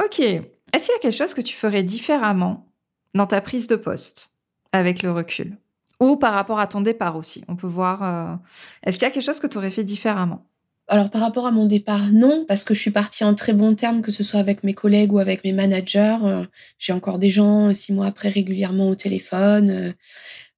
Ok. 0.04 0.20
Est-ce 0.20 0.86
qu'il 0.86 0.94
y 0.94 0.98
a 0.98 1.00
quelque 1.02 1.12
chose 1.12 1.34
que 1.34 1.42
tu 1.42 1.56
ferais 1.56 1.84
différemment 1.84 2.72
dans 3.13 3.28
ta 3.28 3.42
prise 3.42 3.68
de 3.68 3.76
poste 3.76 4.32
avec 4.72 5.02
le 5.02 5.12
recul? 5.12 5.58
Ou 6.00 6.18
par 6.18 6.34
rapport 6.34 6.60
à 6.60 6.68
ton 6.68 6.82
départ 6.82 7.16
aussi? 7.16 7.44
On 7.48 7.56
peut 7.56 7.68
voir. 7.68 8.04
Euh, 8.04 8.36
est-ce 8.84 9.00
qu'il 9.00 9.08
y 9.08 9.10
a 9.10 9.12
quelque 9.12 9.24
chose 9.24 9.40
que 9.40 9.48
tu 9.48 9.58
aurais 9.58 9.72
fait 9.72 9.84
différemment? 9.84 10.46
Alors 10.88 11.10
par 11.10 11.21
rapport 11.21 11.45
à 11.45 11.52
mon 11.52 11.65
départ, 11.65 12.12
non, 12.13 12.45
parce 12.47 12.63
que 12.63 12.73
je 12.73 12.80
suis 12.80 12.91
partie 12.91 13.23
en 13.23 13.36
très 13.36 13.54
bons 13.54 13.76
termes, 13.76 14.02
que 14.02 14.12
ce 14.12 14.23
soit 14.23 14.39
avec 14.39 14.63
mes 14.63 14.73
collègues 14.73 15.12
ou 15.12 15.19
avec 15.19 15.43
mes 15.43 15.52
managers. 15.52 16.17
Euh, 16.23 16.45
j'ai 16.80 16.93
encore 16.93 17.19
des 17.19 17.30
gens 17.30 17.69
euh, 17.69 17.73
six 17.73 17.93
mois 17.93 18.08
après 18.08 18.30
régulièrement 18.30 18.89
au 18.89 18.95
téléphone. 18.95 19.93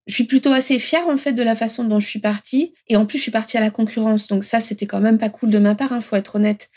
Je 0.06 0.14
suis 0.14 0.26
plutôt 0.26 0.52
assez 0.52 0.80
fière 0.80 1.08
en 1.08 1.18
fait 1.18 1.34
de 1.34 1.44
la 1.44 1.56
façon 1.56 1.84
dont 1.84 2.00
je 2.00 2.08
suis 2.08 2.20
partie. 2.20 2.74
Et 2.88 2.96
en 2.96 3.06
plus, 3.06 3.18
je 3.18 3.24
suis 3.24 3.32
partie 3.32 3.58
à 3.58 3.62
la 3.62 3.72
concurrence, 3.72 4.28
donc 4.28 4.44
ça 4.44 4.60
c'était 4.60 4.88
quand 4.88 5.00
même 5.00 5.18
pas 5.18 5.30
cool 5.30 5.50
de 5.50 5.60
ma 5.60 5.76
part, 5.76 5.90
il 5.92 5.96
hein, 5.96 6.02
faut 6.02 6.16
être 6.16 6.36
honnête. 6.36 6.70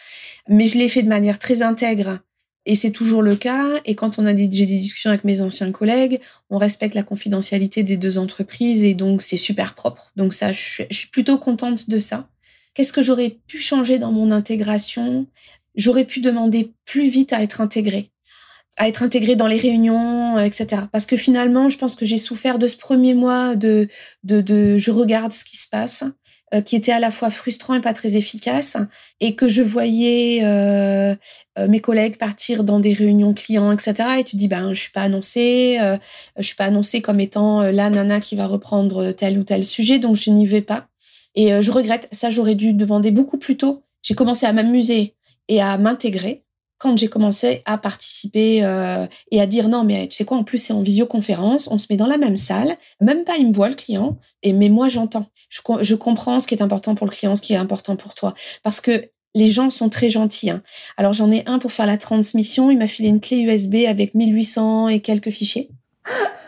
Mais 0.48 0.66
je 0.66 0.78
l'ai 0.78 0.88
fait 0.88 1.02
de 1.02 1.08
manière 1.08 1.38
très 1.38 1.62
intègre. 1.62 2.20
Et 2.64 2.74
c'est 2.74 2.92
toujours 2.92 3.22
le 3.22 3.34
cas. 3.36 3.66
Et 3.84 3.94
quand 3.94 4.18
on 4.18 4.26
a 4.26 4.32
des, 4.32 4.48
j'ai 4.52 4.66
des 4.66 4.78
discussions 4.78 5.10
avec 5.10 5.24
mes 5.24 5.40
anciens 5.40 5.72
collègues, 5.72 6.20
on 6.48 6.58
respecte 6.58 6.94
la 6.94 7.02
confidentialité 7.02 7.82
des 7.82 7.96
deux 7.96 8.18
entreprises 8.18 8.84
et 8.84 8.94
donc 8.94 9.20
c'est 9.22 9.36
super 9.36 9.74
propre. 9.74 10.12
Donc 10.16 10.32
ça, 10.32 10.52
je 10.52 10.84
suis 10.90 11.08
plutôt 11.08 11.38
contente 11.38 11.90
de 11.90 11.98
ça. 11.98 12.28
Qu'est-ce 12.74 12.92
que 12.92 13.02
j'aurais 13.02 13.38
pu 13.46 13.58
changer 13.58 13.98
dans 13.98 14.12
mon 14.12 14.30
intégration? 14.30 15.26
J'aurais 15.74 16.04
pu 16.04 16.20
demander 16.20 16.72
plus 16.84 17.08
vite 17.08 17.32
à 17.32 17.42
être 17.42 17.60
intégrée 17.60 18.08
à 18.78 18.88
être 18.88 19.02
intégrée 19.02 19.36
dans 19.36 19.48
les 19.48 19.58
réunions, 19.58 20.38
etc. 20.38 20.84
Parce 20.90 21.04
que 21.04 21.18
finalement, 21.18 21.68
je 21.68 21.76
pense 21.76 21.94
que 21.94 22.06
j'ai 22.06 22.16
souffert 22.16 22.58
de 22.58 22.66
ce 22.66 22.78
premier 22.78 23.12
mois 23.12 23.54
de, 23.54 23.86
de, 24.24 24.40
de 24.40 24.78
je 24.78 24.90
regarde 24.90 25.30
ce 25.34 25.44
qui 25.44 25.58
se 25.58 25.68
passe 25.68 26.04
euh, 26.54 26.60
qui 26.60 26.76
était 26.76 26.92
à 26.92 27.00
la 27.00 27.10
fois 27.10 27.30
frustrant 27.30 27.74
et 27.74 27.80
pas 27.80 27.94
très 27.94 28.16
efficace, 28.16 28.76
et 29.20 29.34
que 29.34 29.48
je 29.48 29.62
voyais 29.62 30.40
euh, 30.44 31.14
euh, 31.58 31.68
mes 31.68 31.80
collègues 31.80 32.18
partir 32.18 32.62
dans 32.62 32.78
des 32.78 32.92
réunions 32.92 33.32
clients, 33.32 33.72
etc. 33.72 33.94
Et 34.18 34.24
tu 34.24 34.36
dis, 34.36 34.48
ben, 34.48 34.74
je 34.74 34.80
suis 34.80 34.92
pas 34.92 35.02
annoncée, 35.02 35.78
euh, 35.80 35.96
je 36.36 36.42
suis 36.42 36.56
pas 36.56 36.66
annoncée 36.66 37.00
comme 37.00 37.20
étant 37.20 37.62
la 37.62 37.88
nana 37.88 38.20
qui 38.20 38.36
va 38.36 38.46
reprendre 38.46 39.12
tel 39.12 39.38
ou 39.38 39.44
tel 39.44 39.64
sujet, 39.64 39.98
donc 39.98 40.16
je 40.16 40.30
n'y 40.30 40.46
vais 40.46 40.60
pas. 40.60 40.88
Et 41.34 41.62
je 41.62 41.70
regrette, 41.70 42.08
ça 42.12 42.30
j'aurais 42.30 42.54
dû 42.54 42.72
demander 42.72 43.10
beaucoup 43.10 43.38
plus 43.38 43.56
tôt. 43.56 43.82
J'ai 44.02 44.14
commencé 44.14 44.46
à 44.46 44.52
m'amuser 44.52 45.14
et 45.48 45.62
à 45.62 45.78
m'intégrer 45.78 46.44
quand 46.82 46.98
j'ai 46.98 47.06
commencé 47.06 47.62
à 47.64 47.78
participer 47.78 48.64
euh, 48.64 49.06
et 49.30 49.40
à 49.40 49.46
dire 49.46 49.68
non, 49.68 49.84
mais 49.84 50.08
tu 50.08 50.16
sais 50.16 50.24
quoi, 50.24 50.36
en 50.36 50.42
plus 50.42 50.58
c'est 50.58 50.72
en 50.72 50.82
visioconférence, 50.82 51.68
on 51.70 51.78
se 51.78 51.86
met 51.88 51.96
dans 51.96 52.08
la 52.08 52.18
même 52.18 52.36
salle, 52.36 52.76
même 53.00 53.22
pas 53.22 53.36
il 53.36 53.46
me 53.46 53.52
voit 53.52 53.68
le 53.68 53.76
client, 53.76 54.18
et 54.42 54.52
mais 54.52 54.68
moi 54.68 54.88
j'entends, 54.88 55.26
je, 55.48 55.60
je 55.80 55.94
comprends 55.94 56.40
ce 56.40 56.48
qui 56.48 56.56
est 56.56 56.62
important 56.62 56.96
pour 56.96 57.06
le 57.06 57.12
client, 57.12 57.36
ce 57.36 57.42
qui 57.42 57.52
est 57.52 57.56
important 57.56 57.94
pour 57.94 58.14
toi, 58.14 58.34
parce 58.64 58.80
que 58.80 59.08
les 59.36 59.46
gens 59.46 59.70
sont 59.70 59.90
très 59.90 60.10
gentils. 60.10 60.50
Hein. 60.50 60.62
Alors 60.96 61.12
j'en 61.12 61.30
ai 61.30 61.44
un 61.46 61.60
pour 61.60 61.70
faire 61.70 61.86
la 61.86 61.98
transmission, 61.98 62.68
il 62.72 62.78
m'a 62.78 62.88
filé 62.88 63.10
une 63.10 63.20
clé 63.20 63.38
USB 63.38 63.86
avec 63.86 64.16
1800 64.16 64.88
et 64.88 64.98
quelques 64.98 65.30
fichiers. 65.30 65.70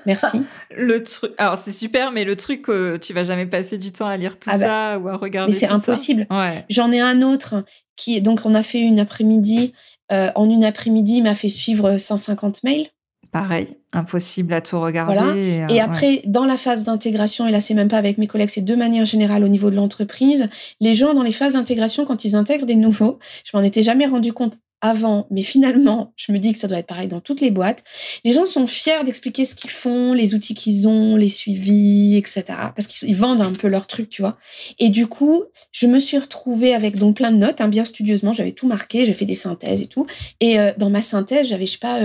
Merci. 0.06 0.42
le 0.76 1.02
truc. 1.02 1.32
Alors 1.38 1.56
c'est 1.56 1.72
super, 1.72 2.12
mais 2.12 2.24
le 2.24 2.36
truc, 2.36 2.62
que 2.62 2.96
tu 2.96 3.12
vas 3.12 3.24
jamais 3.24 3.46
passer 3.46 3.78
du 3.78 3.92
temps 3.92 4.06
à 4.06 4.16
lire 4.16 4.38
tout 4.38 4.50
ah 4.52 4.58
bah, 4.58 4.66
ça 4.66 4.98
ou 4.98 5.08
à 5.08 5.16
regarder. 5.16 5.52
Mais 5.52 5.58
c'est 5.58 5.68
impossible. 5.68 6.26
J'en 6.68 6.92
ai 6.92 7.00
un 7.00 7.22
autre 7.22 7.64
qui 7.96 8.20
donc 8.20 8.40
on 8.44 8.54
a 8.54 8.62
fait 8.62 8.80
une 8.80 9.00
après-midi. 9.00 9.72
Euh, 10.12 10.30
en 10.34 10.50
une 10.50 10.64
après-midi, 10.64 11.16
il 11.16 11.22
m'a 11.22 11.34
fait 11.34 11.48
suivre 11.48 11.96
150 11.96 12.62
mails. 12.62 12.88
Pareil, 13.32 13.76
impossible 13.92 14.52
à 14.52 14.60
tout 14.60 14.80
regarder. 14.80 15.62
Euh, 15.62 15.66
et, 15.68 15.80
après, 15.80 16.22
dans 16.24 16.44
la 16.44 16.56
phase 16.56 16.84
d'intégration, 16.84 17.48
et 17.48 17.50
là 17.50 17.60
c'est 17.60 17.74
même 17.74 17.88
pas 17.88 17.98
avec 17.98 18.16
mes 18.16 18.28
collègues, 18.28 18.50
c'est 18.50 18.64
de 18.64 18.74
manière 18.76 19.06
générale 19.06 19.42
au 19.42 19.48
niveau 19.48 19.70
de 19.70 19.76
l'entreprise, 19.76 20.48
les 20.80 20.94
gens 20.94 21.14
dans 21.14 21.24
les 21.24 21.32
phases 21.32 21.54
d'intégration, 21.54 22.04
quand 22.04 22.24
ils 22.24 22.36
intègrent 22.36 22.66
des 22.66 22.76
nouveaux, 22.76 23.18
je 23.44 23.56
m'en 23.56 23.62
étais 23.64 23.82
jamais 23.82 24.06
rendu 24.06 24.32
compte 24.32 24.54
avant, 24.80 25.26
mais 25.30 25.42
finalement, 25.42 26.12
je 26.16 26.30
me 26.30 26.38
dis 26.38 26.52
que 26.52 26.58
ça 26.58 26.68
doit 26.68 26.78
être 26.78 26.86
pareil 26.86 27.08
dans 27.08 27.20
toutes 27.20 27.40
les 27.40 27.50
boîtes. 27.50 27.82
Les 28.22 28.32
gens 28.32 28.44
sont 28.46 28.66
fiers 28.66 29.02
d'expliquer 29.04 29.46
ce 29.46 29.54
qu'ils 29.54 29.70
font, 29.70 30.12
les 30.12 30.34
outils 30.34 30.54
qu'ils 30.54 30.86
ont, 30.86 31.16
les 31.16 31.30
suivis, 31.30 32.16
etc. 32.16 32.44
Parce 32.48 32.86
qu'ils 32.86 33.16
vendent 33.16 33.40
un 33.40 33.52
peu 33.52 33.68
leur 33.68 33.86
truc, 33.86 34.10
tu 34.10 34.20
vois. 34.20 34.36
Et 34.78 34.90
du 34.90 35.06
coup, 35.06 35.44
je 35.72 35.86
me 35.86 35.98
suis 35.98 36.18
retrouvée 36.18 36.74
avec 36.74 36.96
donc 36.96 37.16
plein 37.16 37.32
de 37.32 37.38
notes, 37.38 37.60
hein, 37.60 37.68
bien 37.68 37.84
studieusement. 37.84 38.32
J'avais 38.32 38.52
tout 38.52 38.66
marqué, 38.66 39.04
j'ai 39.04 39.14
fait 39.14 39.24
des 39.24 39.34
synthèses 39.34 39.80
et 39.80 39.86
tout. 39.86 40.06
Et 40.40 40.58
euh, 40.58 40.72
dans 40.76 40.90
ma 40.90 41.02
synthèse, 41.02 41.48
j'avais, 41.48 41.66
je 41.66 41.72
sais 41.72 41.78
pas, 41.78 42.00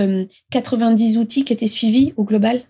90 0.50 1.16
euh, 1.16 1.20
outils 1.20 1.44
qui 1.44 1.52
étaient 1.52 1.66
suivis 1.66 2.14
au 2.16 2.24
global. 2.24 2.62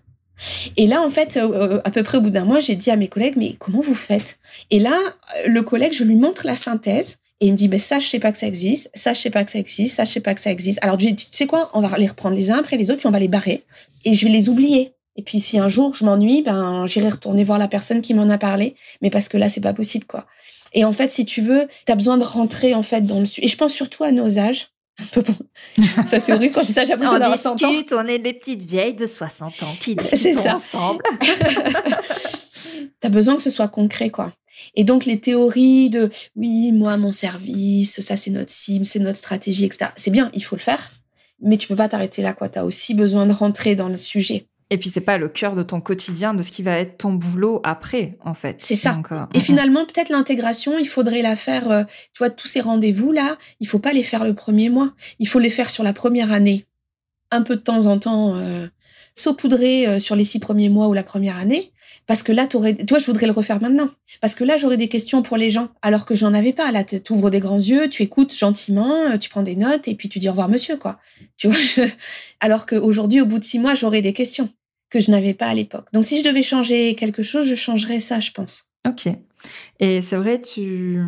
Et 0.77 0.87
là, 0.87 1.01
en 1.01 1.09
fait, 1.09 1.37
euh, 1.37 1.79
à 1.83 1.91
peu 1.91 2.03
près 2.03 2.17
au 2.17 2.21
bout 2.21 2.29
d'un 2.29 2.45
mois, 2.45 2.59
j'ai 2.59 2.75
dit 2.75 2.91
à 2.91 2.95
mes 2.95 3.07
collègues, 3.07 3.35
mais 3.37 3.53
comment 3.59 3.81
vous 3.81 3.95
faites? 3.95 4.39
Et 4.71 4.79
là, 4.79 4.97
le 5.45 5.61
collègue, 5.61 5.93
je 5.93 6.03
lui 6.03 6.15
montre 6.15 6.45
la 6.45 6.55
synthèse. 6.55 7.19
Et 7.41 7.47
il 7.47 7.53
me 7.53 7.57
dit, 7.57 7.67
ben 7.67 7.79
ça, 7.79 7.99
je 7.99 8.07
sais 8.07 8.19
pas 8.19 8.31
que 8.31 8.37
ça 8.37 8.47
existe, 8.47 8.91
ça, 8.93 9.13
je 9.13 9.19
sais 9.19 9.31
pas 9.31 9.43
que 9.43 9.51
ça 9.51 9.57
existe, 9.57 9.95
ça, 9.95 10.05
je 10.05 10.11
sais 10.11 10.19
pas 10.19 10.35
que 10.35 10.41
ça 10.41 10.51
existe. 10.51 10.79
Alors, 10.83 10.97
tu 10.97 11.13
sais 11.31 11.47
quoi, 11.47 11.71
on 11.73 11.81
va 11.81 11.97
les 11.97 12.07
reprendre 12.07 12.35
les 12.35 12.51
uns 12.51 12.59
après 12.59 12.77
les 12.77 12.91
autres, 12.91 12.99
puis 12.99 13.07
on 13.07 13.11
va 13.11 13.19
les 13.19 13.27
barrer. 13.27 13.63
Et 14.05 14.13
je 14.13 14.25
vais 14.25 14.31
les 14.31 14.47
oublier. 14.47 14.93
Et 15.15 15.23
puis, 15.23 15.39
si 15.39 15.57
un 15.57 15.67
jour 15.67 15.93
je 15.95 16.05
m'ennuie, 16.05 16.43
ben, 16.43 16.85
j'irai 16.85 17.09
retourner 17.09 17.43
voir 17.43 17.57
la 17.57 17.67
personne 17.67 18.01
qui 18.01 18.13
m'en 18.13 18.29
a 18.29 18.37
parlé. 18.37 18.75
Mais 19.01 19.09
parce 19.09 19.27
que 19.27 19.37
là, 19.37 19.49
c'est 19.49 19.61
pas 19.61 19.73
possible, 19.73 20.05
quoi. 20.05 20.27
Et 20.73 20.85
en 20.85 20.93
fait, 20.93 21.11
si 21.11 21.25
tu 21.25 21.41
veux, 21.41 21.67
tu 21.85 21.91
as 21.91 21.95
besoin 21.95 22.17
de 22.17 22.23
rentrer, 22.23 22.75
en 22.75 22.83
fait, 22.83 23.01
dans 23.01 23.19
le 23.19 23.25
Et 23.43 23.47
je 23.47 23.57
pense 23.57 23.73
surtout 23.73 24.03
à 24.03 24.11
nos 24.11 24.37
âges. 24.39 24.69
Ça, 26.07 26.19
c'est 26.19 26.33
horrible 26.33 26.53
quand 26.53 26.61
je 26.61 26.67
dis 26.67 26.73
ça, 26.73 26.85
j'ai 26.85 26.95
l'impression 26.95 27.51
On 27.51 27.55
discute, 27.55 27.93
on 27.93 28.05
est 28.05 28.19
des 28.19 28.33
petites 28.33 28.61
vieilles 28.61 28.93
de 28.93 29.07
60 29.07 29.63
ans 29.63 29.75
qui 29.79 29.95
discutent 29.97 30.45
ensemble. 30.45 31.01
tu 33.01 33.07
as 33.07 33.09
besoin 33.09 33.35
que 33.35 33.41
ce 33.41 33.49
soit 33.49 33.67
concret, 33.67 34.11
quoi. 34.11 34.31
Et 34.75 34.83
donc 34.83 35.05
les 35.05 35.19
théories 35.19 35.89
de 35.89 36.09
oui, 36.35 36.71
moi, 36.71 36.97
mon 36.97 37.11
service, 37.11 38.01
ça 38.01 38.17
c'est 38.17 38.31
notre 38.31 38.51
cible, 38.51 38.85
c'est 38.85 38.99
notre 38.99 39.17
stratégie, 39.17 39.65
etc. 39.65 39.91
C'est 39.95 40.11
bien, 40.11 40.29
il 40.33 40.43
faut 40.43 40.55
le 40.55 40.61
faire, 40.61 40.91
mais 41.41 41.57
tu 41.57 41.67
peux 41.67 41.75
pas 41.75 41.89
t'arrêter 41.89 42.21
là, 42.21 42.33
quoi. 42.33 42.49
Tu 42.49 42.59
as 42.59 42.65
aussi 42.65 42.93
besoin 42.93 43.25
de 43.25 43.33
rentrer 43.33 43.75
dans 43.75 43.89
le 43.89 43.97
sujet. 43.97 44.45
Et 44.71 44.77
puis 44.77 44.89
c'est 44.89 45.01
pas 45.01 45.17
le 45.17 45.27
cœur 45.27 45.53
de 45.53 45.63
ton 45.63 45.81
quotidien, 45.81 46.33
de 46.33 46.41
ce 46.41 46.49
qui 46.49 46.63
va 46.63 46.79
être 46.79 46.97
ton 46.97 47.11
boulot 47.11 47.59
après, 47.63 48.17
en 48.23 48.33
fait. 48.33 48.55
C'est 48.61 48.77
ça. 48.77 49.01
Euh, 49.11 49.25
et 49.33 49.41
finalement, 49.41 49.85
peut-être 49.85 50.09
l'intégration, 50.09 50.79
il 50.79 50.87
faudrait 50.87 51.21
la 51.21 51.35
faire. 51.35 51.69
Euh, 51.69 51.83
tu 52.13 52.19
vois, 52.19 52.29
tous 52.29 52.47
ces 52.47 52.61
rendez-vous 52.61 53.11
là, 53.11 53.37
il 53.59 53.67
faut 53.67 53.79
pas 53.79 53.91
les 53.91 54.01
faire 54.01 54.23
le 54.23 54.33
premier 54.33 54.69
mois. 54.69 54.93
Il 55.19 55.27
faut 55.27 55.39
les 55.39 55.49
faire 55.49 55.69
sur 55.69 55.83
la 55.83 55.91
première 55.91 56.31
année, 56.31 56.67
un 57.31 57.41
peu 57.41 57.57
de 57.57 57.61
temps 57.61 57.87
en 57.87 57.99
temps, 57.99 58.37
euh, 58.37 58.65
saupoudrer 59.21 59.99
sur 59.99 60.15
les 60.15 60.23
six 60.23 60.39
premiers 60.39 60.69
mois 60.69 60.87
ou 60.87 60.93
la 60.93 61.03
première 61.03 61.37
année. 61.37 61.71
Parce 62.07 62.23
que 62.23 62.31
là, 62.31 62.47
toi, 62.47 62.61
je 62.99 63.05
voudrais 63.05 63.27
le 63.27 63.31
refaire 63.31 63.61
maintenant. 63.61 63.89
Parce 64.19 64.35
que 64.35 64.43
là, 64.43 64.57
j'aurais 64.57 64.77
des 64.77 64.89
questions 64.89 65.21
pour 65.21 65.37
les 65.37 65.49
gens, 65.49 65.69
alors 65.81 66.05
que 66.05 66.15
j'en 66.15 66.33
avais 66.33 66.53
pas. 66.53 66.71
Là, 66.71 66.83
tu 66.83 66.99
ouvres 67.11 67.29
des 67.29 67.39
grands 67.39 67.59
yeux, 67.59 67.89
tu 67.89 68.03
écoutes 68.03 68.35
gentiment, 68.35 68.93
euh, 68.93 69.17
tu 69.17 69.29
prends 69.29 69.43
des 69.43 69.55
notes 69.55 69.87
et 69.87 69.95
puis 69.95 70.09
tu 70.09 70.19
dis 70.19 70.27
au 70.27 70.31
revoir, 70.31 70.49
monsieur, 70.49 70.77
quoi. 70.77 70.99
Tu 71.37 71.47
vois, 71.47 71.85
alors 72.39 72.65
qu'aujourd'hui, 72.65 73.21
au 73.21 73.25
bout 73.25 73.39
de 73.39 73.43
six 73.43 73.59
mois, 73.59 73.75
j'aurais 73.75 74.01
des 74.01 74.13
questions 74.13 74.49
que 74.89 74.99
je 74.99 75.09
n'avais 75.09 75.33
pas 75.33 75.47
à 75.47 75.53
l'époque. 75.53 75.87
Donc, 75.93 76.03
si 76.03 76.19
je 76.19 76.23
devais 76.23 76.43
changer 76.43 76.95
quelque 76.95 77.23
chose, 77.23 77.47
je 77.47 77.55
changerais 77.55 77.99
ça, 77.99 78.19
je 78.19 78.31
pense. 78.31 78.65
Ok. 78.85 79.07
Et 79.79 80.01
c'est 80.01 80.17
vrai, 80.17 80.41
tu, 80.41 81.01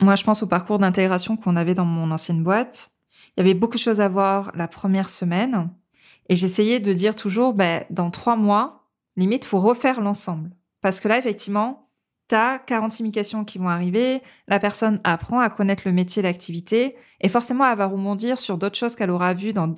moi, 0.00 0.16
je 0.16 0.24
pense 0.24 0.42
au 0.42 0.46
parcours 0.46 0.78
d'intégration 0.78 1.36
qu'on 1.36 1.56
avait 1.56 1.74
dans 1.74 1.84
mon 1.84 2.10
ancienne 2.10 2.42
boîte. 2.42 2.90
Il 3.36 3.40
y 3.40 3.42
avait 3.42 3.54
beaucoup 3.54 3.76
de 3.76 3.82
choses 3.82 4.00
à 4.00 4.08
voir 4.08 4.50
la 4.56 4.66
première 4.66 5.08
semaine. 5.08 5.70
Et 6.28 6.36
j'essayais 6.36 6.80
de 6.80 6.92
dire 6.92 7.16
toujours, 7.16 7.54
ben, 7.54 7.84
dans 7.90 8.10
trois 8.10 8.36
mois, 8.36 8.84
limite, 9.16 9.44
faut 9.44 9.60
refaire 9.60 10.00
l'ensemble. 10.00 10.50
Parce 10.80 11.00
que 11.00 11.08
là, 11.08 11.18
effectivement, 11.18 11.88
tu 12.28 12.34
as 12.34 12.58
46 12.58 13.10
questions 13.10 13.44
qui 13.44 13.58
vont 13.58 13.68
arriver, 13.68 14.22
la 14.46 14.58
personne 14.58 15.00
apprend 15.04 15.40
à 15.40 15.48
connaître 15.48 15.82
le 15.86 15.92
métier, 15.92 16.22
l'activité, 16.22 16.96
et 17.20 17.28
forcément, 17.28 17.68
elle 17.68 17.78
va 17.78 17.86
rebondir 17.86 18.38
sur 18.38 18.58
d'autres 18.58 18.76
choses 18.76 18.94
qu'elle 18.94 19.10
aura 19.10 19.32
vues 19.32 19.52
dans 19.52 19.74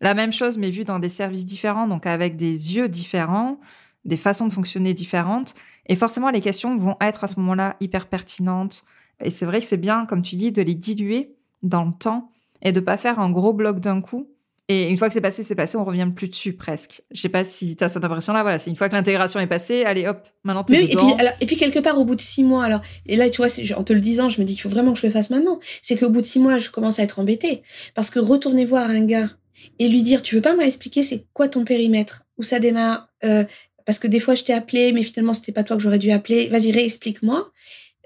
la 0.00 0.14
même 0.14 0.32
chose, 0.32 0.56
mais 0.58 0.70
vues 0.70 0.84
dans 0.84 1.00
des 1.00 1.08
services 1.08 1.44
différents, 1.44 1.88
donc 1.88 2.06
avec 2.06 2.36
des 2.36 2.76
yeux 2.76 2.88
différents, 2.88 3.58
des 4.04 4.16
façons 4.16 4.46
de 4.46 4.52
fonctionner 4.52 4.94
différentes. 4.94 5.54
Et 5.86 5.96
forcément, 5.96 6.30
les 6.30 6.40
questions 6.40 6.76
vont 6.76 6.96
être 7.00 7.24
à 7.24 7.26
ce 7.26 7.40
moment-là 7.40 7.76
hyper 7.80 8.06
pertinentes. 8.06 8.84
Et 9.20 9.30
c'est 9.30 9.44
vrai 9.44 9.58
que 9.58 9.66
c'est 9.66 9.76
bien, 9.76 10.06
comme 10.06 10.22
tu 10.22 10.36
dis, 10.36 10.52
de 10.52 10.62
les 10.62 10.74
diluer 10.74 11.34
dans 11.64 11.84
le 11.84 11.92
temps 11.92 12.30
et 12.62 12.70
de 12.70 12.80
pas 12.80 12.96
faire 12.96 13.18
un 13.18 13.30
gros 13.30 13.52
bloc 13.52 13.80
d'un 13.80 14.00
coup 14.00 14.28
et 14.70 14.88
une 14.90 14.98
fois 14.98 15.08
que 15.08 15.14
c'est 15.14 15.22
passé, 15.22 15.42
c'est 15.42 15.54
passé, 15.54 15.78
on 15.78 15.84
revient 15.84 16.10
plus 16.14 16.28
dessus 16.28 16.52
presque. 16.52 17.00
Je 17.10 17.20
sais 17.22 17.30
pas 17.30 17.42
si 17.42 17.74
tu 17.74 17.82
as 17.82 17.88
cette 17.88 18.04
impression-là. 18.04 18.42
Voilà, 18.42 18.58
c'est 18.58 18.68
une 18.68 18.76
fois 18.76 18.90
que 18.90 18.94
l'intégration 18.94 19.40
est 19.40 19.46
passée, 19.46 19.84
allez 19.84 20.06
hop, 20.06 20.28
maintenant 20.44 20.62
t'es 20.62 20.86
dedans. 20.86 21.08
Et 21.08 21.12
puis, 21.12 21.20
alors, 21.20 21.32
et 21.40 21.46
puis 21.46 21.56
quelque 21.56 21.78
part 21.78 21.98
au 21.98 22.04
bout 22.04 22.14
de 22.14 22.20
six 22.20 22.44
mois, 22.44 22.64
alors 22.64 22.82
et 23.06 23.16
là 23.16 23.30
tu 23.30 23.38
vois, 23.38 23.48
en 23.76 23.82
te 23.82 23.94
le 23.94 24.00
disant, 24.00 24.28
je 24.28 24.40
me 24.40 24.44
dis 24.44 24.52
qu'il 24.52 24.62
faut 24.62 24.68
vraiment 24.68 24.92
que 24.92 24.98
je 24.98 25.06
le 25.06 25.12
fasse 25.12 25.30
maintenant. 25.30 25.58
C'est 25.80 25.98
qu'au 25.98 26.10
bout 26.10 26.20
de 26.20 26.26
six 26.26 26.38
mois, 26.38 26.58
je 26.58 26.68
commence 26.68 26.98
à 26.98 27.02
être 27.02 27.18
embêtée 27.18 27.62
parce 27.94 28.10
que 28.10 28.18
retourner 28.18 28.66
voir 28.66 28.90
un 28.90 29.04
gars 29.06 29.30
et 29.78 29.88
lui 29.88 30.02
dire, 30.02 30.20
tu 30.20 30.34
veux 30.34 30.42
pas 30.42 30.54
m'expliquer 30.54 31.02
c'est 31.02 31.26
quoi 31.32 31.48
ton 31.48 31.64
périmètre, 31.64 32.24
où 32.36 32.42
ça 32.42 32.60
démarre, 32.60 33.08
euh, 33.24 33.44
parce 33.86 33.98
que 33.98 34.06
des 34.06 34.20
fois 34.20 34.34
je 34.34 34.44
t'ai 34.44 34.52
appelé, 34.52 34.92
mais 34.92 35.02
finalement 35.02 35.32
c'était 35.32 35.52
pas 35.52 35.64
toi 35.64 35.76
que 35.76 35.82
j'aurais 35.82 35.98
dû 35.98 36.10
appeler. 36.10 36.48
Vas-y 36.48 36.72
réexplique-moi. 36.72 37.52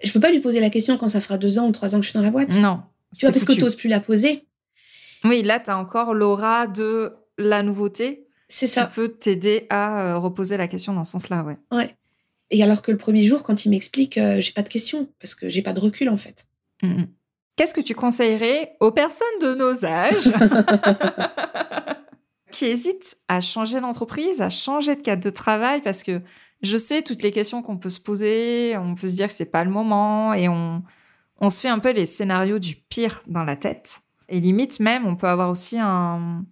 Je 0.05 0.13
peux 0.13 0.21
pas 0.21 0.31
lui 0.31 0.39
poser 0.39 0.61
la 0.61 0.71
question 0.71 0.97
quand 0.97 1.09
ça 1.09 1.21
fera 1.21 1.39
deux 1.39 1.59
ans 1.59 1.67
ou 1.67 1.73
trois 1.73 1.97
ans 1.97 1.99
que 1.99 2.05
je 2.05 2.11
suis 2.11 2.17
dans 2.17 2.25
la 2.25 2.31
boîte. 2.31 2.55
Non. 2.55 2.83
Tu 3.19 3.27
vois, 3.27 3.33
parce 3.33 3.45
que 3.45 3.53
tu 3.53 3.61
n'oses 3.61 3.77
plus 3.77 3.89
la 3.89 4.01
poser. 4.01 4.45
Oui, 5.25 5.43
là, 5.43 5.61
tu 5.61 5.71
as 5.71 5.79
encore 5.79 6.15
l'aura 6.15 6.67
de 6.67 7.13
la 7.39 7.63
nouveauté. 7.63 8.27
C'est 8.49 8.67
ça. 8.67 8.85
Qui 8.85 8.95
peut 8.95 9.09
t'aider 9.09 9.67
à 9.71 10.01
euh, 10.01 10.19
reposer 10.19 10.57
la 10.57 10.69
question 10.69 10.93
dans 10.93 11.05
ce 11.05 11.13
sens-là, 11.13 11.43
ouais. 11.43 11.59
Ouais. 11.71 11.97
Et 12.51 12.63
alors 12.63 12.83
que 12.83 12.93
le 12.93 12.99
premier 12.99 13.25
jour, 13.25 13.43
quand 13.43 13.65
il 13.65 13.71
m'explique, 13.71 14.19
euh, 14.19 14.41
j'ai 14.41 14.53
pas 14.53 14.63
de 14.63 14.69
questions 14.69 15.09
parce 15.21 15.35
que 15.35 15.49
j'ai 15.49 15.63
pas 15.63 15.73
de 15.73 15.81
recul 15.81 16.11
en 16.11 16.19
fait. 16.19 16.47
Mmh, 16.83 16.89
mmh. 16.89 17.09
Qu'est-ce 17.57 17.73
que 17.73 17.81
tu 17.81 17.95
conseillerais 17.95 18.77
aux 18.81 18.93
personnes 18.93 19.39
de 19.41 19.55
nos 19.55 19.85
âges 19.87 20.31
qui 22.51 22.67
hésitent 22.67 23.17
à 23.29 23.41
changer 23.41 23.81
d'entreprise, 23.81 24.43
à 24.43 24.51
changer 24.51 24.97
de 24.97 25.01
cadre 25.01 25.23
de 25.23 25.31
travail? 25.31 25.81
Parce 25.81 26.03
que 26.03 26.21
je 26.61 26.77
sais 26.77 27.03
toutes 27.03 27.23
les 27.23 27.33
questions 27.33 27.63
qu'on 27.63 27.79
peut 27.79 27.91
se 27.91 28.01
poser, 28.01 28.77
on 28.77 28.95
peut 28.95 29.09
se 29.09 29.17
dire 29.17 29.29
que 29.29 29.35
c'est 29.35 29.47
pas 29.47 29.65
le 29.65 29.71
moment 29.71 30.35
et 30.35 30.49
on, 30.49 30.83
on 31.41 31.49
se 31.49 31.61
fait 31.61 31.69
un 31.69 31.79
peu 31.79 31.93
les 31.93 32.07
scénarios 32.07 32.59
du 32.59 32.77
pire 32.77 33.23
dans 33.27 33.45
la 33.45 33.57
tête. 33.57 34.03
Et 34.33 34.41
limite 34.41 34.81
même, 34.81 35.07
on 35.07 35.15
peut 35.15 35.29
avoir 35.29 35.51
aussi 35.51 35.79
un... 35.79 36.47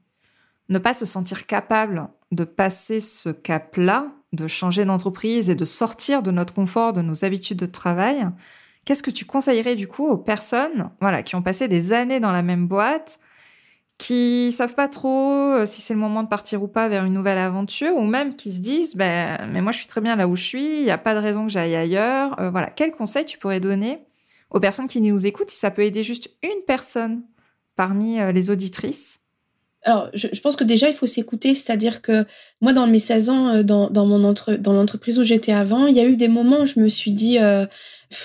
ne 0.68 0.78
pas 0.78 0.92
se 0.92 1.06
sentir 1.06 1.46
capable 1.46 2.10
de 2.30 2.44
passer 2.44 3.00
ce 3.00 3.30
cap-là, 3.30 4.12
de 4.34 4.46
changer 4.46 4.84
d'entreprise 4.84 5.48
et 5.48 5.54
de 5.54 5.64
sortir 5.64 6.22
de 6.22 6.30
notre 6.30 6.52
confort, 6.52 6.92
de 6.92 7.00
nos 7.00 7.24
habitudes 7.24 7.56
de 7.56 7.64
travail. 7.64 8.28
Qu'est-ce 8.84 9.02
que 9.02 9.10
tu 9.10 9.24
conseillerais 9.24 9.76
du 9.76 9.88
coup 9.88 10.06
aux 10.06 10.18
personnes 10.18 10.90
voilà, 11.00 11.22
qui 11.22 11.36
ont 11.36 11.42
passé 11.42 11.68
des 11.68 11.94
années 11.94 12.20
dans 12.20 12.32
la 12.32 12.42
même 12.42 12.68
boîte, 12.68 13.18
qui 13.96 14.52
savent 14.52 14.74
pas 14.74 14.88
trop 14.88 15.32
euh, 15.32 15.64
si 15.64 15.80
c'est 15.80 15.94
le 15.94 16.00
moment 16.00 16.22
de 16.22 16.28
partir 16.28 16.62
ou 16.62 16.68
pas 16.68 16.86
vers 16.88 17.06
une 17.06 17.14
nouvelle 17.14 17.38
aventure, 17.38 17.96
ou 17.96 18.04
même 18.04 18.36
qui 18.36 18.52
se 18.52 18.60
disent 18.60 18.94
ben, 18.94 19.48
mais 19.50 19.62
moi 19.62 19.72
je 19.72 19.78
suis 19.78 19.88
très 19.88 20.02
bien 20.02 20.16
là 20.16 20.28
où 20.28 20.36
je 20.36 20.42
suis, 20.42 20.80
il 20.80 20.84
n'y 20.84 20.90
a 20.90 20.98
pas 20.98 21.14
de 21.14 21.20
raison 21.20 21.46
que 21.46 21.52
j'aille 21.52 21.76
ailleurs. 21.76 22.38
Euh, 22.40 22.50
voilà, 22.50 22.68
quel 22.68 22.92
conseil 22.92 23.24
tu 23.24 23.38
pourrais 23.38 23.60
donner 23.60 24.04
aux 24.50 24.60
personnes 24.60 24.86
qui 24.88 25.00
nous 25.00 25.26
écoutent 25.26 25.50
si 25.50 25.58
ça 25.58 25.70
peut 25.70 25.82
aider 25.82 26.02
juste 26.02 26.28
une 26.42 26.62
personne? 26.66 27.22
Parmi 27.76 28.20
euh, 28.20 28.32
les 28.32 28.50
auditrices? 28.50 29.20
Alors, 29.82 30.10
je, 30.12 30.28
pense 30.40 30.56
que 30.56 30.64
déjà, 30.64 30.88
il 30.88 30.94
faut 30.94 31.06
s'écouter, 31.06 31.54
c'est-à-dire 31.54 32.02
que 32.02 32.26
moi, 32.60 32.74
dans 32.74 32.86
mes 32.86 32.98
16 32.98 33.30
ans, 33.30 33.48
euh, 33.48 33.62
dans, 33.62 33.88
dans 33.88 34.04
mon 34.04 34.24
entre, 34.24 34.52
dans 34.52 34.74
l'entreprise 34.74 35.18
où 35.18 35.24
j'étais 35.24 35.52
avant, 35.52 35.86
il 35.86 35.96
y 35.96 36.00
a 36.00 36.04
eu 36.04 36.16
des 36.16 36.28
moments 36.28 36.60
où 36.60 36.66
je 36.66 36.78
me 36.80 36.88
suis 36.88 37.12
dit, 37.12 37.38
euh, 37.38 37.64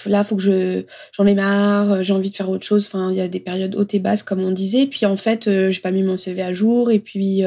là, 0.05 0.25
faut 0.25 0.35
que 0.35 0.41
je, 0.41 0.83
j'en 1.15 1.25
ai 1.25 1.33
marre, 1.33 2.03
j'ai 2.03 2.11
envie 2.11 2.29
de 2.29 2.35
faire 2.35 2.49
autre 2.49 2.65
chose. 2.65 2.85
Enfin, 2.87 3.09
il 3.09 3.15
y 3.15 3.21
a 3.21 3.29
des 3.29 3.39
périodes 3.39 3.75
hautes 3.75 3.93
et 3.93 3.99
basses, 3.99 4.23
comme 4.23 4.41
on 4.41 4.51
disait. 4.51 4.85
Puis 4.87 5.05
en 5.05 5.15
fait, 5.15 5.49
j'ai 5.69 5.79
pas 5.79 5.91
mis 5.91 6.03
mon 6.03 6.17
CV 6.17 6.41
à 6.41 6.51
jour. 6.51 6.91
Et 6.91 6.99
puis, 6.99 7.43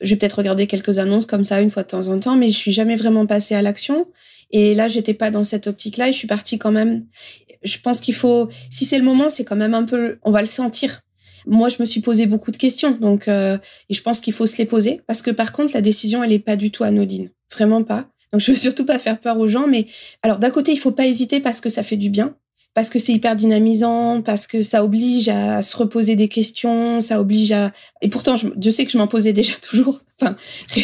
j'ai 0.00 0.14
peut-être 0.14 0.38
regardé 0.38 0.68
quelques 0.68 0.98
annonces 0.98 1.26
comme 1.26 1.44
ça 1.44 1.60
une 1.60 1.70
fois 1.70 1.82
de 1.82 1.88
temps 1.88 2.06
en 2.06 2.20
temps, 2.20 2.36
mais 2.36 2.50
je 2.50 2.56
suis 2.56 2.72
jamais 2.72 2.94
vraiment 2.94 3.26
passée 3.26 3.56
à 3.56 3.62
l'action. 3.62 4.06
Et 4.50 4.74
là, 4.74 4.88
j'étais 4.88 5.14
pas 5.14 5.30
dans 5.30 5.44
cette 5.44 5.66
optique-là. 5.66 6.08
Et 6.08 6.12
je 6.12 6.18
suis 6.18 6.28
partie 6.28 6.58
quand 6.58 6.72
même. 6.72 7.06
Je 7.64 7.78
pense 7.78 8.00
qu'il 8.00 8.14
faut, 8.14 8.48
si 8.70 8.84
c'est 8.84 8.98
le 8.98 9.04
moment, 9.04 9.30
c'est 9.30 9.44
quand 9.44 9.56
même 9.56 9.74
un 9.74 9.84
peu, 9.84 10.18
on 10.22 10.30
va 10.30 10.40
le 10.40 10.46
sentir 10.46 11.02
moi, 11.48 11.68
je 11.68 11.76
me 11.80 11.86
suis 11.86 12.00
posé 12.00 12.26
beaucoup 12.26 12.50
de 12.50 12.56
questions, 12.56 12.92
donc 12.92 13.26
euh, 13.26 13.58
et 13.88 13.94
je 13.94 14.02
pense 14.02 14.20
qu'il 14.20 14.32
faut 14.32 14.46
se 14.46 14.58
les 14.58 14.66
poser 14.66 15.00
parce 15.06 15.22
que 15.22 15.30
par 15.30 15.52
contre, 15.52 15.72
la 15.74 15.80
décision, 15.80 16.22
elle 16.22 16.32
est 16.32 16.38
pas 16.38 16.56
du 16.56 16.70
tout 16.70 16.84
anodine, 16.84 17.30
vraiment 17.50 17.82
pas. 17.82 18.08
Donc, 18.32 18.42
je 18.42 18.50
veux 18.52 18.56
surtout 18.56 18.84
pas 18.84 18.98
faire 18.98 19.18
peur 19.18 19.38
aux 19.38 19.48
gens, 19.48 19.66
mais 19.66 19.86
alors 20.22 20.38
d'un 20.38 20.50
côté, 20.50 20.72
il 20.72 20.78
faut 20.78 20.90
pas 20.90 21.06
hésiter 21.06 21.40
parce 21.40 21.60
que 21.60 21.70
ça 21.70 21.82
fait 21.82 21.96
du 21.96 22.10
bien, 22.10 22.36
parce 22.78 22.90
que 22.90 23.00
c'est 23.00 23.12
hyper 23.12 23.34
dynamisant, 23.34 24.22
parce 24.22 24.46
que 24.46 24.62
ça 24.62 24.84
oblige 24.84 25.28
à 25.28 25.62
se 25.62 25.76
reposer 25.76 26.14
des 26.14 26.28
questions, 26.28 27.00
ça 27.00 27.20
oblige 27.20 27.50
à. 27.50 27.72
Et 28.02 28.08
pourtant, 28.08 28.36
je, 28.36 28.70
sais 28.70 28.84
que 28.84 28.92
je 28.92 28.98
m'en 28.98 29.08
posais 29.08 29.32
déjà 29.32 29.54
toujours. 29.68 29.98
Enfin, 30.20 30.36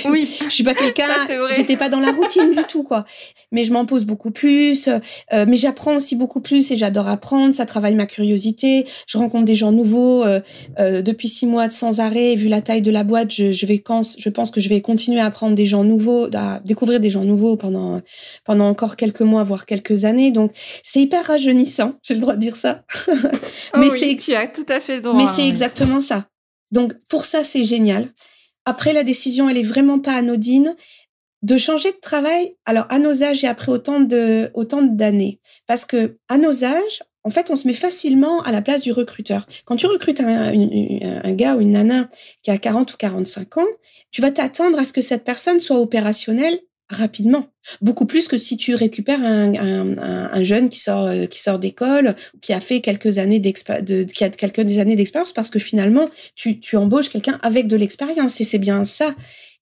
oui, 0.08 0.28
je 0.44 0.50
suis 0.50 0.62
pas 0.62 0.74
quelqu'un. 0.74 1.08
J'étais 1.56 1.76
pas 1.76 1.88
dans 1.88 1.98
la 1.98 2.12
routine 2.12 2.52
du 2.52 2.62
tout, 2.68 2.84
quoi. 2.84 3.04
Mais 3.50 3.64
je 3.64 3.72
m'en 3.72 3.84
pose 3.84 4.04
beaucoup 4.04 4.30
plus. 4.30 4.88
Euh, 4.88 5.44
mais 5.48 5.56
j'apprends 5.56 5.96
aussi 5.96 6.14
beaucoup 6.14 6.40
plus 6.40 6.70
et 6.70 6.76
j'adore 6.76 7.08
apprendre. 7.08 7.52
Ça 7.52 7.66
travaille 7.66 7.96
ma 7.96 8.06
curiosité. 8.06 8.86
Je 9.08 9.18
rencontre 9.18 9.44
des 9.44 9.56
gens 9.56 9.72
nouveaux 9.72 10.22
euh, 10.22 10.40
euh, 10.78 11.02
depuis 11.02 11.26
six 11.26 11.46
mois 11.46 11.68
sans 11.70 11.98
arrêt. 11.98 12.36
Vu 12.36 12.46
la 12.46 12.60
taille 12.60 12.82
de 12.82 12.92
la 12.92 13.02
boîte, 13.02 13.32
je, 13.32 13.50
je 13.50 13.66
vais 13.66 13.82
je 14.18 14.28
pense 14.28 14.50
que 14.52 14.60
je 14.60 14.68
vais 14.68 14.80
continuer 14.80 15.20
à 15.20 15.26
apprendre 15.26 15.56
des 15.56 15.66
gens 15.66 15.82
nouveaux, 15.82 16.28
à 16.32 16.60
découvrir 16.64 17.00
des 17.00 17.10
gens 17.10 17.24
nouveaux 17.24 17.56
pendant 17.56 18.00
pendant 18.44 18.68
encore 18.68 18.94
quelques 18.94 19.22
mois, 19.22 19.42
voire 19.42 19.66
quelques 19.66 20.04
années. 20.04 20.30
Donc 20.30 20.52
c'est 20.84 21.00
hyper 21.00 21.24
rajeunissant. 21.26 21.83
J'ai 22.02 22.14
le 22.14 22.20
droit 22.20 22.34
de 22.34 22.40
dire 22.40 22.56
ça. 22.56 22.84
mais 23.76 23.88
oh 23.90 23.94
c'est 23.98 24.16
tu 24.16 24.34
as 24.34 24.48
tout 24.48 24.66
à 24.68 24.80
fait 24.80 24.96
le 24.96 25.02
droit. 25.02 25.16
Mais 25.16 25.26
c'est 25.26 25.48
exactement 25.48 26.00
ça. 26.00 26.28
Donc 26.70 26.92
pour 27.08 27.24
ça 27.24 27.44
c'est 27.44 27.64
génial. 27.64 28.08
Après, 28.64 28.92
la 28.92 29.04
décision, 29.04 29.48
elle 29.48 29.58
est 29.58 29.62
vraiment 29.62 29.98
pas 29.98 30.14
anodine 30.14 30.74
de 31.42 31.56
changer 31.58 31.90
de 31.90 31.98
travail. 32.00 32.56
Alors, 32.64 32.86
à 32.88 32.98
nos 32.98 33.22
âges 33.22 33.44
et 33.44 33.46
après 33.46 33.70
autant 33.70 34.00
de, 34.00 34.50
autant 34.54 34.82
d'années. 34.82 35.40
Parce 35.66 35.84
que, 35.84 36.16
à 36.28 36.38
nos 36.38 36.64
âges, 36.64 37.02
en 37.24 37.30
fait, 37.30 37.50
on 37.50 37.56
se 37.56 37.66
met 37.66 37.74
facilement 37.74 38.42
à 38.42 38.52
la 38.52 38.62
place 38.62 38.82
du 38.82 38.92
recruteur. 38.92 39.46
Quand 39.64 39.76
tu 39.76 39.86
recrutes 39.86 40.20
un, 40.20 40.52
un, 40.52 41.32
gars 41.32 41.56
ou 41.56 41.60
une 41.60 41.72
nana 41.72 42.10
qui 42.42 42.50
a 42.50 42.58
40 42.58 42.92
ou 42.92 42.96
45 42.96 43.58
ans, 43.58 43.66
tu 44.10 44.22
vas 44.22 44.30
t'attendre 44.30 44.78
à 44.78 44.84
ce 44.84 44.92
que 44.92 45.00
cette 45.00 45.24
personne 45.24 45.60
soit 45.60 45.78
opérationnelle 45.78 46.58
rapidement. 46.90 47.46
Beaucoup 47.80 48.06
plus 48.06 48.28
que 48.28 48.36
si 48.36 48.56
tu 48.56 48.74
récupères 48.74 49.22
un, 49.22 49.54
un, 49.54 49.98
un 49.98 50.42
jeune 50.42 50.68
qui 50.68 50.78
sort, 50.78 51.06
euh, 51.06 51.26
qui 51.26 51.40
sort 51.40 51.58
d'école, 51.58 52.14
qui 52.42 52.52
a 52.52 52.60
fait 52.60 52.80
quelques 52.80 53.18
années 53.18 53.40
d'expérience, 53.40 54.12
qui 54.12 54.24
a 54.24 54.30
quelques 54.30 54.78
années 54.78 54.96
d'expérience, 54.96 55.32
parce 55.32 55.50
que 55.50 55.58
finalement, 55.58 56.08
tu, 56.34 56.60
tu 56.60 56.76
embauches 56.76 57.08
quelqu'un 57.08 57.38
avec 57.42 57.66
de 57.66 57.76
l'expérience. 57.76 58.40
Et 58.40 58.44
c'est 58.44 58.58
bien 58.58 58.84
ça 58.84 59.14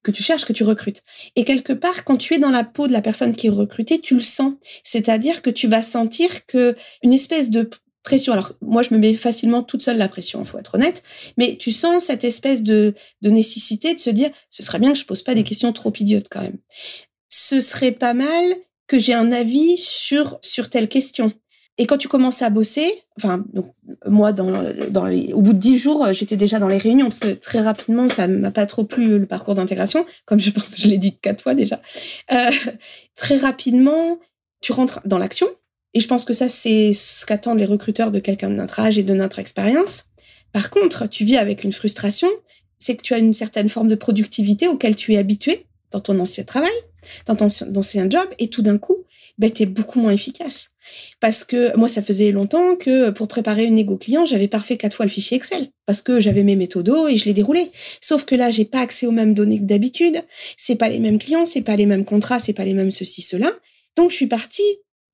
que 0.02 0.10
tu 0.10 0.22
cherches, 0.22 0.44
que 0.44 0.52
tu 0.52 0.64
recrutes. 0.64 1.02
Et 1.36 1.44
quelque 1.44 1.72
part, 1.72 2.04
quand 2.04 2.16
tu 2.16 2.34
es 2.34 2.38
dans 2.38 2.50
la 2.50 2.64
peau 2.64 2.88
de 2.88 2.92
la 2.92 3.02
personne 3.02 3.34
qui 3.36 3.46
est 3.46 3.50
recrutée, 3.50 4.00
tu 4.00 4.14
le 4.14 4.20
sens. 4.20 4.54
C'est-à-dire 4.82 5.42
que 5.42 5.50
tu 5.50 5.68
vas 5.68 5.82
sentir 5.82 6.44
que 6.46 6.74
une 7.04 7.12
espèce 7.12 7.50
de 7.50 7.70
pression. 8.02 8.32
Alors, 8.32 8.54
moi, 8.60 8.82
je 8.82 8.92
me 8.92 8.98
mets 8.98 9.14
facilement 9.14 9.62
toute 9.62 9.80
seule 9.80 9.96
la 9.96 10.08
pression, 10.08 10.40
il 10.42 10.46
faut 10.46 10.58
être 10.58 10.74
honnête. 10.74 11.04
Mais 11.36 11.56
tu 11.56 11.70
sens 11.70 12.04
cette 12.04 12.24
espèce 12.24 12.62
de, 12.62 12.94
de 13.20 13.30
nécessité 13.30 13.94
de 13.94 14.00
se 14.00 14.10
dire, 14.10 14.30
ce 14.50 14.64
serait 14.64 14.80
bien 14.80 14.92
que 14.92 14.98
je 14.98 15.04
pose 15.04 15.22
pas 15.22 15.36
des 15.36 15.44
questions 15.44 15.72
trop 15.72 15.92
idiotes 15.96 16.26
quand 16.28 16.42
même 16.42 16.58
ce 17.34 17.60
serait 17.60 17.92
pas 17.92 18.12
mal 18.12 18.44
que 18.86 18.98
j'ai 18.98 19.14
un 19.14 19.32
avis 19.32 19.78
sur, 19.78 20.38
sur 20.42 20.68
telle 20.68 20.86
question. 20.86 21.32
Et 21.78 21.86
quand 21.86 21.96
tu 21.96 22.06
commences 22.06 22.42
à 22.42 22.50
bosser, 22.50 22.92
enfin, 23.16 23.42
moi, 24.06 24.34
au 24.38 25.40
bout 25.40 25.54
de 25.54 25.58
dix 25.58 25.78
jours, 25.78 26.12
j'étais 26.12 26.36
déjà 26.36 26.58
dans 26.58 26.68
les 26.68 26.76
réunions 26.76 27.06
parce 27.06 27.20
que 27.20 27.32
très 27.32 27.62
rapidement, 27.62 28.10
ça 28.10 28.28
m'a 28.28 28.50
pas 28.50 28.66
trop 28.66 28.84
plu 28.84 29.18
le 29.18 29.24
parcours 29.24 29.54
d'intégration, 29.54 30.04
comme 30.26 30.40
je 30.40 30.50
pense 30.50 30.74
que 30.74 30.82
je 30.82 30.88
l'ai 30.88 30.98
dit 30.98 31.16
quatre 31.16 31.40
fois 31.40 31.54
déjà. 31.54 31.80
Euh, 32.32 32.50
très 33.16 33.38
rapidement, 33.38 34.18
tu 34.60 34.72
rentres 34.72 35.00
dans 35.06 35.16
l'action. 35.16 35.46
Et 35.94 36.00
je 36.00 36.08
pense 36.08 36.26
que 36.26 36.34
ça, 36.34 36.50
c'est 36.50 36.92
ce 36.92 37.24
qu'attendent 37.24 37.58
les 37.58 37.64
recruteurs 37.64 38.10
de 38.10 38.18
quelqu'un 38.18 38.50
de 38.50 38.56
notre 38.56 38.78
âge 38.78 38.98
et 38.98 39.02
de 39.02 39.14
notre 39.14 39.38
expérience. 39.38 40.04
Par 40.52 40.68
contre, 40.68 41.08
tu 41.08 41.24
vis 41.24 41.38
avec 41.38 41.64
une 41.64 41.72
frustration, 41.72 42.28
c'est 42.78 42.94
que 42.94 43.02
tu 43.02 43.14
as 43.14 43.18
une 43.18 43.32
certaine 43.32 43.70
forme 43.70 43.88
de 43.88 43.94
productivité 43.94 44.68
auquel 44.68 44.96
tu 44.96 45.14
es 45.14 45.16
habitué 45.16 45.64
dans 45.92 46.00
ton 46.00 46.20
ancien 46.20 46.44
travail 46.44 46.70
dans 47.26 47.36
ton 47.36 47.48
ancien 47.76 48.08
job 48.08 48.28
et 48.38 48.48
tout 48.48 48.62
d'un 48.62 48.78
coup, 48.78 49.04
ben, 49.38 49.50
tu 49.50 49.62
es 49.62 49.66
beaucoup 49.66 50.00
moins 50.00 50.12
efficace. 50.12 50.70
Parce 51.20 51.44
que 51.44 51.76
moi, 51.76 51.88
ça 51.88 52.02
faisait 52.02 52.32
longtemps 52.32 52.76
que 52.76 53.10
pour 53.10 53.28
préparer 53.28 53.64
une 53.64 53.78
égo 53.78 53.96
client, 53.96 54.26
j'avais 54.26 54.48
parfait 54.48 54.76
quatre 54.76 54.96
fois 54.96 55.06
le 55.06 55.10
fichier 55.10 55.36
Excel 55.36 55.68
parce 55.86 56.02
que 56.02 56.20
j'avais 56.20 56.42
mes 56.42 56.56
méthodos 56.56 57.08
et 57.08 57.16
je 57.16 57.24
les 57.24 57.32
déroulais. 57.32 57.70
Sauf 58.00 58.24
que 58.24 58.34
là, 58.34 58.50
j'ai 58.50 58.64
pas 58.64 58.80
accès 58.80 59.06
aux 59.06 59.12
mêmes 59.12 59.34
données 59.34 59.58
que 59.58 59.64
d'habitude. 59.64 60.22
C'est 60.56 60.76
pas 60.76 60.88
les 60.88 60.98
mêmes 60.98 61.18
clients, 61.18 61.46
c'est 61.46 61.62
pas 61.62 61.76
les 61.76 61.86
mêmes 61.86 62.04
contrats, 62.04 62.40
c'est 62.40 62.52
pas 62.52 62.64
les 62.64 62.74
mêmes 62.74 62.90
ceci, 62.90 63.22
cela. 63.22 63.52
Donc, 63.96 64.10
je 64.10 64.16
suis 64.16 64.26
partie 64.26 64.62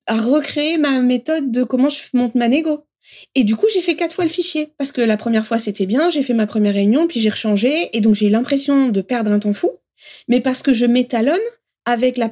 à 0.07 0.19
recréer 0.19 0.77
ma 0.77 0.99
méthode 0.99 1.51
de 1.51 1.63
comment 1.63 1.89
je 1.89 1.99
monte 2.13 2.35
ma 2.35 2.47
négo. 2.47 2.83
Et 3.35 3.43
du 3.43 3.55
coup, 3.55 3.67
j'ai 3.73 3.81
fait 3.81 3.95
quatre 3.95 4.13
fois 4.13 4.23
le 4.23 4.29
fichier 4.29 4.73
parce 4.77 4.91
que 4.91 5.01
la 5.01 5.17
première 5.17 5.45
fois, 5.45 5.59
c'était 5.59 5.85
bien, 5.85 6.09
j'ai 6.09 6.23
fait 6.23 6.33
ma 6.33 6.47
première 6.47 6.73
réunion, 6.73 7.07
puis 7.07 7.19
j'ai 7.19 7.29
rechangé 7.29 7.89
et 7.93 8.01
donc 8.01 8.15
j'ai 8.15 8.27
eu 8.27 8.29
l'impression 8.29 8.89
de 8.89 9.01
perdre 9.01 9.31
un 9.31 9.39
temps 9.39 9.53
fou. 9.53 9.71
Mais 10.27 10.41
parce 10.41 10.63
que 10.63 10.73
je 10.73 10.85
m'étalonne 10.85 11.39
avec 11.89 12.17
la 12.17 12.29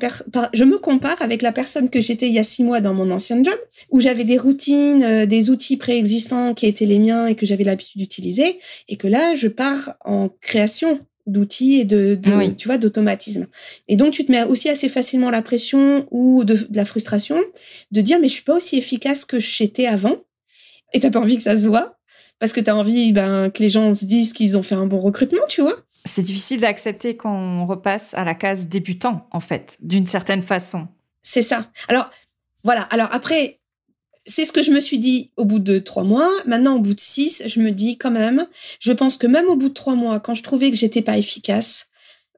je 0.54 0.64
me 0.64 0.78
compare 0.78 1.22
avec 1.22 1.42
la 1.42 1.52
personne 1.52 1.90
que 1.90 2.00
j'étais 2.00 2.28
il 2.28 2.34
y 2.34 2.40
a 2.40 2.44
six 2.44 2.64
mois 2.64 2.82
dans 2.82 2.94
mon 2.94 3.12
ancien 3.12 3.44
job, 3.44 3.58
où 3.90 4.00
j'avais 4.00 4.24
des 4.24 4.38
routines, 4.38 5.04
euh, 5.04 5.26
des 5.26 5.50
outils 5.50 5.78
préexistants 5.78 6.54
qui 6.54 6.66
étaient 6.66 6.86
les 6.86 7.00
miens 7.00 7.28
et 7.28 7.36
que 7.36 7.46
j'avais 7.46 7.64
l'habitude 7.64 8.02
d'utiliser, 8.02 8.60
et 8.88 8.98
que 8.98 9.08
là, 9.08 9.36
je 9.36 9.48
pars 9.48 9.96
en 10.06 10.30
création 10.42 11.00
d'outils 11.26 11.76
et 11.82 11.86
de, 11.86 12.18
tu 12.58 12.68
vois, 12.68 12.78
d'automatisme. 12.78 13.48
Et 13.88 13.98
donc, 13.98 14.14
tu 14.14 14.26
te 14.26 14.32
mets 14.32 14.44
aussi 14.44 14.70
assez 14.70 14.88
facilement 14.88 15.30
la 15.30 15.42
pression 15.42 16.08
ou 16.10 16.46
de, 16.46 16.54
de 16.54 16.78
la 16.78 16.86
frustration 16.86 17.38
de 17.92 18.02
dire, 18.02 18.20
mais 18.22 18.30
je 18.30 18.34
suis 18.34 18.44
pas 18.44 18.56
aussi 18.56 18.78
efficace 18.78 19.26
que 19.26 19.40
j'étais 19.40 19.88
avant. 19.88 20.16
Et 20.94 21.02
t'as 21.02 21.10
pas 21.12 21.20
envie 21.20 21.36
que 21.36 21.44
ça 21.44 21.58
se 21.58 21.68
voit 21.68 21.98
parce 22.40 22.54
que 22.54 22.62
tu 22.62 22.70
as 22.70 22.76
envie 22.76 23.12
ben, 23.12 23.50
que 23.50 23.62
les 23.62 23.70
gens 23.70 23.94
se 23.96 24.06
disent 24.06 24.34
qu'ils 24.34 24.58
ont 24.58 24.64
fait 24.64 24.76
un 24.76 24.86
bon 24.86 25.00
recrutement, 25.00 25.42
tu 25.48 25.62
vois 25.62 25.78
c'est 26.08 26.22
difficile 26.22 26.62
d'accepter 26.62 27.16
qu'on 27.16 27.66
repasse 27.66 28.14
à 28.14 28.24
la 28.24 28.36
case 28.36 28.68
débutant, 28.68 29.28
en 29.32 29.40
fait, 29.40 29.78
d'une 29.82 30.08
certaine 30.08 30.42
façon. 30.42 30.88
C'est 31.22 31.42
ça. 31.42 31.70
Alors, 31.88 32.10
voilà. 32.64 32.84
Alors 32.84 33.10
après, 33.12 33.60
c'est 34.26 34.46
ce 34.46 34.52
que 34.52 34.62
je 34.62 34.72
me 34.72 34.80
suis 34.80 35.00
dit 35.00 35.32
au 35.38 35.46
bout 35.46 35.60
de 35.60 35.80
trois 35.80 36.04
mois. 36.04 36.30
Maintenant, 36.46 36.76
au 36.76 36.80
bout 36.80 36.94
de 36.94 37.00
six, 37.00 37.44
je 37.46 37.60
me 37.60 37.72
dis 37.72 37.98
quand 37.98 38.12
même, 38.12 38.48
je 38.80 38.92
pense 38.92 39.18
que 39.18 39.28
même 39.28 39.48
au 39.48 39.56
bout 39.56 39.70
de 39.70 39.74
trois 39.74 39.96
mois, 39.96 40.20
quand 40.20 40.34
je 40.34 40.44
trouvais 40.44 40.70
que 40.70 40.78
j'étais 40.78 41.02
pas 41.02 41.18
efficace, 41.18 41.88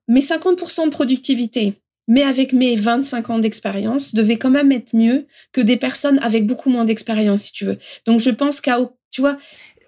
mes 0.08 0.22
50% 0.22 0.86
de 0.86 0.90
productivité, 0.90 1.82
mais 2.08 2.24
avec 2.24 2.54
mes 2.54 2.76
25 2.76 3.30
ans 3.30 3.40
d'expérience, 3.40 4.16
devaient 4.16 4.38
quand 4.38 4.50
même 4.50 4.72
être 4.72 4.96
mieux 4.96 5.28
que 5.52 5.62
des 5.62 5.78
personnes 5.78 6.20
avec 6.20 6.46
beaucoup 6.46 6.70
moins 6.70 6.86
d'expérience, 6.86 7.44
si 7.44 7.52
tu 7.52 7.66
veux. 7.66 7.78
Donc, 8.06 8.20
je 8.20 8.32
pense 8.32 8.62
qu'à, 8.62 8.80
tu 9.12 9.22
vois, 9.22 9.38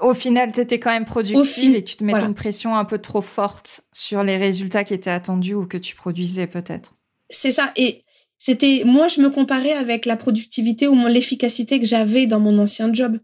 au 0.02 0.14
final, 0.14 0.52
tu 0.52 0.60
étais 0.60 0.80
quand 0.80 0.92
même 0.92 1.06
productive 1.06 1.76
et 1.76 1.84
tu 1.84 1.96
te 1.96 2.04
mettais 2.04 2.26
une 2.26 2.36
pression 2.36 2.76
un 2.76 2.86
peu 2.86 2.98
trop 2.98 3.22
forte 3.22 3.86
sur 3.94 4.24
les 4.24 4.38
résultats 4.38 4.84
qui 4.84 4.94
étaient 4.94 5.12
attendus 5.12 5.54
ou 5.54 5.66
que 5.66 5.78
tu 5.78 5.96
produisais 5.96 6.48
peut-être. 6.48 6.96
C'est 7.30 7.52
ça. 7.52 7.72
Et 7.76 8.04
c'était, 8.38 8.82
moi, 8.86 9.08
je 9.08 9.22
me 9.22 9.30
comparais 9.30 9.74
avec 9.74 10.06
la 10.06 10.18
productivité 10.18 10.88
ou 10.88 10.96
l'efficacité 11.08 11.80
que 11.80 11.86
j'avais 11.86 12.26
dans 12.26 12.40
mon 12.40 12.58
ancien 12.60 12.94
job. 12.94 13.20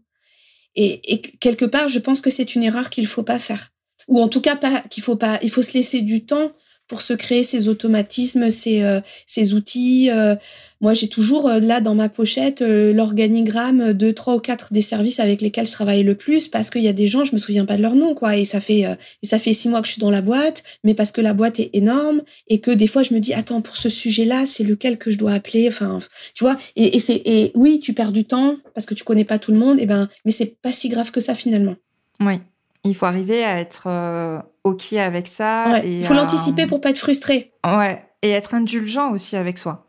Et, 0.76 1.20
quelque 1.40 1.64
part, 1.64 1.88
je 1.88 1.98
pense 1.98 2.20
que 2.20 2.30
c'est 2.30 2.54
une 2.54 2.62
erreur 2.62 2.88
qu'il 2.88 3.06
faut 3.06 3.24
pas 3.24 3.40
faire. 3.40 3.72
Ou 4.06 4.20
en 4.20 4.28
tout 4.28 4.40
cas, 4.40 4.54
pas, 4.54 4.80
qu'il 4.82 5.02
faut 5.02 5.16
pas, 5.16 5.40
il 5.42 5.50
faut 5.50 5.62
se 5.62 5.74
laisser 5.74 6.02
du 6.02 6.24
temps 6.24 6.52
pour 6.88 7.02
se 7.02 7.12
créer 7.12 7.42
ces 7.42 7.68
automatismes, 7.68 8.50
ces, 8.50 8.82
euh, 8.82 9.00
ces 9.26 9.52
outils. 9.54 10.10
Euh. 10.10 10.34
moi, 10.80 10.94
j'ai 10.94 11.08
toujours 11.08 11.46
euh, 11.46 11.60
là 11.60 11.80
dans 11.80 11.94
ma 11.94 12.08
pochette 12.08 12.62
l'organigramme 12.62 13.92
de 13.92 14.10
trois 14.10 14.34
ou 14.34 14.40
quatre 14.40 14.72
des 14.72 14.80
services 14.80 15.20
avec 15.20 15.42
lesquels 15.42 15.66
je 15.66 15.72
travaille 15.72 16.02
le 16.02 16.14
plus 16.14 16.48
parce 16.48 16.70
qu'il 16.70 16.82
y 16.82 16.88
a 16.88 16.92
des 16.94 17.06
gens, 17.06 17.24
je 17.24 17.34
me 17.34 17.38
souviens 17.38 17.66
pas 17.66 17.76
de 17.76 17.82
leur 17.82 17.94
nom, 17.94 18.14
quoi. 18.14 18.36
Et 18.36 18.44
ça 18.44 18.60
fait 18.60 18.86
ça 19.22 19.38
fait 19.38 19.52
six 19.52 19.68
mois 19.68 19.82
que 19.82 19.86
je 19.86 19.92
suis 19.92 20.00
dans 20.00 20.10
la 20.10 20.22
boîte, 20.22 20.62
mais 20.82 20.94
parce 20.94 21.12
que 21.12 21.20
la 21.20 21.34
boîte 21.34 21.60
est 21.60 21.70
énorme 21.74 22.22
et 22.48 22.60
que 22.60 22.70
des 22.70 22.86
fois 22.86 23.02
je 23.02 23.12
me 23.12 23.20
dis 23.20 23.34
attends 23.34 23.60
pour 23.60 23.76
ce 23.76 23.90
sujet-là, 23.90 24.46
c'est 24.46 24.64
lequel 24.64 24.96
que 24.98 25.10
je 25.10 25.18
dois 25.18 25.32
appeler. 25.32 25.68
Enfin, 25.68 25.98
tu 26.34 26.44
vois. 26.44 26.56
Et, 26.74 26.96
et 26.96 26.98
c'est 26.98 27.20
et 27.24 27.52
oui, 27.54 27.80
tu 27.80 27.92
perds 27.92 28.12
du 28.12 28.24
temps 28.24 28.56
parce 28.74 28.86
que 28.86 28.94
tu 28.94 29.04
connais 29.04 29.24
pas 29.24 29.38
tout 29.38 29.52
le 29.52 29.58
monde. 29.58 29.78
Et 29.78 29.86
ben, 29.86 30.08
mais 30.24 30.32
c'est 30.32 30.60
pas 30.60 30.72
si 30.72 30.88
grave 30.88 31.10
que 31.10 31.20
ça 31.20 31.34
finalement. 31.34 31.76
Oui. 32.20 32.40
Il 32.88 32.94
faut 32.94 33.06
arriver 33.06 33.44
à 33.44 33.58
être 33.58 33.84
euh, 33.86 34.40
OK 34.64 34.92
avec 34.94 35.26
ça. 35.28 35.80
Il 35.84 36.04
faut 36.04 36.14
l'anticiper 36.14 36.66
pour 36.66 36.80
pas 36.80 36.90
être 36.90 36.98
frustré. 36.98 37.52
Ouais. 37.64 38.02
Et 38.22 38.30
être 38.30 38.54
indulgent 38.54 39.12
aussi 39.12 39.36
avec 39.36 39.58
soi 39.58 39.87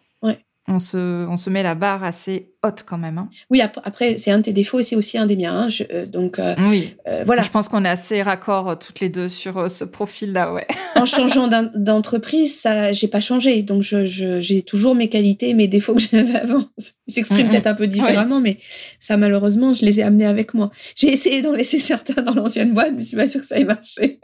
on 0.70 0.78
se, 0.78 1.26
on 1.28 1.36
se 1.36 1.50
met 1.50 1.64
la 1.64 1.74
barre 1.74 2.04
assez 2.04 2.54
haute 2.64 2.84
quand 2.86 3.00
même. 3.00 3.18
Hein. 3.18 3.30
Oui, 3.50 3.60
après, 3.62 4.18
c'est 4.18 4.30
un 4.30 4.38
de 4.38 4.44
tes 4.44 4.54
défauts 4.54 4.80
et 4.80 4.84
c'est 4.84 4.96
aussi 4.96 5.18
un 5.18 5.26
des 5.26 5.36
miens. 5.36 5.64
Hein. 5.64 5.68
Euh, 5.92 6.06
donc, 6.06 6.38
euh, 6.38 6.54
oui. 6.60 6.96
Euh, 7.08 7.24
voilà. 7.26 7.42
Je 7.42 7.50
pense 7.50 7.68
qu'on 7.70 7.84
est 7.86 7.90
assez 7.90 8.22
raccord 8.22 8.78
toutes 8.78 9.00
les 9.00 9.10
deux 9.10 9.30
sur 9.30 9.70
ce 9.70 9.84
profil-là, 9.84 10.54
ouais. 10.54 10.68
en 10.96 11.06
changeant 11.06 11.48
d'entreprise, 11.74 12.60
ça, 12.60 12.94
j'ai 12.94 13.08
pas 13.08 13.20
changé. 13.20 13.64
Donc, 13.64 13.82
je, 13.82 14.06
j'ai 14.40 14.62
toujours 14.62 14.94
mes 14.94 15.10
qualités, 15.10 15.56
mes 15.56 15.68
défauts 15.68 15.96
que 15.96 16.02
j'avais 16.12 16.38
avant. 16.38 16.66
Ils 17.08 17.14
s'expriment 17.14 17.50
peut-être 17.50 17.68
un 17.68 17.76
peu 17.76 17.88
différemment, 17.88 18.40
mais 18.40 18.60
ça, 19.00 19.18
malheureusement, 19.18 19.74
je 19.74 19.84
les 19.84 20.00
ai 20.00 20.04
amenés 20.04 20.28
avec 20.28 20.54
moi. 20.54 20.70
J'ai 20.96 21.10
essayé 21.10 21.42
d'en 21.42 21.54
laisser 21.54 21.80
certains 21.80 22.22
dans 22.22 22.36
l'ancienne 22.36 22.74
boîte, 22.74 22.94
mais 22.96 23.02
je 23.02 23.08
suis 23.08 23.18
pas 23.18 23.28
sûre 23.28 23.42
que 23.42 23.48
ça 23.48 23.58
ait 23.58 23.66
marché. 23.66 24.20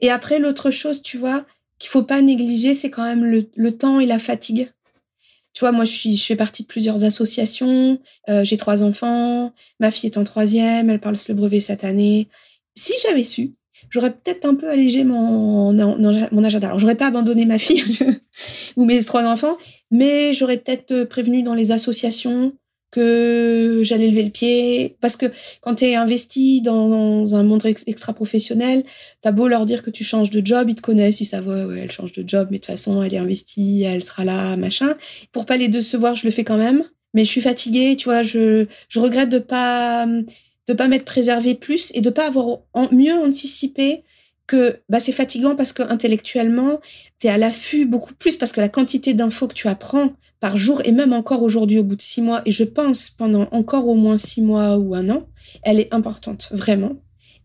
et 0.00 0.10
après, 0.10 0.38
l'autre 0.38 0.70
chose, 0.70 1.02
tu 1.02 1.18
vois, 1.18 1.44
qu'il 1.78 1.90
faut 1.90 2.04
pas 2.04 2.22
négliger, 2.22 2.72
c'est 2.72 2.90
quand 2.90 3.04
même 3.04 3.24
le 3.24 3.76
temps 3.76 3.98
et 3.98 4.06
la 4.06 4.20
fatigue. 4.20 4.68
Tu 5.56 5.60
vois, 5.60 5.72
moi, 5.72 5.86
je, 5.86 5.92
suis, 5.92 6.16
je 6.18 6.26
fais 6.26 6.36
partie 6.36 6.64
de 6.64 6.68
plusieurs 6.68 7.04
associations. 7.04 7.98
Euh, 8.28 8.44
j'ai 8.44 8.58
trois 8.58 8.82
enfants. 8.82 9.54
Ma 9.80 9.90
fille 9.90 10.10
est 10.10 10.18
en 10.18 10.24
troisième. 10.24 10.90
Elle 10.90 11.00
parle 11.00 11.16
le 11.26 11.34
brevet 11.34 11.60
cette 11.60 11.82
année. 11.82 12.28
Si 12.74 12.92
j'avais 13.02 13.24
su, 13.24 13.54
j'aurais 13.88 14.12
peut-être 14.12 14.44
un 14.44 14.54
peu 14.54 14.68
allégé 14.68 15.02
mon, 15.02 15.72
mon 15.72 16.44
agenda. 16.44 16.66
Alors, 16.66 16.78
j'aurais 16.78 16.94
pas 16.94 17.06
abandonné 17.06 17.46
ma 17.46 17.56
fille 17.56 17.82
ou 18.76 18.84
mes 18.84 19.02
trois 19.02 19.24
enfants, 19.24 19.56
mais 19.90 20.34
j'aurais 20.34 20.58
peut-être 20.58 21.04
prévenu 21.04 21.42
dans 21.42 21.54
les 21.54 21.72
associations 21.72 22.52
que 22.96 23.82
j'allais 23.84 24.08
lever 24.08 24.22
le 24.22 24.30
pied. 24.30 24.96
Parce 25.00 25.16
que 25.16 25.26
quand 25.60 25.76
tu 25.76 25.84
es 25.84 25.94
investi 25.94 26.62
dans 26.62 27.34
un 27.34 27.42
monde 27.42 27.62
extra-professionnel, 27.86 28.84
t'as 29.20 29.32
beau 29.32 29.48
leur 29.48 29.66
dire 29.66 29.82
que 29.82 29.90
tu 29.90 30.02
changes 30.02 30.30
de 30.30 30.44
job, 30.44 30.70
ils 30.70 30.74
te 30.74 30.80
connaissent, 30.80 31.20
ils 31.20 31.26
savent, 31.26 31.48
ouais, 31.48 31.80
elle 31.80 31.90
change 31.90 32.12
de 32.12 32.26
job, 32.26 32.48
mais 32.50 32.56
de 32.56 32.62
toute 32.62 32.72
façon, 32.72 33.02
elle 33.02 33.12
est 33.12 33.18
investie, 33.18 33.82
elle 33.82 34.02
sera 34.02 34.24
là, 34.24 34.56
machin. 34.56 34.96
Pour 35.32 35.44
pas 35.44 35.58
les 35.58 35.68
décevoir, 35.68 36.16
je 36.16 36.24
le 36.26 36.30
fais 36.30 36.44
quand 36.44 36.56
même. 36.56 36.84
Mais 37.12 37.24
je 37.24 37.30
suis 37.30 37.40
fatiguée, 37.40 37.96
tu 37.96 38.06
vois, 38.06 38.22
je, 38.22 38.66
je 38.88 39.00
regrette 39.00 39.28
de 39.28 39.38
pas 39.38 40.06
de 40.66 40.72
pas 40.72 40.88
m'être 40.88 41.04
préservée 41.04 41.54
plus 41.54 41.92
et 41.94 42.00
de 42.00 42.10
pas 42.10 42.26
avoir 42.26 42.58
mieux 42.90 43.14
anticipé 43.14 44.02
que 44.46 44.80
bah, 44.88 45.00
c'est 45.00 45.12
fatigant 45.12 45.56
parce 45.56 45.72
que 45.72 45.82
intellectuellement, 45.82 46.80
tu 47.18 47.26
es 47.26 47.30
à 47.30 47.38
l'affût 47.38 47.86
beaucoup 47.86 48.14
plus 48.14 48.36
parce 48.36 48.52
que 48.52 48.60
la 48.60 48.68
quantité 48.68 49.14
d'infos 49.14 49.48
que 49.48 49.54
tu 49.54 49.68
apprends 49.68 50.12
par 50.40 50.56
jour 50.56 50.82
et 50.84 50.92
même 50.92 51.12
encore 51.12 51.42
aujourd'hui 51.42 51.78
au 51.78 51.84
bout 51.84 51.96
de 51.96 52.02
six 52.02 52.22
mois, 52.22 52.42
et 52.44 52.52
je 52.52 52.64
pense 52.64 53.10
pendant 53.10 53.48
encore 53.52 53.88
au 53.88 53.94
moins 53.94 54.18
six 54.18 54.42
mois 54.42 54.76
ou 54.76 54.94
un 54.94 55.08
an, 55.10 55.26
elle 55.62 55.80
est 55.80 55.92
importante, 55.92 56.48
vraiment. 56.52 56.92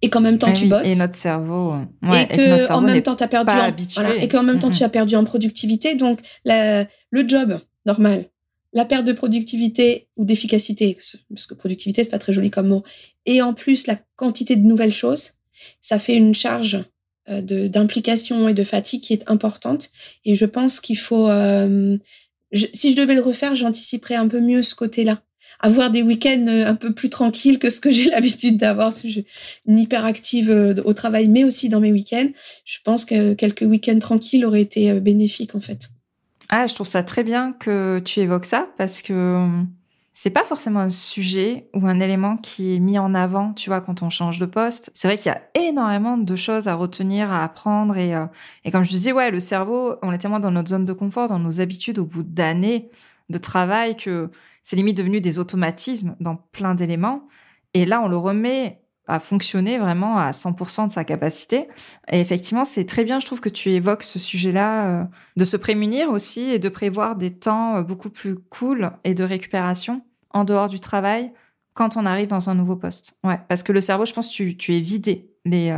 Et 0.03 0.09
qu'en 0.09 0.21
même 0.21 0.39
temps, 0.39 0.47
ah 0.49 0.53
tu 0.53 0.65
bosses. 0.65 0.89
Et 0.89 0.95
notre 0.95 1.15
cerveau. 1.15 1.75
Ouais, 2.01 2.23
et 2.23 2.27
que 2.27 2.71
en 2.71 2.81
même 2.81 3.03
temps, 3.03 3.15
tu 3.15 3.23
as 3.23 3.27
perdu. 3.27 3.51
En, 3.51 4.05
et 4.19 4.27
qu'en 4.27 4.43
même 4.43 4.57
temps, 4.57 4.71
tu 4.71 4.83
as 4.83 4.89
perdu 4.89 5.15
en 5.15 5.23
productivité. 5.23 5.93
Donc, 5.93 6.19
la, 6.43 6.87
le 7.11 7.27
job 7.27 7.59
normal, 7.85 8.25
la 8.73 8.85
perte 8.85 9.05
de 9.05 9.13
productivité 9.13 10.07
ou 10.17 10.25
d'efficacité, 10.25 10.97
parce 11.29 11.45
que 11.45 11.53
productivité, 11.53 12.03
c'est 12.03 12.09
pas 12.09 12.19
très 12.19 12.33
joli 12.33 12.49
comme 12.49 12.69
mot, 12.69 12.83
et 13.25 13.41
en 13.41 13.53
plus 13.53 13.87
la 13.87 13.97
quantité 14.15 14.55
de 14.55 14.65
nouvelles 14.65 14.93
choses, 14.93 15.31
ça 15.81 15.99
fait 15.99 16.15
une 16.15 16.33
charge 16.33 16.83
d'implication 17.27 18.47
et 18.47 18.53
de 18.53 18.63
fatigue 18.63 19.01
qui 19.01 19.13
est 19.13 19.29
importante. 19.29 19.89
Et 20.25 20.35
je 20.35 20.45
pense 20.45 20.79
qu'il 20.79 20.97
faut, 20.97 21.29
euh, 21.29 21.97
si 22.73 22.91
je 22.91 22.95
devais 22.95 23.13
le 23.13 23.21
refaire, 23.21 23.55
j'anticiperais 23.55 24.15
un 24.15 24.27
peu 24.27 24.39
mieux 24.39 24.63
ce 24.63 24.75
côté-là. 24.75 25.21
Avoir 25.59 25.91
des 25.91 26.01
week-ends 26.01 26.47
euh, 26.47 26.65
un 26.65 26.75
peu 26.75 26.93
plus 26.93 27.09
tranquilles 27.09 27.59
que 27.59 27.69
ce 27.69 27.79
que 27.79 27.91
j'ai 27.91 28.09
l'habitude 28.09 28.57
d'avoir, 28.57 28.91
si 28.91 29.11
je 29.11 29.21
une 29.67 29.79
hyperactive 29.79 30.75
au 30.83 30.93
travail, 30.93 31.27
mais 31.27 31.43
aussi 31.43 31.69
dans 31.69 31.79
mes 31.79 31.91
week-ends. 31.91 32.29
Je 32.65 32.77
pense 32.83 33.05
que 33.05 33.33
quelques 33.33 33.61
week-ends 33.61 33.99
tranquilles 33.99 34.45
auraient 34.45 34.61
été 34.61 34.99
bénéfiques 34.99 35.55
en 35.55 35.61
fait. 35.61 35.89
Ah, 36.49 36.67
je 36.67 36.75
trouve 36.75 36.87
ça 36.87 37.03
très 37.03 37.23
bien 37.23 37.53
que 37.53 38.01
tu 38.03 38.19
évoques 38.19 38.45
ça 38.45 38.67
parce 38.77 39.01
que 39.01 39.47
c'est 40.13 40.29
pas 40.29 40.43
forcément 40.43 40.81
un 40.81 40.89
sujet 40.89 41.69
ou 41.73 41.87
un 41.87 41.99
élément 41.99 42.37
qui 42.37 42.75
est 42.75 42.79
mis 42.79 42.99
en 42.99 43.13
avant, 43.13 43.53
tu 43.53 43.69
vois, 43.69 43.81
quand 43.81 44.03
on 44.03 44.09
change 44.09 44.39
de 44.39 44.45
poste. 44.45 44.91
C'est 44.93 45.07
vrai 45.07 45.17
qu'il 45.17 45.31
y 45.31 45.35
a 45.35 45.41
énormément 45.67 46.17
de 46.17 46.35
choses 46.35 46.67
à 46.67 46.75
retenir, 46.75 47.31
à 47.31 47.43
apprendre 47.43 47.95
et, 47.97 48.13
euh, 48.13 48.25
et 48.65 48.71
comme 48.71 48.83
je 48.83 48.89
disais, 48.89 49.13
ouais, 49.13 49.31
le 49.31 49.39
cerveau, 49.39 49.95
on 50.01 50.11
est 50.11 50.17
tellement 50.17 50.39
dans 50.39 50.51
notre 50.51 50.69
zone 50.69 50.85
de 50.85 50.93
confort, 50.93 51.29
dans 51.29 51.39
nos 51.39 51.61
habitudes 51.61 51.97
au 51.97 52.05
bout 52.05 52.23
d'années 52.23 52.89
de 53.29 53.37
travail 53.37 53.95
que 53.95 54.29
c'est 54.63 54.75
limite 54.75 54.97
devenu 54.97 55.21
des 55.21 55.39
automatismes 55.39 56.15
dans 56.19 56.35
plein 56.35 56.75
d'éléments. 56.75 57.27
Et 57.73 57.85
là, 57.85 58.01
on 58.01 58.07
le 58.07 58.17
remet 58.17 58.80
fonctionner 59.19 59.77
vraiment 59.77 60.17
à 60.17 60.31
100% 60.31 60.87
de 60.87 60.91
sa 60.91 61.03
capacité. 61.03 61.67
Et 62.11 62.19
effectivement, 62.19 62.65
c'est 62.65 62.85
très 62.85 63.03
bien, 63.03 63.19
je 63.19 63.25
trouve, 63.25 63.41
que 63.41 63.49
tu 63.49 63.71
évoques 63.71 64.03
ce 64.03 64.19
sujet-là, 64.19 64.85
euh, 64.85 65.03
de 65.37 65.43
se 65.43 65.57
prémunir 65.57 66.09
aussi 66.09 66.41
et 66.41 66.59
de 66.59 66.69
prévoir 66.69 67.15
des 67.15 67.31
temps 67.31 67.77
euh, 67.77 67.83
beaucoup 67.83 68.09
plus 68.09 68.35
cool 68.35 68.91
et 69.03 69.13
de 69.13 69.23
récupération 69.23 70.01
en 70.31 70.43
dehors 70.43 70.69
du 70.69 70.79
travail 70.79 71.31
quand 71.73 71.97
on 71.97 72.05
arrive 72.05 72.29
dans 72.29 72.49
un 72.49 72.55
nouveau 72.55 72.75
poste. 72.75 73.17
Ouais, 73.23 73.39
parce 73.47 73.63
que 73.63 73.71
le 73.71 73.81
cerveau, 73.81 74.05
je 74.05 74.13
pense, 74.13 74.29
tu, 74.29 74.57
tu 74.57 74.75
es 74.75 74.79
vidé 74.79 75.29
les, 75.45 75.71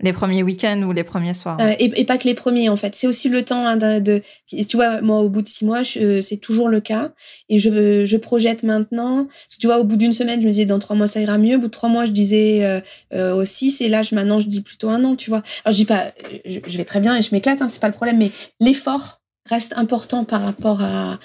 les 0.00 0.12
premiers 0.12 0.42
week-ends 0.42 0.82
ou 0.82 0.92
les 0.92 1.04
premiers 1.04 1.32
soirs. 1.32 1.56
Euh, 1.60 1.72
et, 1.78 2.04
pas 2.04 2.18
que 2.18 2.24
les 2.24 2.34
premiers, 2.34 2.68
en 2.68 2.76
fait. 2.76 2.94
C'est 2.94 3.06
aussi 3.06 3.28
le 3.28 3.42
temps 3.44 3.66
hein, 3.66 3.76
de, 3.76 4.22
Tu 4.46 4.76
vois, 4.76 5.00
moi, 5.00 5.20
au 5.20 5.28
bout 5.28 5.42
de 5.42 5.48
six 5.48 5.64
mois, 5.64 5.82
euh, 5.96 6.20
c'est 6.20 6.36
toujours 6.36 6.68
le 6.68 6.80
cas. 6.80 7.12
Et 7.48 7.58
je, 7.58 8.04
je 8.04 8.16
projette 8.16 8.62
maintenant. 8.62 9.26
tu 9.58 9.66
vois, 9.66 9.78
au 9.78 9.84
bout 9.84 9.96
d'une 9.96 10.12
semaine, 10.12 10.40
je 10.40 10.46
me 10.46 10.52
disais, 10.52 10.66
dans 10.66 10.78
trois 10.78 10.96
mois, 10.96 11.06
ça 11.06 11.20
ira 11.20 11.38
mieux. 11.38 11.56
Au 11.56 11.60
bout 11.60 11.68
de 11.68 11.72
trois 11.72 11.88
mois, 11.88 12.04
je 12.04 12.12
disais 12.12 12.82
euh, 13.14 13.34
au 13.34 13.44
six. 13.44 13.80
Et 13.80 13.88
là, 13.88 14.02
je, 14.02 14.14
maintenant, 14.14 14.38
je 14.38 14.48
dis 14.48 14.60
plutôt 14.60 14.90
un 14.90 15.02
an, 15.04 15.16
tu 15.16 15.30
vois. 15.30 15.42
Alors, 15.64 15.72
je 15.72 15.76
dis 15.76 15.86
pas... 15.86 16.12
Je, 16.44 16.76
vais 16.76 16.84
très 16.84 17.00
bien 17.00 17.16
et 17.16 17.22
je 17.22 17.34
m'éclate, 17.34 17.62
hein, 17.62 17.68
c'est 17.68 17.80
pas 17.80 17.88
le 17.88 17.94
problème. 17.94 18.18
Mais 18.18 18.32
l'effort 18.60 19.22
reste 19.46 19.72
important 19.76 20.24
par 20.24 20.42
rapport 20.42 20.82
à, 20.82 21.18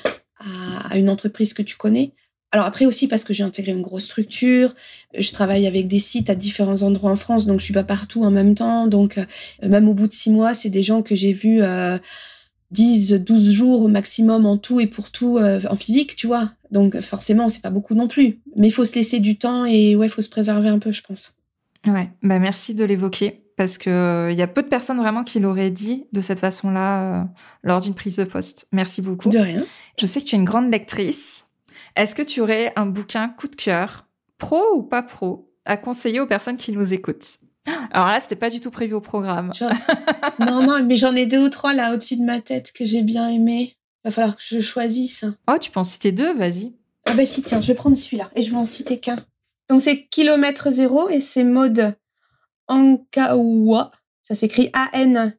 à 0.89 0.97
une 0.97 1.09
entreprise 1.09 1.53
que 1.53 1.61
tu 1.61 1.75
connais. 1.75 2.13
Alors 2.51 2.65
après 2.65 2.85
aussi 2.85 3.07
parce 3.07 3.23
que 3.23 3.33
j'ai 3.33 3.43
intégré 3.43 3.71
une 3.71 3.81
grosse 3.81 4.05
structure, 4.05 4.75
je 5.17 5.31
travaille 5.31 5.67
avec 5.67 5.87
des 5.87 5.99
sites 5.99 6.29
à 6.29 6.35
différents 6.35 6.81
endroits 6.81 7.11
en 7.11 7.15
France, 7.15 7.45
donc 7.45 7.59
je 7.59 7.65
suis 7.65 7.73
pas 7.73 7.83
partout 7.83 8.23
en 8.23 8.31
même 8.31 8.55
temps. 8.55 8.87
Donc 8.87 9.17
euh, 9.17 9.25
même 9.67 9.87
au 9.87 9.93
bout 9.93 10.07
de 10.07 10.13
six 10.13 10.29
mois, 10.29 10.53
c'est 10.53 10.69
des 10.69 10.83
gens 10.83 11.01
que 11.01 11.15
j'ai 11.15 11.31
vus 11.31 11.61
euh, 11.61 11.97
10, 12.71 13.13
12 13.13 13.49
jours 13.49 13.81
au 13.81 13.87
maximum 13.87 14.45
en 14.45 14.57
tout 14.57 14.81
et 14.81 14.87
pour 14.87 15.11
tout 15.11 15.37
euh, 15.37 15.61
en 15.69 15.77
physique, 15.77 16.17
tu 16.17 16.27
vois. 16.27 16.51
Donc 16.71 16.99
forcément, 16.99 17.47
c'est 17.47 17.61
pas 17.61 17.69
beaucoup 17.69 17.95
non 17.95 18.09
plus. 18.09 18.41
Mais 18.57 18.67
il 18.67 18.71
faut 18.71 18.85
se 18.85 18.95
laisser 18.95 19.21
du 19.21 19.37
temps 19.37 19.63
et 19.65 19.95
ouais, 19.95 20.09
faut 20.09 20.21
se 20.21 20.29
préserver 20.29 20.67
un 20.67 20.79
peu, 20.79 20.91
je 20.91 21.01
pense. 21.01 21.37
Ouais, 21.87 22.09
bah 22.21 22.37
merci 22.37 22.75
de 22.75 22.83
l'évoquer 22.83 23.43
parce 23.55 23.77
que 23.77 23.89
il 24.29 24.33
euh, 24.33 24.37
y 24.37 24.41
a 24.41 24.47
peu 24.47 24.61
de 24.61 24.67
personnes 24.67 24.97
vraiment 24.97 25.23
qui 25.23 25.39
l'auraient 25.39 25.71
dit 25.71 26.05
de 26.11 26.19
cette 26.19 26.39
façon-là 26.39 27.29
lors 27.63 27.79
d'une 27.79 27.95
prise 27.95 28.17
de 28.17 28.25
poste. 28.25 28.67
Merci 28.73 29.01
beaucoup. 29.01 29.29
De 29.29 29.37
rien. 29.37 29.63
Je 29.97 30.05
sais 30.05 30.19
que 30.19 30.25
tu 30.25 30.35
es 30.35 30.39
une 30.39 30.45
grande 30.45 30.69
lectrice. 30.69 31.50
Est-ce 31.95 32.15
que 32.15 32.21
tu 32.21 32.41
aurais 32.41 32.73
un 32.75 32.85
bouquin 32.85 33.29
coup 33.29 33.47
de 33.47 33.55
cœur, 33.55 34.07
pro 34.37 34.61
ou 34.75 34.83
pas 34.83 35.03
pro, 35.03 35.51
à 35.65 35.77
conseiller 35.77 36.19
aux 36.19 36.27
personnes 36.27 36.57
qui 36.57 36.71
nous 36.71 36.93
écoutent? 36.93 37.37
Alors 37.91 38.07
là, 38.07 38.19
c'était 38.19 38.35
pas 38.35 38.49
du 38.49 38.59
tout 38.59 38.71
prévu 38.71 38.93
au 38.93 39.01
programme. 39.01 39.51
non, 40.39 40.63
non, 40.63 40.83
mais 40.83 40.97
j'en 40.97 41.15
ai 41.15 41.25
deux 41.25 41.45
ou 41.45 41.49
trois 41.49 41.73
là 41.73 41.93
au-dessus 41.93 42.17
de 42.17 42.23
ma 42.23 42.41
tête 42.41 42.71
que 42.71 42.85
j'ai 42.85 43.03
bien 43.03 43.27
aimé. 43.29 43.75
Va 44.03 44.09
falloir 44.11 44.35
que 44.35 44.41
je 44.43 44.59
choisisse. 44.61 45.25
Oh, 45.47 45.57
tu 45.59 45.69
peux 45.69 45.79
en 45.79 45.83
citer 45.83 46.11
deux, 46.11 46.33
vas-y. 46.33 46.73
Ah 47.05 47.13
bah 47.13 47.25
si, 47.25 47.43
tiens, 47.43 47.61
je 47.61 47.67
vais 47.67 47.75
prendre 47.75 47.95
celui-là 47.97 48.31
et 48.35 48.41
je 48.41 48.49
vais 48.49 48.57
en 48.57 48.65
citer 48.65 48.99
qu'un. 48.99 49.17
Donc 49.69 49.81
c'est 49.81 50.05
Kilomètre 50.07 50.71
Zéro 50.71 51.07
et 51.09 51.21
c'est 51.21 51.43
mode 51.43 51.95
Ankaoua. 52.67 53.91
Ça 54.21 54.33
s'écrit 54.35 54.69
A-N-K-A-O-U-A. 54.73 55.35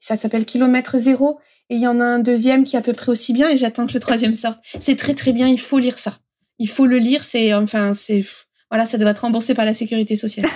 Ça 0.00 0.16
s'appelle 0.16 0.44
Kilomètre 0.44 0.98
Zéro 0.98 1.40
et 1.72 1.76
il 1.76 1.80
y 1.80 1.86
en 1.86 2.02
a 2.02 2.04
un 2.04 2.18
deuxième 2.18 2.64
qui 2.64 2.76
est 2.76 2.78
à 2.78 2.82
peu 2.82 2.92
près 2.92 3.10
aussi 3.10 3.32
bien 3.32 3.48
et 3.48 3.56
j'attends 3.56 3.86
que 3.86 3.94
le 3.94 4.00
troisième 4.00 4.34
sorte. 4.34 4.60
C'est 4.78 4.94
très 4.94 5.14
très 5.14 5.32
bien, 5.32 5.48
il 5.48 5.58
faut 5.58 5.78
lire 5.78 5.98
ça. 5.98 6.18
Il 6.58 6.68
faut 6.68 6.84
le 6.84 6.98
lire, 6.98 7.24
c'est 7.24 7.54
enfin 7.54 7.94
c'est 7.94 8.26
voilà, 8.70 8.84
ça 8.84 8.98
devrait 8.98 9.12
être 9.12 9.20
remboursé 9.20 9.54
par 9.54 9.64
la 9.64 9.72
sécurité 9.72 10.16
sociale. 10.16 10.46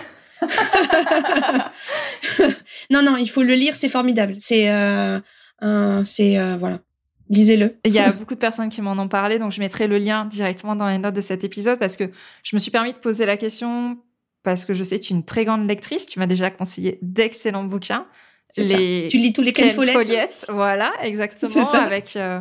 non 2.90 3.02
non, 3.02 3.16
il 3.16 3.28
faut 3.28 3.42
le 3.42 3.54
lire, 3.54 3.76
c'est 3.76 3.88
formidable. 3.88 4.36
C'est 4.40 4.70
euh, 4.70 5.18
c'est 6.04 6.38
euh, 6.38 6.58
voilà. 6.58 6.80
Lisez-le. 7.30 7.78
Il 7.86 7.94
y 7.94 7.98
a 7.98 8.12
beaucoup 8.18 8.34
de 8.34 8.38
personnes 8.38 8.68
qui 8.68 8.82
m'en 8.82 8.92
ont 8.92 9.08
parlé, 9.08 9.38
donc 9.38 9.52
je 9.52 9.60
mettrai 9.60 9.86
le 9.86 9.96
lien 9.96 10.26
directement 10.26 10.76
dans 10.76 10.86
les 10.86 10.98
notes 10.98 11.16
de 11.16 11.22
cet 11.22 11.44
épisode 11.44 11.78
parce 11.78 11.96
que 11.96 12.10
je 12.42 12.54
me 12.54 12.58
suis 12.58 12.70
permis 12.70 12.92
de 12.92 12.98
poser 12.98 13.24
la 13.24 13.38
question 13.38 13.96
parce 14.42 14.66
que 14.66 14.74
je 14.74 14.84
sais 14.84 15.00
que 15.00 15.04
tu 15.04 15.14
es 15.14 15.16
une 15.16 15.24
très 15.24 15.46
grande 15.46 15.66
lectrice. 15.66 16.06
Tu 16.06 16.18
m'as 16.18 16.26
déjà 16.26 16.50
conseillé 16.50 16.98
d'excellents 17.00 17.64
bouquins. 17.64 18.06
Les... 18.56 19.06
Tu 19.10 19.18
lis 19.18 19.32
tous 19.32 19.42
les 19.42 19.52
Ken 19.52 19.70
Follett. 19.70 20.46
Voilà, 20.48 20.92
exactement. 21.02 21.72
Avec 21.72 22.16
euh, 22.16 22.40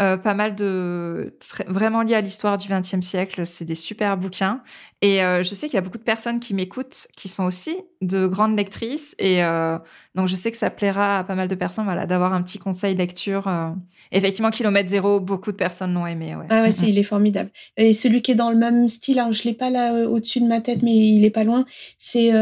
euh, 0.00 0.16
pas 0.16 0.34
mal 0.34 0.54
de 0.54 1.34
vraiment 1.66 2.02
liés 2.02 2.14
à 2.14 2.20
l'histoire 2.20 2.56
du 2.56 2.68
XXe 2.68 3.00
siècle. 3.00 3.46
C'est 3.46 3.64
des 3.64 3.74
super 3.74 4.16
bouquins. 4.16 4.62
Et 5.00 5.22
euh, 5.22 5.44
je 5.44 5.54
sais 5.54 5.68
qu'il 5.68 5.74
y 5.74 5.78
a 5.78 5.80
beaucoup 5.80 5.98
de 5.98 6.02
personnes 6.02 6.40
qui 6.40 6.54
m'écoutent 6.54 7.06
qui 7.16 7.28
sont 7.28 7.44
aussi 7.44 7.76
de 8.00 8.26
grandes 8.26 8.56
lectrices. 8.56 9.14
Et 9.20 9.44
euh, 9.44 9.78
donc 10.16 10.26
je 10.26 10.34
sais 10.34 10.50
que 10.50 10.56
ça 10.56 10.70
plaira 10.70 11.20
à 11.20 11.24
pas 11.24 11.36
mal 11.36 11.46
de 11.46 11.54
personnes, 11.54 11.84
voilà, 11.84 12.04
d'avoir 12.04 12.32
un 12.32 12.42
petit 12.42 12.58
conseil 12.58 12.96
lecture. 12.96 13.46
Euh. 13.46 13.70
Effectivement, 14.10 14.50
Kilomètre 14.50 14.88
Zéro, 14.88 15.20
beaucoup 15.20 15.52
de 15.52 15.56
personnes 15.56 15.94
l'ont 15.94 16.06
aimé. 16.06 16.34
Ouais. 16.34 16.46
Ah 16.50 16.62
ouais, 16.62 16.72
c'est, 16.72 16.88
il 16.88 16.98
est 16.98 17.04
formidable. 17.04 17.50
Et 17.76 17.92
celui 17.92 18.22
qui 18.22 18.32
est 18.32 18.34
dans 18.34 18.50
le 18.50 18.56
même 18.56 18.88
style, 18.88 19.20
alors 19.20 19.32
je 19.32 19.44
l'ai 19.44 19.52
pas 19.52 19.70
là 19.70 20.08
au-dessus 20.08 20.40
de 20.40 20.46
ma 20.46 20.60
tête, 20.60 20.82
mais 20.82 20.94
il 20.94 21.24
est 21.24 21.30
pas 21.30 21.44
loin. 21.44 21.64
C'est 21.96 22.32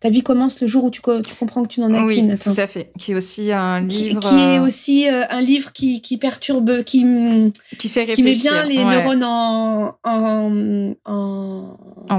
Ta 0.00 0.10
vie 0.10 0.22
commence 0.22 0.60
le 0.60 0.66
jour 0.66 0.84
où 0.84 0.90
tu, 0.90 1.00
tu 1.00 1.34
comprends 1.38 1.62
que 1.62 1.68
tu 1.68 1.80
n'en 1.80 1.94
as 1.94 2.04
oui, 2.04 2.16
qu'une. 2.16 2.36
tout 2.36 2.54
à 2.56 2.66
fait. 2.66 2.92
Qui 2.98 3.12
est 3.12 3.14
aussi 3.14 3.50
un 3.50 3.80
livre. 3.80 4.20
Qui, 4.20 4.34
est 4.36 4.58
aussi 4.58 5.06
un 5.08 5.40
livre 5.40 5.72
qui, 5.72 6.02
qui 6.02 6.18
perturbe 6.18 6.82
qui, 6.84 7.06
qui 7.78 7.88
fait 7.88 8.04
réfléchir. 8.04 8.50
Qui 8.50 8.68
met 8.68 8.74
bien 8.74 8.84
les 8.84 8.84
neurones 8.84 9.24
en, 9.24 9.96
en, 10.04 10.92
en, 11.06 11.61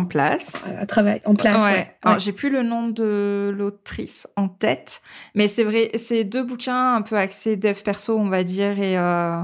place. 0.06 0.68
À, 0.80 0.86
travail, 0.86 1.22
en 1.26 1.36
place, 1.36 1.66
ouais. 1.68 1.96
Alors, 2.02 2.20
j'ai 2.20 2.32
plus 2.32 2.50
le 2.50 2.64
nom 2.64 2.88
de 2.88 3.54
l'autrice 3.56 4.28
en 4.36 4.48
tête, 4.48 5.02
mais 5.36 5.48
c'est 5.48 5.64
vrai, 5.64 5.92
c'est 5.96 6.24
deux 6.24 6.44
bouquins 6.44 6.96
un 6.96 7.02
peu 7.02 7.18
axés 7.18 7.56
dev 7.56 7.82
perso, 7.82 8.18
on 8.18 8.30
va 8.30 8.44
dire, 8.44 8.80
et 8.80 8.98
euh, 8.98 9.42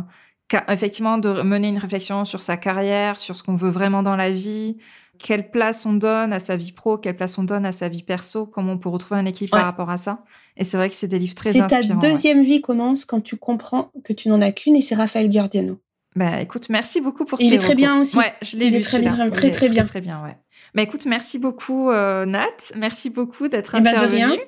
effectivement 0.68 1.18
de 1.18 1.42
mener 1.42 1.70
une 1.70 1.78
réflexion 1.78 2.26
sur 2.26 2.42
sa 2.42 2.58
carrière, 2.58 3.20
sur 3.20 3.38
ce 3.38 3.44
qu'on 3.44 3.56
veut 3.56 3.70
vraiment 3.70 4.04
dans 4.04 4.16
la 4.16 4.32
vie, 4.32 4.78
quelle 5.20 5.52
place 5.52 5.86
on 5.86 5.94
donne 5.94 6.34
à 6.34 6.40
sa 6.40 6.56
vie 6.56 6.72
pro, 6.72 6.98
quelle 6.98 7.16
place 7.16 7.38
on 7.38 7.44
donne 7.44 7.66
à 7.66 7.72
sa 7.72 7.90
vie 7.90 8.04
perso, 8.04 8.46
comment 8.46 8.74
on 8.74 8.78
peut 8.78 8.90
retrouver 8.90 9.20
un 9.20 9.26
équilibre 9.26 9.58
par 9.58 9.66
rapport 9.66 9.90
à 9.90 9.98
ça. 9.98 10.24
Et 10.58 10.64
c'est 10.64 10.78
vrai 10.78 10.90
que 10.90 10.96
c'est 10.96 11.08
des 11.08 11.20
livres 11.20 11.36
très 11.36 11.50
inspirants. 11.50 11.82
C'est 11.82 11.88
ta 11.88 12.10
deuxième 12.10 12.42
vie 12.42 12.62
commence 12.62 13.06
quand 13.06 13.22
tu 13.22 13.36
comprends 13.36 13.92
que 14.04 14.14
tu 14.14 14.30
n'en 14.30 14.42
as 14.42 14.52
qu'une 14.52 14.76
et 14.76 14.82
c'est 14.82 14.96
Raphaël 14.96 15.32
Giordiano. 15.32 15.80
Bah 16.16 16.42
écoute, 16.42 16.70
merci 16.70 17.02
beaucoup 17.02 17.24
pour 17.24 17.40
Il 17.40 17.54
est 17.54 17.60
très 17.60 17.76
bien 17.76 18.00
aussi. 18.00 18.18
Ouais, 18.18 18.34
je 18.42 18.58
l'ai 18.58 18.66
lu. 18.70 18.72
Il 18.72 18.76
est 18.78 18.82
très 18.82 19.00
bien, 19.00 19.14
très 19.30 19.52
très, 19.52 19.70
bien. 19.70 19.86
Très 19.86 20.02
bien, 20.02 20.24
ouais. 20.24 20.36
Bah 20.76 20.82
écoute, 20.84 21.06
merci 21.06 21.40
beaucoup 21.40 21.90
euh, 21.90 22.26
Nat, 22.26 22.74
merci 22.76 23.10
beaucoup 23.10 23.48
d'être 23.48 23.76
eh 23.76 23.82
ben, 23.82 23.90
intervenue. 23.90 24.40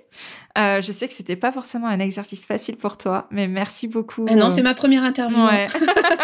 Euh, 0.57 0.81
je 0.81 0.91
sais 0.91 1.07
que 1.07 1.13
c'était 1.13 1.37
pas 1.37 1.51
forcément 1.51 1.87
un 1.87 1.99
exercice 1.99 2.45
facile 2.45 2.75
pour 2.75 2.97
toi, 2.97 3.27
mais 3.31 3.47
merci 3.47 3.87
beaucoup. 3.87 4.25
non, 4.25 4.47
euh, 4.47 4.49
c'est 4.49 4.61
ma 4.61 4.73
première 4.73 5.03
interview. 5.03 5.37
Ouais. 5.45 5.67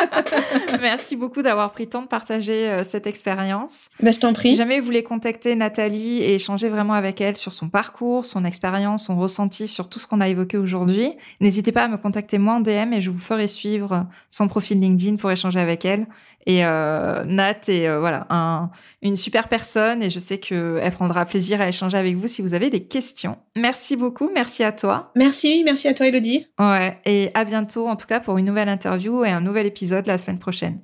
merci 0.81 1.15
beaucoup 1.15 1.41
d'avoir 1.41 1.71
pris 1.71 1.85
le 1.85 1.89
temps 1.89 2.01
de 2.01 2.07
partager 2.07 2.67
euh, 2.67 2.83
cette 2.83 3.07
expérience. 3.07 3.87
Bah, 4.01 4.11
je 4.11 4.19
t'en 4.19 4.33
prie. 4.33 4.49
Si 4.49 4.55
jamais 4.55 4.79
vous 4.79 4.85
voulez 4.85 5.03
contacter 5.03 5.55
Nathalie 5.55 6.17
et 6.17 6.35
échanger 6.35 6.67
vraiment 6.67 6.93
avec 6.93 7.21
elle 7.21 7.37
sur 7.37 7.53
son 7.53 7.69
parcours, 7.69 8.25
son 8.25 8.43
expérience, 8.43 9.05
son 9.05 9.17
ressenti 9.17 9.67
sur 9.67 9.87
tout 9.87 9.99
ce 9.99 10.07
qu'on 10.07 10.19
a 10.19 10.27
évoqué 10.27 10.57
aujourd'hui, 10.57 11.13
n'hésitez 11.39 11.71
pas 11.71 11.83
à 11.83 11.87
me 11.87 11.97
contacter 11.97 12.37
moi 12.37 12.55
en 12.55 12.59
DM 12.59 12.93
et 12.93 13.01
je 13.01 13.09
vous 13.09 13.19
ferai 13.19 13.47
suivre 13.47 14.07
son 14.29 14.49
profil 14.49 14.81
LinkedIn 14.81 15.15
pour 15.15 15.31
échanger 15.31 15.59
avec 15.59 15.85
elle. 15.85 16.05
Et 16.47 16.65
euh, 16.65 17.23
Nat 17.25 17.59
est 17.67 17.93
voilà 17.99 18.25
un, 18.29 18.71
une 19.01 19.17
super 19.17 19.49
personne 19.49 20.01
et 20.01 20.09
je 20.09 20.17
sais 20.17 20.39
qu'elle 20.39 20.93
prendra 20.93 21.25
plaisir 21.25 21.61
à 21.61 21.67
échanger 21.67 21.97
avec 21.97 22.15
vous 22.15 22.27
si 22.27 22.41
vous 22.41 22.53
avez 22.53 22.69
des 22.69 22.85
questions. 22.85 23.37
Merci 23.55 23.95
beaucoup 23.95 24.31
Merci 24.33 24.63
à 24.63 24.71
toi. 24.71 25.11
Merci, 25.15 25.63
merci 25.65 25.87
à 25.87 25.93
toi, 25.93 26.07
Elodie. 26.07 26.47
Ouais. 26.59 26.97
Et 27.05 27.31
à 27.33 27.43
bientôt, 27.43 27.87
en 27.87 27.95
tout 27.95 28.07
cas, 28.07 28.19
pour 28.19 28.37
une 28.37 28.45
nouvelle 28.45 28.69
interview 28.69 29.25
et 29.25 29.29
un 29.29 29.41
nouvel 29.41 29.65
épisode 29.65 30.07
la 30.07 30.17
semaine 30.17 30.39
prochaine. 30.39 30.79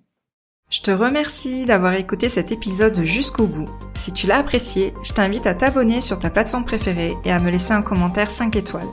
Je 0.70 0.82
te 0.82 0.92
remercie 0.92 1.66
d'avoir 1.66 1.94
écouté 1.94 2.30
cet 2.30 2.52
épisode 2.52 3.04
jusqu'au 3.04 3.46
bout. 3.46 3.70
Si 3.94 4.12
tu 4.12 4.26
l'as 4.26 4.40
apprécié, 4.40 4.94
je 5.04 5.14
t'invite 5.14 5.46
à 5.46 5.54
t'abonner 5.54 6.02
sur 6.02 6.18
ta 6.18 6.32
plateforme 6.32 6.66
préférée 6.66 7.14
et 7.26 7.32
à 7.32 7.40
me 7.40 7.52
laisser 7.52 7.74
un 7.74 7.84
commentaire 7.84 8.32
5 8.32 8.56
étoiles. 8.56 8.90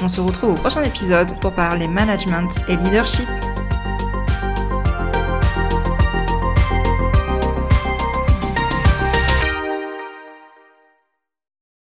On 0.00 0.08
se 0.08 0.20
retrouve 0.20 0.52
au 0.52 0.54
prochain 0.54 0.84
épisode 0.84 1.38
pour 1.40 1.52
parler 1.52 1.88
management 1.88 2.60
et 2.68 2.76
leadership. 2.76 3.26